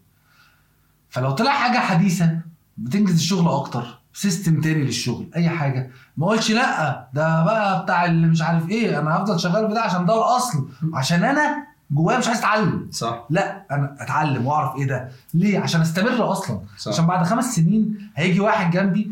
فلو 1.10 1.32
طلع 1.32 1.52
حاجة 1.52 1.78
حديثة 1.78 2.40
بتنجز 2.78 3.14
الشغل 3.14 3.48
أكتر 3.50 4.00
system 4.14 4.62
تاني 4.62 4.84
للشغل 4.84 5.28
أي 5.36 5.50
حاجة. 5.50 5.92
ما 6.18 6.26
أقولش 6.26 6.52
لأ 6.52 7.08
ده 7.14 7.44
بقى 7.44 7.84
بتاع 7.84 8.06
اللي 8.06 8.28
مش 8.28 8.42
عارف 8.42 8.70
إيه 8.70 9.00
أنا 9.00 9.16
هفضل 9.16 9.40
شغال 9.40 9.68
بده 9.68 9.82
عشان 9.82 10.06
ده 10.06 10.14
الأصل. 10.18 10.70
عشان 10.94 11.24
أنا 11.24 11.68
جوايا 11.92 12.18
مش 12.18 12.28
عايز 12.28 12.40
أتعلم. 12.40 12.88
صح. 12.92 13.26
لأ 13.30 13.66
أنا 13.72 13.96
أتعلم 14.00 14.46
وأعرف 14.48 14.76
إيه 14.76 14.88
ده. 14.88 15.10
ليه؟ 15.34 15.60
عشان 15.60 15.82
أستمر 15.82 16.32
أصلا. 16.32 16.60
صح. 16.78 16.92
عشان 16.92 17.06
بعد 17.06 17.26
خمس 17.26 17.56
سنين 17.56 18.10
هيجي 18.16 18.40
واحد 18.40 18.72
جنبي 18.72 19.12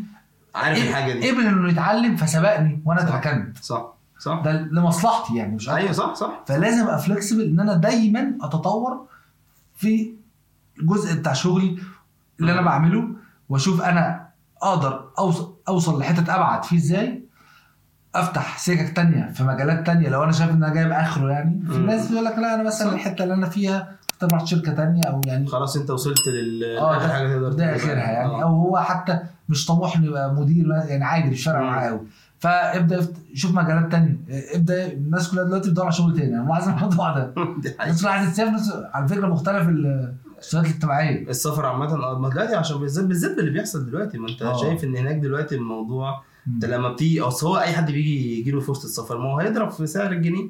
عارف 0.54 0.78
الحاجة 0.88 1.12
دي. 1.12 1.30
قبل 1.30 1.46
إنه 1.46 1.68
يتعلم 1.70 2.16
فسبقني 2.16 2.82
وأنا. 2.84 3.02
اتركنت. 3.02 3.56
صح 3.58 3.62
صح. 3.62 3.95
ده 4.44 4.52
لمصلحتي 4.52 5.36
يعني 5.36 5.54
مش. 5.54 5.68
أيوه 5.70 5.92
صح 5.92 6.14
صح 6.14 6.42
فلازم 6.46 6.82
أبقى 6.82 6.98
فلكسبل 6.98 7.42
إن 7.42 7.60
أنا 7.60 7.74
دايما 7.74 8.38
أتطور 8.42 9.06
في 9.74 10.14
الجزء 10.80 11.14
بتاع 11.18 11.32
شغلي 11.32 11.78
اللي 12.40 12.52
أنا. 12.52 12.62
بعمله 12.62 13.08
وأشوف 13.48 13.82
أنا 13.82 14.26
أقدر 14.62 15.08
اوصل 15.18 15.54
أوصل 15.68 15.98
لحتت 16.00 16.28
أبعد 16.28 16.64
فيه 16.64 16.76
إزاي 16.76 17.22
أفتح 18.14 18.58
سكك 18.58 18.96
تانية 18.96 19.32
في 19.32 19.44
مجالات 19.44 19.86
تانية 19.86 20.08
لو 20.08 20.24
أنا 20.24 20.32
شايف 20.32 20.50
إن 20.50 20.64
أنا 20.64 20.74
جايب 20.74 20.90
آخره 20.92 21.30
يعني 21.32 21.62
في. 21.66 21.78
ناس 21.78 22.08
بيقول 22.10 22.24
لك 22.24 22.38
لا 22.38 22.54
أنا 22.54 22.62
مثلا 22.62 22.88
صح. 22.88 22.94
الحتة 22.94 23.22
اللي 23.22 23.34
أنا 23.34 23.48
فيها 23.48 23.92
اختار 24.10 24.32
رحت 24.32 24.46
شركة 24.46 24.72
تانية 24.72 25.02
أو 25.08 25.20
يعني 25.26 25.46
خلاص 25.46 25.76
أنت 25.76 25.90
وصلت 25.90 26.28
لل 26.28 26.76
آه 26.78 27.08
حاجة 27.08 27.28
تقدر 27.28 27.52
ده. 27.52 27.76
آخرها 27.76 27.92
يعني 28.10 28.28
آه. 28.28 28.42
أو 28.42 28.48
هو 28.48 28.78
حتى 28.78 29.18
مش 29.48 29.66
طموح 29.66 29.96
إنه 29.96 30.06
يبقى 30.06 30.34
مدير 30.34 30.66
يعني 30.88 31.04
عادي 31.04 31.30
مش 31.30 31.44
فارقه. 31.44 31.60
معاه 31.62 31.86
قوي 31.88 32.00
فابدأ 32.38 33.06
شوف 33.34 33.52
مجالات 33.54 33.92
تانية 33.92 34.16
ابدأ 34.54 34.92
الناس 34.92 35.30
كلها 35.30 35.44
دلوقتي 35.44 35.68
بتدور 35.70 35.84
على 35.84 35.92
شغل 35.94 36.16
تاني 36.16 36.34
أنا 36.34 36.44
ملاحظ 36.44 36.68
الموضوع 36.68 37.12
ده. 37.18 37.32
الناس 37.82 37.98
اللي 37.98 38.10
عايزة 38.10 38.30
تسافر 38.30 38.86
على 38.94 39.08
فكرة 39.08 39.26
مختلف 39.26 39.68
ال- 39.68 40.14
السلوكيات 40.38 40.70
الاجتماعية 40.72 41.28
السفر 41.30 41.66
عامة 41.66 41.94
آه 41.94 42.30
دلوقتي 42.30 42.54
عشان 42.54 42.76
بالذات 42.78 43.04
بالذات 43.04 43.38
اللي 43.38 43.50
بيحصل 43.50 43.86
دلوقتي 43.86 44.18
ما 44.18 44.28
انت 44.28 44.42
آه. 44.42 44.56
شايف 44.56 44.84
إن 44.84 44.96
هناك 44.96 45.16
دلوقتي 45.16 45.54
الموضوع 45.54 46.22
انت. 46.48 46.64
لما 46.64 46.92
بتيجي 46.92 47.20
اصل 47.20 47.46
هو 47.46 47.58
أي 47.58 47.72
حد 47.72 47.90
بيجي 47.90 48.40
يجي 48.40 48.50
له 48.50 48.60
فرصة 48.60 48.84
السفر 48.84 49.18
ما 49.18 49.24
هو 49.24 49.38
هيضرب 49.38 49.70
في 49.70 49.86
سعر 49.86 50.12
الجنيه 50.12 50.48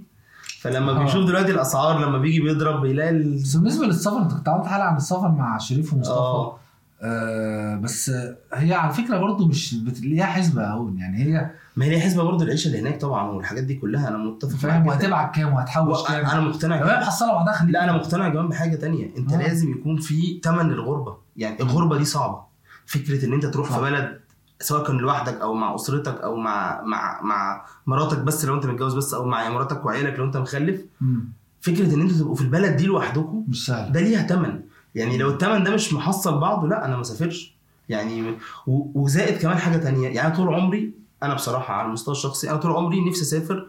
فلما 0.60 0.92
آه. 0.92 1.02
بيشوف 1.02 1.26
دلوقتي 1.26 1.50
الأسعار 1.52 2.06
لما 2.06 2.18
بيجي 2.18 2.40
بيضرب 2.40 2.80
بيلاقي 2.80 3.10
ال... 3.10 3.34
بس 3.34 3.56
بالنسبة 3.56 3.86
للسفر 3.86 4.18
انت 4.22 4.32
كنت 4.32 4.48
عملت 4.48 4.66
حلقة 4.66 4.84
عن 4.84 4.96
السفر 4.96 5.28
مع 5.28 5.58
شريف 5.58 5.94
ومصطفى 5.94 6.16
آه 6.18 6.58
آه 7.02 7.76
بس 7.76 8.10
هي 8.54 8.74
على 8.74 8.92
فكرة 8.92 9.18
برضو 9.18 9.46
مش 9.46 9.74
بت... 9.74 10.00
ليها 10.00 10.24
حسبة 10.26 10.62
اهو 10.64 10.88
يعني 10.96 11.18
هي 11.24 11.50
ما 11.76 11.84
هي 11.84 11.90
ليها 11.90 12.00
حسبة 12.00 12.22
برضه 12.22 12.44
العيشة 12.44 12.68
اللي 12.68 12.80
هناك 12.80 13.00
طبعا 13.00 13.30
والحاجات 13.30 13.64
دي 13.64 13.74
كلها 13.74 14.08
أنا 14.08 14.18
متفق 14.18 14.56
فاهم. 14.56 14.86
وهتبعت 14.86 15.34
كام؟ 15.34 15.52
وهتحوش 15.52 16.08
كام؟ 16.08 16.26
أنا 16.26 16.40
مقتنع 16.40 16.76
كده. 16.76 17.00
محصله 17.00 17.32
بعدها 17.32 17.52
خليك 17.52 17.74
لا 17.74 17.84
أنا 17.84 17.92
مقتنع 17.92 18.28
كمان 18.28 18.48
بحاجة 18.48 18.76
تانية. 18.76 19.16
أنت 19.18 19.32
آه. 19.32 19.38
لازم 19.38 19.70
يكون 19.70 19.96
في 19.96 20.40
ثمن 20.44 20.68
للغربة. 20.68 21.16
يعني 21.36 21.60
الغربة 21.62 21.98
دي 21.98 22.04
صعبة. 22.04 22.40
فكرة 22.86 23.24
إن 23.26 23.32
أنت 23.32 23.46
تروح. 23.46 23.72
في 23.72 23.80
بلد 23.80 24.20
سواء 24.60 24.86
كان 24.86 24.96
لوحدك 24.96 25.40
أو 25.40 25.54
مع 25.54 25.74
أسرتك 25.74 26.20
أو 26.20 26.36
مع 26.36 26.82
مع 26.82 27.20
مع 27.22 27.64
مراتك 27.86 28.18
بس 28.18 28.44
لو 28.44 28.54
أنت 28.54 28.66
متجوز 28.66 28.94
بس 28.94 29.14
أو 29.14 29.24
مع 29.24 29.48
مراتك 29.48 29.84
وعيالك 29.86 30.18
لو 30.18 30.24
أنت 30.24 30.36
مخلف 30.36 30.80
مم. 31.00 31.32
فكرة 31.60 31.94
إن 31.94 32.00
أنتوا 32.00 32.18
تبقوا 32.18 32.34
في 32.34 32.42
البلد 32.42 32.76
دي 32.76 32.86
لوحدكم 32.86 33.44
مش 33.48 33.66
سهل. 33.66 33.92
ده 33.92 34.00
ليها 34.00 34.22
ثمن 34.26 34.60
يعني 34.96 35.18
لو 35.18 35.30
الثمن 35.30 35.64
ده 35.64 35.70
مش 35.70 35.92
محصل 35.92 36.38
بعضه 36.38 36.68
لا 36.68 36.84
أنا 36.84 36.96
ما 36.96 37.02
سافرش. 37.02 37.56
يعني 37.88 38.34
وزائد 38.66 39.38
كمان 39.38 39.56
حاجة 39.58 39.76
تانية. 39.76 40.08
يعني 40.08 40.36
طول 40.36 40.54
عمري 40.54 40.92
أنا 41.22 41.34
بصراحة 41.34 41.74
على 41.74 41.86
المستوى 41.86 42.12
الشخصي 42.14 42.50
أنا 42.50 42.56
طول 42.58 42.70
عمري 42.72 43.08
نفسي 43.08 43.22
أسافر 43.22 43.66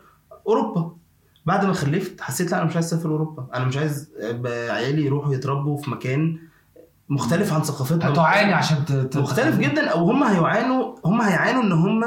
أوروبا. 0.47 0.91
بعد 1.45 1.65
ما 1.65 1.73
خلفت 1.73 2.21
حسيت 2.21 2.51
لا 2.51 2.57
أنا 2.57 2.65
مش 2.65 2.75
عايز 2.75 2.85
أسافر 2.85 3.09
أوروبا. 3.09 3.47
أنا 3.55 3.65
مش 3.65 3.77
عايز 3.77 4.09
عيالي 4.69 5.05
يروحوا 5.05 5.33
يتربوا 5.33 5.77
في 5.77 5.91
مكان 5.91 6.37
مختلف 7.09 7.53
عن 7.53 7.63
ثقافتنا. 7.63 8.13
هتعاني 8.13 8.53
عشان 8.53 8.85
ت... 8.85 8.91
ت- 8.91 9.17
مختلف 9.17 9.57
جدا 9.57 9.87
أو 9.89 10.11
هم 10.11 10.23
هيعانوا 10.23 10.95
هم 11.05 11.21
هيعانوا 11.21 11.63
إن 11.63 11.71
هم 11.71 12.03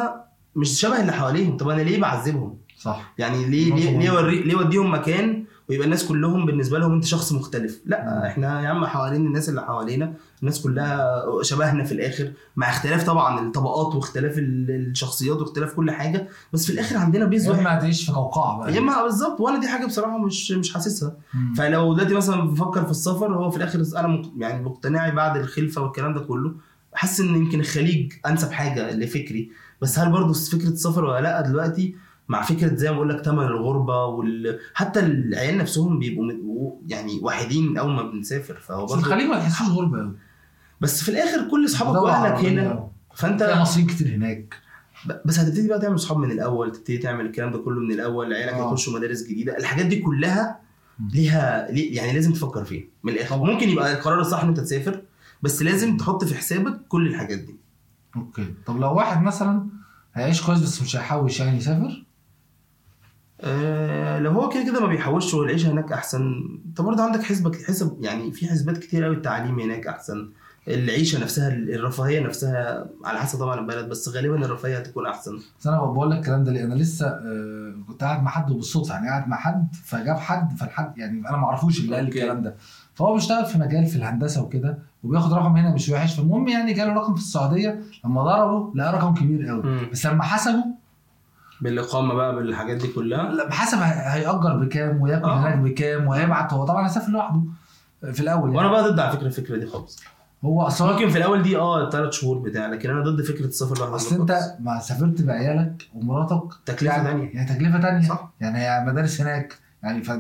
مش 0.57 0.81
شبه 0.81 1.01
اللي 1.01 1.13
حواليهم. 1.13 1.57
طب 1.57 1.69
أنا 1.69 1.83
ليه 1.83 2.01
بعذبهم؟ 2.01 2.57
صح. 2.79 3.13
يعني 3.19 3.45
ليه 3.45 3.75
ليه 3.75 3.99
ليه 3.99 4.11
وري 4.11 4.43
ليه 4.43 4.57
وديهم 4.57 4.95
مكان 4.95 5.45
ويبقى 5.71 5.85
الناس 5.85 6.05
كلهم 6.05 6.47
بالنسبة 6.47 6.79
لهم 6.79 6.93
انت 6.93 7.05
شخص 7.05 7.33
مختلف. 7.33 7.81
لا. 7.87 8.27
إحنا 8.27 8.63
يا 8.63 8.69
عم 8.69 8.85
حوالين 8.87 9.27
الناس 9.27 9.49
اللي 9.49 9.63
حوالينا 9.63 10.13
الناس 10.41 10.61
كلها 10.63 11.23
شبهنا 11.43 11.85
في 11.85 11.93
الآخر 11.93 12.33
مع 12.57 12.71
اختلاف 12.71 13.05
طبعا 13.07 13.47
الطبقات 13.47 13.95
واختلاف 13.95 14.39
ال- 14.39 14.71
الشخصيات 14.91 15.37
واختلاف 15.41 15.73
كل 15.75 15.91
حاجة 15.91 16.29
بس 16.53 16.67
في 16.67 16.73
الآخر 16.73 16.97
عندنا 16.97 17.25
بيز 17.25 17.49
واحد 17.49 17.61
إما 17.61 17.79
هتعيش 17.79 18.07
في 18.07 18.13
قوقعة 18.13 18.59
بقى. 18.59 18.75
يا 18.75 18.79
إما 18.79 19.03
بالظبط 19.03 19.41
وأنا 19.41 19.61
دي 19.61 19.69
حاجة 19.69 19.87
بصراحة 19.87 20.19
مش 20.19 20.53
مش 20.53 20.73
حاسسها. 20.75 21.17
فلو 21.57 21.95
دلوقتي 21.95 22.15
مثلا 22.15 22.41
بفكر 22.51 22.85
في 22.85 22.91
السفر 22.91 23.35
هو 23.35 23.51
في 23.51 23.57
الآخر 23.57 23.85
أنا 23.97 24.23
يعني 24.39 24.65
مقتنعي 24.65 25.11
بعد 25.11 25.37
الخلفة 25.37 25.83
والكلام 25.83 26.15
ده 26.15 26.21
كله. 26.21 26.55
حاسس 26.95 27.21
إن 27.21 27.35
يمكن 27.35 27.61
الخليج 27.61 28.13
أنسب 28.27 28.51
حاجة 28.53 28.91
لفكري. 28.95 29.51
بس 29.83 29.99
هل 29.99 30.13
برضه 30.13 30.33
فكرة 30.33 30.69
السفر 30.69 31.05
ولا 31.05 31.21
لأ؟ 31.21 31.41
دلوقتي 31.41 31.95
مع 32.31 32.43
فكرة 32.43 32.75
زي 32.75 32.91
ما 32.91 32.97
بقول 32.97 33.09
لك 33.09 33.25
ثمن 33.25 33.39
الغربة 33.45 34.05
وال... 34.05 34.59
حتى 34.75 35.01
العيال 35.01 35.59
نفسهم 35.59 35.99
بيبقوا 35.99 36.73
يعني 36.87 37.21
وحيدين 37.23 37.79
أول 37.79 37.93
ما 37.93 38.03
بنسافر 38.03 38.55
فهو 38.55 38.85
بس 38.87 38.91
برضه 38.93 39.07
الخليج 39.07 39.27
ما 39.27 39.39
تحسوش 39.39 39.69
غربة 39.69 40.13
بس 40.81 41.03
في 41.03 41.09
الآخر 41.09 41.49
كل 41.51 41.65
أصحابك 41.67 42.03
وأهلك 42.03 42.45
هنا 42.45 42.89
فأنت 43.15 43.43
في 43.43 43.59
مصريين 43.61 43.89
كتير 43.89 44.15
هناك. 44.15 44.55
بس 45.25 45.39
هتبتدي 45.39 45.69
بقى 45.69 45.81
تعمل 45.81 46.01
صحاب 46.01 46.19
من 46.19 46.31
الأول 46.31 46.73
تبتدي 46.73 46.99
تعمل 46.99 47.27
الكلام 47.27 47.53
ده 47.53 47.59
كله 47.59 47.81
من 47.81 47.93
الأول 47.93 48.35
عيالك 48.35 48.53
آه. 48.53 48.67
يخشوا 48.73 48.93
مدارس 48.99 49.23
جديدة. 49.23 49.57
الحاجات 49.59 49.87
دي 49.87 49.97
كلها. 49.99 50.61
ليها 51.15 51.69
ليه- 51.73 51.97
يعني 51.97 52.13
لازم 52.13 52.33
تفكر 52.33 52.65
فيها 52.65 52.85
من 53.03 53.13
الآخر. 53.13 53.37
طبعا. 53.37 53.51
ممكن 53.53 53.69
يبقى 53.69 53.93
القرار 53.93 54.21
الصح 54.21 54.43
إن 54.43 54.49
أنت 54.49 54.61
تسافر 54.61 55.03
بس 55.43 55.63
لازم 55.63 55.97
تحط 55.97 56.25
في 56.25 56.35
حسابك 56.35 56.81
كل 56.89 57.07
الحاجات 57.07 57.39
دي. 57.39 57.57
أوكي. 58.17 58.47
طب 58.67 58.81
لو 58.81 58.95
واحد 58.95 59.23
مثلا 59.23 59.67
هيعيش 60.15 60.43
كويس 60.47 60.61
بس 60.63 60.83
مش 60.83 60.97
هيحوش 60.97 61.41
يعني 61.41 61.57
يسافر؟ 61.57 62.05
آه 63.45 64.19
لو 64.19 64.31
هو 64.31 64.49
كده 64.49 64.65
كده 64.65 64.81
ما 64.81 64.87
بيحوش 64.87 65.35
والعيشه 65.35 65.71
هناك 65.71 65.93
أحسن. 65.93 66.23
انت 66.67 66.81
برضه 66.81 67.03
عندك 67.03 67.23
حسبك 67.23 67.63
حسب 67.63 67.97
يعني 68.01 68.33
في 68.33 68.49
حسبات 68.49 68.79
كتير 68.79 69.05
قوي 69.05 69.17
التعليم 69.17 69.61
هناك 69.61 69.87
أحسن. 69.87 70.29
العيشة 70.69 71.23
نفسها 71.23 71.49
الرفاهية 71.49 72.21
نفسها 72.21 72.87
على 73.05 73.19
حسب 73.19 73.39
طبعا 73.39 73.61
البلد 73.61 73.89
بس 73.89 74.09
غالبا 74.09 74.45
الرفاهية 74.45 74.79
هتكون 74.79 75.07
أحسن. 75.07 75.37
بس 75.61 75.67
أنا 75.67 75.77
بقول 75.77 76.11
لك 76.11 76.19
الكلام 76.19 76.45
ده 76.45 76.53
ليه 76.53 76.65
أنا 76.65 76.75
لسه 76.75 77.07
آه، 77.07 77.75
كنت 77.89 78.05
قاعد 78.05 78.23
مع 78.23 78.31
حد 78.31 78.53
بالصدفه 78.53 78.95
يعني 78.95 79.09
قاعد 79.09 79.29
مع 79.29 79.37
حد 79.37 79.69
فجاب 79.85 80.17
حد 80.17 80.57
فالحد 80.59 80.99
يعني 80.99 81.29
أنا 81.29 81.37
ما 81.37 81.45
أعرفوش 81.47 81.81
اللي 81.81 81.97
قال. 81.97 82.09
الكلام 82.09 82.43
ده. 82.43 82.55
فهو 82.95 83.15
بيشتغل 83.15 83.45
في 83.47 83.59
مجال 83.59 83.87
في 83.87 83.97
الهندسة 83.97 84.43
وكده 84.43 84.79
وبياخد 85.05 85.33
رقم 85.33 85.57
هنا 85.57 85.75
مش 85.75 85.89
وحش. 85.89 86.17
فالمهم 86.17 86.49
يعني 86.49 86.73
جاله 86.73 86.93
رقم 86.93 87.15
في 87.15 87.21
السعودية 87.21 87.81
لما 88.05 88.23
ضربه 88.23 88.73
لقى 88.75 88.93
رقم 88.93 89.15
كبير 89.15 89.47
قوي. 89.49 89.63
بس 89.93 90.07
لما 90.07 90.23
حسبه 90.23 90.65
بالإقامة 91.63 92.15
بقى 92.15 92.35
بالحاجات 92.37 92.77
دي 92.77 92.89
كلها 92.89 93.23
لما 93.33 93.53
حسب 93.53 93.79
هي- 93.79 94.13
هيأجر 94.13 94.57
بكام 94.57 95.03
وياكل 95.03 95.25
آه. 95.25 95.41
هناك 95.41 95.59
بكام 95.59 96.07
وهيبعت 96.07 96.53
هو 96.53 96.65
طبعا 96.65 96.85
هيسافر 96.87 97.13
لوحده 97.13 97.41
في 98.13 98.21
الأول 98.21 98.51
وأنا 98.51 98.61
يعني 98.69 98.71
بقى 98.71 98.91
ضد 98.93 99.01
على 99.01 99.13
فكرة 99.13 99.27
الفكرة 99.27 99.57
دي 99.57 99.67
خالص 99.67 100.03
هو 100.45 100.63
اصل 100.63 100.85
هو- 100.85 100.93
ممكن 100.93 101.09
في 101.09 101.19
الأول 101.19 101.43
دي 101.43 101.57
آه 101.57 101.91
ثلاث 101.91 102.13
شهور 102.13 102.39
بتاع 102.39 102.67
لكن 102.67 102.91
أنا 102.91 103.01
ضد 103.05 103.23
فكرة 103.23 103.47
السفر 103.47 103.79
لوحدك 103.79 103.95
أصل. 103.95 104.21
أنت 104.21 104.39
ما 104.61 104.79
سافرت 104.81 105.23
بعيالك 105.23 105.83
ومراتك 105.95 106.55
تكلفة 106.67 106.87
يعني 106.97 107.09
ثانية 107.09 107.31
يعني 107.35 107.49
تكلفة 107.55 107.81
تانية 107.81 108.09
صح. 108.09 108.31
يعني 108.41 108.59
هي 108.59 108.85
مدارس 108.87 109.21
هناك 109.21 109.59
يعني 109.83 110.03
ف... 110.03 110.11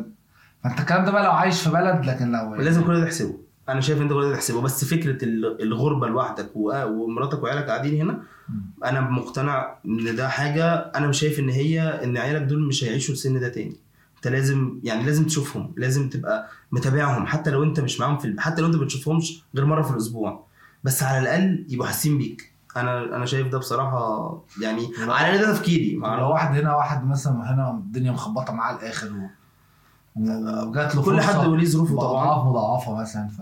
فأنت 0.64 0.80
الكلام 0.80 1.04
ده 1.04 1.10
بقى 1.12 1.24
لو 1.24 1.30
عايش 1.30 1.62
في 1.62 1.70
بلد 1.70 2.04
لكن 2.04 2.32
لو 2.32 2.54
لازم 2.54 2.84
كل 2.84 3.00
ده 3.00 3.04
تحسبه 3.04 3.34
أنا 3.68 3.80
شايف 3.80 4.00
أنت 4.00 4.12
كل 4.12 4.32
تحسبه. 4.34 4.60
بس 4.60 4.84
فكرة 4.84 5.24
ال- 5.24 5.62
الغربة 5.62 6.06
لوحدك 6.06 6.50
ومراتك 6.56 7.42
وعيالك 7.42 7.64
قاعدين 7.66 8.00
هنا. 8.00 8.22
أنا 8.84 9.00
مقتنع 9.00 9.76
إن 9.86 10.16
ده 10.16 10.28
حاجة 10.28 10.74
أنا 10.74 11.06
مش 11.06 11.20
شايف 11.20 11.38
إن 11.38 11.48
هي 11.48 11.80
إن 12.04 12.16
عيالك 12.16 12.42
دول 12.42 12.62
مش 12.68 12.84
هيعيشوا 12.84 13.14
السن 13.14 13.40
ده 13.40 13.48
تاني. 13.48 13.76
أنت 14.16 14.28
لازم 14.28 14.80
يعني 14.84 15.02
لازم 15.04 15.24
تشوفهم 15.26 15.72
لازم 15.76 16.08
تبقى 16.08 16.48
متابعهم 16.72 17.26
حتى 17.26 17.50
لو 17.50 17.62
أنت 17.62 17.80
مش 17.80 18.00
معاهم 18.00 18.18
في 18.18 18.36
حتى 18.38 18.60
لو 18.62 18.66
أنت 18.66 18.76
ما 18.76 18.84
بتشوفهمش 18.84 19.42
غير 19.56 19.64
مرة 19.64 19.82
في 19.82 19.90
الأسبوع. 19.90 20.46
بس 20.84 21.02
على 21.02 21.18
الأقل 21.18 21.66
يبقوا 21.68 21.86
حاسين 21.86 22.18
بيك. 22.18 22.52
أنا 22.76 23.16
أنا 23.16 23.26
شايف 23.26 23.48
ده 23.48 23.58
بصراحة 23.58 24.32
يعني 24.62 24.88
على 24.98 25.34
الأقل 25.34 25.46
ده 25.46 25.52
تفكيري. 25.54 25.94
لو 25.94 26.30
واحد 26.30 26.56
هنا 26.58 26.76
واحد 26.76 27.06
مثلا 27.06 27.32
هنا 27.54 27.70
الدنيا 27.70 28.12
مخبطة 28.12 28.52
معاه 28.52 28.76
الآخر 28.76 29.06
و... 29.06 29.20
و- 30.16 30.68
وجات 30.68 30.94
له 30.96 31.02
كل 31.02 31.20
حد 31.20 31.46
وليه 31.46 31.64
ظروفه 31.66 31.96
طبعا. 31.96 32.12
بأضعاف 32.12 32.46
مضاعفة 32.46 32.94
مثلا 33.00 33.28
ف 33.28 33.40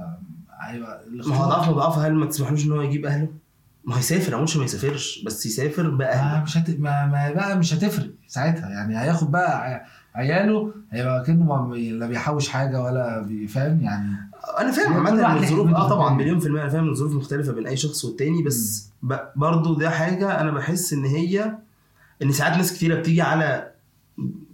هيبقى 0.60 1.00
هو 1.26 1.44
اضعاف 1.44 1.68
مضاعفة 1.68 2.06
هل 2.06 2.14
ما 2.14 2.26
تسمحلوش 2.26 2.66
إن 2.66 2.72
هو 2.72 2.80
يجيب 2.82 3.06
أهله؟ 3.06 3.28
ما 3.84 3.94
هو 3.94 3.98
يسافر 3.98 4.32
أنا 4.34 4.42
ما 4.56 4.64
يسافرش 4.64 5.22
بس 5.26 5.46
يسافر 5.46 5.90
بأهله. 5.90 6.38
ما 6.38 6.42
مش 6.42 6.56
هت... 6.56 6.70
ما... 6.80 7.06
ما 7.06 7.30
بقى 7.32 7.58
مش 7.58 7.74
هتفرق 7.74 8.10
ساعتها. 8.28 8.68
يعني 8.68 8.98
هياخد 9.00 9.30
بقى 9.30 9.84
عياله 10.14 10.72
هيبقى 10.90 11.24
بي- 11.70 11.90
لا 11.90 12.06
بيحوش 12.06 12.48
حاجة 12.48 12.82
ولا 12.82 13.20
بيفهم 13.20 13.80
يعني 13.80 14.16
أنا 14.60 14.72
فاهم 14.72 15.04
ليه 15.16 15.42
الظروف 15.42 15.74
آه 15.74 15.88
طبعا. 15.88 16.14
مليون 16.14 16.38
في 16.38 16.46
المية 16.46 16.62
أنا 16.62 16.70
فاهم 16.70 16.88
الظروف 16.88 17.12
مختلفة 17.12 17.52
بين 17.52 17.66
أي 17.66 17.76
شخص 17.76 18.04
والتاني 18.04 18.42
بس 18.42 18.90
ب... 19.02 19.14
برضو 19.36 19.74
ده 19.74 19.90
حاجة 19.90 20.40
أنا 20.40 20.50
بحس 20.50 20.92
إن 20.92 21.04
هي 21.04 21.52
إن 22.22 22.32
ساعات 22.32 22.56
ناس 22.56 22.72
كتيرة 22.72 22.94
بتيجي 23.00 23.22
على 23.22 23.70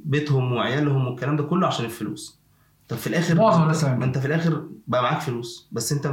بيتهم 0.05 0.53
وعيالهم 0.53 1.07
والكلام 1.07 1.37
ده 1.37 1.43
كله 1.43 1.67
عشان 1.67 1.85
الفلوس. 1.85 2.39
طب 2.89 2.97
في 2.97 3.07
الآخر 3.07 3.33
الناس 3.63 3.85
ما 3.85 3.91
يعني. 3.91 4.05
أنت 4.05 4.19
في 4.19 4.27
الآخر 4.27 4.63
بقى 4.89 5.03
معاك 5.03 5.21
فلوس. 5.21 5.69
بس 5.73 5.93
أنت. 5.93 6.07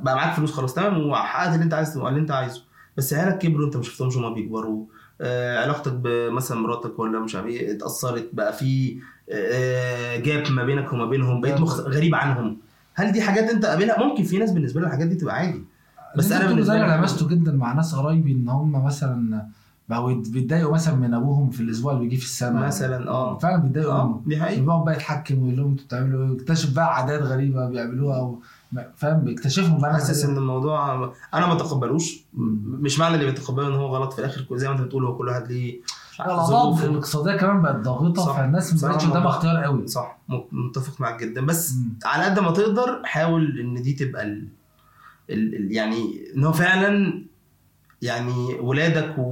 بقى 0.00 0.14
معاك 0.14 0.34
فلوس 0.34 0.52
خلاص 0.52 0.74
تمام؟ 0.74 1.06
وحققت 1.08 1.54
اللي 1.54 1.64
أنت 1.64 1.74
عايزه 1.74 2.08
اللي 2.08 2.20
أنت 2.20 2.30
عايزه. 2.30 2.62
بس 2.96 3.14
عيالك 3.14 3.38
كبروا 3.38 3.66
أنت 3.66 3.76
ما 3.76 3.82
شفتهمش 3.82 4.16
هما 4.16 4.28
بيكبروا. 4.28 4.84
آه 5.20 5.62
علاقتك 5.62 5.92
بمثلا 5.92 6.58
مراتك 6.60 6.98
ولا 6.98 7.20
مش 7.20 7.34
عارف 7.34 7.46
إيه 7.46 7.76
اتأثرت 7.76 8.30
بقى 8.32 8.52
في 8.52 8.98
آه 9.30 10.16
جاب 10.16 10.50
ما 10.50 10.64
بينك 10.64 10.92
وما 10.92 11.06
بينهم 11.06 11.40
بقيت 11.40 11.60
مخ... 11.60 11.80
غريب 11.80 12.14
عنهم. 12.14 12.56
هل 12.94 13.12
دي 13.12 13.22
حاجات 13.22 13.50
أنت 13.50 13.66
قابلها؟ 13.66 14.04
ممكن 14.04 14.22
في 14.22 14.38
ناس 14.38 14.50
بالنسبة 14.50 14.80
لها 14.80 14.88
الحاجات 14.88 15.08
دي 15.08 15.14
تبقى 15.14 15.34
عادي. 15.34 15.64
بس 16.16 16.32
أنا 16.32 16.46
بالنسبة 16.46 16.74
لي 16.74 16.96
لمسته 16.96 17.28
جدا 17.28 17.52
مع 17.52 17.72
ناس 17.72 17.94
قرايبي 17.94 18.32
إن 18.32 18.48
هم 18.48 18.84
مثلا 18.84 19.46
بقوا 19.88 20.12
يت- 20.12 20.28
بيتضايقوا 20.30 20.72
مثلا 20.74 20.94
من 20.94 21.14
أبوهم 21.14 21.50
في 21.50 21.60
الأسبوع 21.60 21.92
اللي 21.92 22.04
بيجي 22.04 22.16
في 22.16 22.24
السنة 22.24 22.60
مثلا 22.60 23.08
آه 23.10 23.38
فعلا 23.38 23.56
بيتضايقوا 23.62 23.92
آه 23.92 24.20
دي 24.26 24.40
حقيقة 24.40 24.60
بيقعد 24.62 24.84
بقى 24.84 24.94
يتحكم 24.94 25.42
ويقول 25.42 25.56
لهم 25.56 25.70
أنتوا 25.70 25.84
بتعملوا 25.86 26.24
إيه 26.24 26.30
ويكتشف 26.30 26.74
بقى 26.74 26.94
عادات 26.96 27.22
غريبة 27.22 27.68
بيعملوها 27.68 28.16
أو 28.18 28.38
فاهم 28.96 29.20
بيكتشفهم 29.20 29.78
بقى 29.80 29.92
حاسس. 29.92 30.24
إن 30.24 30.36
الموضوع 30.36 30.94
أنا 31.34 31.46
ما 31.46 31.54
تقبلوش. 31.54 32.20
مش 32.64 32.98
معنى 32.98 33.14
اللي 33.14 33.26
بيتقبله 33.26 33.68
إن 33.68 33.72
هو 33.74 33.96
غلط 33.96 34.12
في 34.12 34.18
الآخر 34.18 34.46
زي 34.52 34.68
ما 34.68 34.74
أنت 34.74 34.82
بتقول 34.82 35.04
هو 35.04 35.16
كل 35.16 35.28
واحد 35.28 35.52
ليه 35.52 35.80
الاوضاع. 36.20 36.84
الاقتصادية 36.84 37.36
كمان 37.36 37.62
بقت 37.62 37.76
ضاغطة. 37.76 38.32
فالناس 38.36 38.84
ما 38.84 38.88
بقتش 38.90 39.06
قدامها 39.06 39.28
اختيار 39.28 39.56
قوي 39.64 39.86
صح 39.86 40.18
متفق 40.52 41.00
معاك 41.00 41.20
جدا 41.24 41.46
بس 41.46 41.74
مم. 41.74 41.98
على 42.04 42.24
قد 42.24 42.38
ما 42.38 42.50
تقدر 42.50 43.00
حاول 43.04 43.58
إن 43.60 43.82
دي 43.82 43.92
تبقى 43.92 44.22
ال... 44.22 44.48
ال... 45.30 45.54
ال... 45.54 45.72
يعني 45.72 46.24
إن 46.36 46.44
هو 46.44 46.52
فعلا 46.52 47.22
يعني 48.02 48.54
ولادك 48.60 49.18
و... 49.18 49.22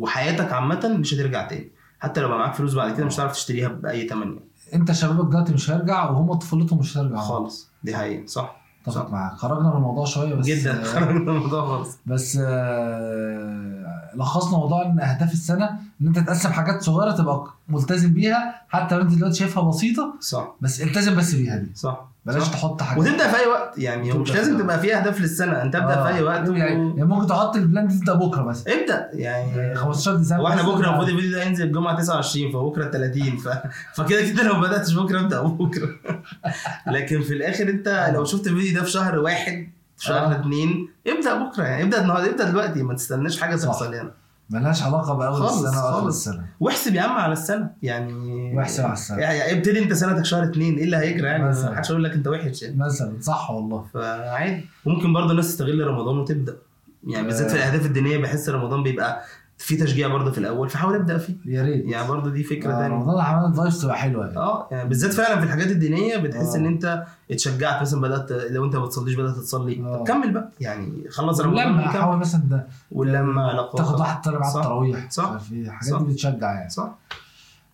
وحياتك 0.00 0.52
عامة 0.52 0.96
مش 0.98 1.14
هترجع 1.14 1.46
تاني. 1.48 1.70
حتى 2.00 2.20
لو 2.20 2.28
بقى 2.28 2.38
معاك 2.38 2.54
فلوس 2.54 2.74
بعد 2.74 2.96
كده 2.96 3.06
مش 3.06 3.14
هتعرف 3.14 3.32
تشتريها 3.32 3.68
بأي 3.68 4.08
ثمن 4.08 4.38
انت 4.74 4.92
شبابك 4.92 5.30
دلوقتي 5.30 5.52
مش 5.52 5.70
هيرجع 5.70 6.10
وهم 6.10 6.32
طفولتهم 6.34 6.78
مش 6.78 6.96
هترجع 6.96 7.16
خالص. 7.16 7.70
دي 7.84 7.96
حقيقة. 7.96 8.26
صح. 8.26 8.56
اتفق. 8.86 9.10
معاك. 9.10 9.36
خرجنا 9.36 9.70
من 9.70 9.76
الموضوع 9.76 10.04
شوية 10.04 10.34
بس 10.34 10.46
جدا. 10.46 10.82
خرجنا 10.82 11.12
من 11.12 11.28
الموضوع 11.28 11.66
خالص. 11.66 11.98
بس 12.06 12.38
آه، 12.42 13.99
لخصنا 14.14 14.58
موضوع 14.58 14.86
إن 14.86 15.00
أهداف 15.00 15.32
السنة 15.32 15.70
إن 16.02 16.06
أنت 16.06 16.18
تقسم 16.18 16.48
حاجات 16.52 16.82
صغيرة 16.82 17.12
تبقى 17.12 17.46
ملتزم 17.68 18.12
بيها 18.12 18.62
حتى 18.68 18.94
لو 18.94 19.02
أنت 19.02 19.12
دلوقتي 19.14 19.36
شايفها 19.38 19.62
بسيطة 19.62 20.14
صح. 20.20 20.54
بس 20.60 20.80
التزم 20.82 21.16
بس 21.16 21.34
بيها 21.34 21.56
دي. 21.56 21.70
صح. 21.74 22.10
بلاش 22.26 22.42
صح. 22.42 22.52
تحط 22.52 22.82
حاجات. 22.82 23.04
وتبدأ 23.04 23.28
في 23.28 23.36
أي 23.36 23.46
وقت 23.46 23.78
يعني 23.78 24.12
مش 24.12 24.32
لازم 24.32 24.58
تبقى 24.58 24.80
في 24.80 24.96
أهداف 24.96 25.20
للسنة 25.20 25.62
أنت 25.62 25.74
ابدأ 25.76 25.94
آه، 25.94 26.06
في 26.06 26.14
أي 26.14 26.22
وقت 26.22 26.48
و... 26.48 26.52
يعني 26.52 26.88
يعني 26.96 27.04
ممكن 27.04 27.26
تحط 27.26 27.56
البلان 27.56 27.88
دي 27.88 27.98
تبدأ 27.98 28.14
بكرة 28.14 28.42
مثلا. 28.42 28.74
ابدأ 28.74 29.08
يعني 29.12 29.74
15 29.74 30.16
ديسمبر 30.16 30.42
هو 30.42 30.48
إحنا 30.48 30.62
مثلاً 30.62 30.74
بكرة 30.74 30.86
المفروض 30.88 31.08
الفيديو 31.08 31.30
ده 31.30 31.44
ينزل 31.44 31.64
الجمعة 31.66 31.96
29 31.96 32.52
فبكرة 32.52 32.90
30 32.90 33.36
ف... 33.36 33.48
فكده 33.96 34.28
كده 34.28 34.42
لو 34.42 34.54
ما 34.54 34.60
بدأتش 34.60 34.94
بكرة 34.94 35.20
ابدأ 35.20 35.42
بكرة. 35.42 35.88
لكن 36.94 37.20
في 37.22 37.34
الآخر 37.34 37.68
أنت 37.68 38.10
لو 38.14 38.24
شفت 38.24 38.46
الفيديو 38.46 38.74
ده 38.80 38.84
في 38.84 38.90
شهر 38.90 39.18
واحد 39.18 39.68
شهر 40.00 40.34
آه. 40.34 40.40
اثنين 40.40 40.88
ابدا 41.06 41.34
بكرة 41.44 41.64
يعني 41.64 41.82
ابدا 41.82 42.02
النهارده 42.02 42.30
ابدا 42.30 42.44
دلوقتي 42.44 42.82
ما 42.82 42.94
تستناش 42.94 43.40
حاجة. 43.40 43.56
تحصل 43.56 43.94
يعني 43.94 44.10
ملهاش 44.50 44.82
علاقة 44.82 45.14
بأول 45.14 45.34
خالص، 45.36 45.52
السنة 45.64 45.84
وآخر 45.84 46.00
خالص. 46.00 46.28
السنة 46.28 46.46
واحسب 46.60 46.94
يا 46.94 47.02
عم 47.02 47.12
على 47.18 47.32
السنة 47.32 47.70
يعني 47.82 48.12
واحسب 48.56 48.84
على 48.84 48.92
السنة. 48.92 49.18
يعني 49.18 49.52
ابتدي 49.58 49.78
انت 49.78 49.92
سنتك 49.92 50.24
شهر 50.24 50.44
اثنين 50.44 50.76
إيه 50.76 50.84
اللي 50.84 50.96
هيجرى 50.96 51.26
يعني 51.26 51.48
مثلا. 51.48 51.70
ما 51.70 51.76
حدش 51.76 51.90
هيقول 51.90 52.04
لك 52.04 52.12
انت 52.12 52.28
وحش 52.28 52.62
يعني 52.62 52.76
مثلا 52.76 53.16
صح 53.20 53.50
والله 53.50 53.86
فعادي 53.94 54.64
ممكن 54.86 55.12
برضه 55.12 55.30
الناس 55.30 55.46
تستغل 55.48 55.86
رمضان 55.86 56.18
وتبدأ 56.18 56.56
يعني 57.06 57.26
بالذات 57.26 57.50
في 57.50 57.56
الأهداف 57.56 57.86
الدينية 57.86 58.18
بحس 58.18 58.48
رمضان 58.48 58.82
بيبقى 58.82 59.22
في 59.62 59.76
تشجيع 59.76 60.08
برضه 60.08 60.30
في 60.30 60.38
الأول 60.38 60.68
فحاول 60.68 60.94
أبدأ 60.94 61.18
فيه. 61.18 61.34
يا 61.44 61.62
ريت. 61.62 61.84
يعني 61.86 62.08
برضه 62.08 62.30
دي 62.30 62.44
فكرة 62.44 62.72
آه، 62.72 62.80
تانية. 62.80 62.94
رمضان 62.94 63.20
عمل 63.24 63.54
vibes 63.54 63.80
تبقى 63.80 63.96
حلوة 63.96 64.26
يعني 64.26 64.36
آه 64.38 64.68
يعني 64.70 64.88
بالذات 64.88 65.12
فعلا 65.12 65.38
في 65.38 65.44
الحاجات 65.46 65.66
الدينية 65.66 66.16
بتحس 66.16 66.54
آه. 66.54 66.58
ان 66.58 66.66
أنت 66.66 67.04
اتشجعت 67.30 67.82
مثلا 67.82 68.00
بدأت 68.00 68.32
لو 68.32 68.64
أنت 68.64 68.76
ما 68.76 68.84
بتصليش 68.84 69.14
بدأت 69.14 69.34
تصلي. 69.36 69.80
آه. 69.84 69.96
طب 69.98 70.06
كمل 70.08 70.32
بقى. 70.32 70.48
يعني 70.60 71.04
خلص 71.10 71.40
رمضان. 71.40 71.80
حاول 71.80 72.16
مثلا 72.16 72.40
ده 72.50 72.66
ولما 72.92 73.68
تاخد 73.76 74.00
واحد 74.00 74.22
طالع 74.22 74.42
صح. 74.50 74.56
التراويح. 74.56 75.10
صح. 75.10 75.38
في 75.38 75.52
الحاجات. 75.52 75.98
دي 76.02 76.12
بتشجع 76.12 76.52
يعني. 76.52 76.70
صح. 76.70 76.94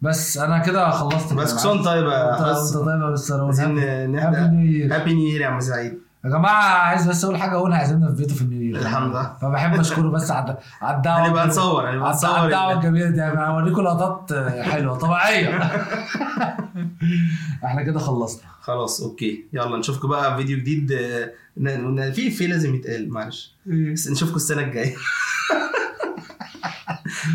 بس 0.02 0.38
أنا 0.38 0.58
كده 0.58 0.90
خلصت 0.90 1.32
بس 1.34 1.64
معاك. 1.64 1.84
طيب 1.84 2.06
انت 2.08 2.42
طيب 2.74 3.12
مستر 3.12 3.44
عايزين 3.44 3.78
happy 4.18 4.56
new 4.56 4.72
year 4.72 4.94
happy 4.96 5.14
new 5.14 5.26
year 5.26 5.40
يا 5.40 5.46
عم 5.46 5.60
سعيد. 5.60 5.98
يا 6.24 6.30
جماعة 6.30 6.62
عايز 6.78 7.08
بس 7.08 7.24
أقول 7.24 7.36
حاجة 7.36 7.54
اقولها 7.54 7.78
عايزيننا 7.78 8.08
في 8.08 8.14
بيته 8.16 8.34
في 8.34 8.42
النيو 8.42 8.55
الحمد. 8.74 9.10
لله. 9.10 9.32
فبحب 9.42 9.80
أشكره 9.80 10.08
بس 10.08 10.30
على 10.30 10.56
على 10.82 10.96
الدعوه 10.96 11.26
هنبقى 11.26 11.44
الجميلة. 11.44 11.62
نصور 11.62 11.90
هنبقى 11.90 12.18
على 12.24 12.44
الدعوه 12.46 12.72
ال- 12.72 12.76
الجميله 12.78 13.10
دي 13.10 13.18
يعني 13.18 13.40
هوريكم 13.40 13.82
لقطات 13.82 14.32
حلوة. 14.62 14.98
طبيعية. 14.98 15.58
إحنا 17.64 17.82
كده 17.82 17.98
خلصنا. 17.98 18.42
خلاص 18.60 19.00
أوكي. 19.00 19.44
يلا 19.52 19.76
نشوفكم 19.76 20.08
بقى 20.08 20.30
في 20.30 20.36
فيديو 20.36 20.58
جديد. 20.58 20.88
في 22.12 22.30
في 22.30 22.46
لازم 22.46 22.74
يتقال 22.74 23.12
معلش. 23.12 23.54
بس 23.66 24.08
نشوفكم 24.10 24.36
السنة 24.36 24.62
الجاية. 24.62 24.94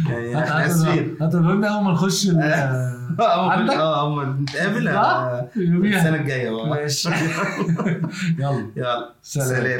يعني 0.09 0.43
إحنا 0.43 0.65
آسفين. 0.65 1.17
أول 1.65 1.83
ما 1.83 1.91
نخش 1.91 2.27
آه 2.27 2.97
عندك؟ 3.51 3.73
آه 3.73 4.07
اما 4.07 4.23
نتقابل. 4.41 4.85
صح؟ 4.93 4.99
آه،. 4.99 5.47
السنة 5.55 6.15
الجاية 6.15 6.49
بقى 6.49 6.69
ماشي. 6.69 7.09
يلا. 8.39 8.71
يلا. 8.75 9.09
سلام. 9.23 9.47
سلام. 9.47 9.79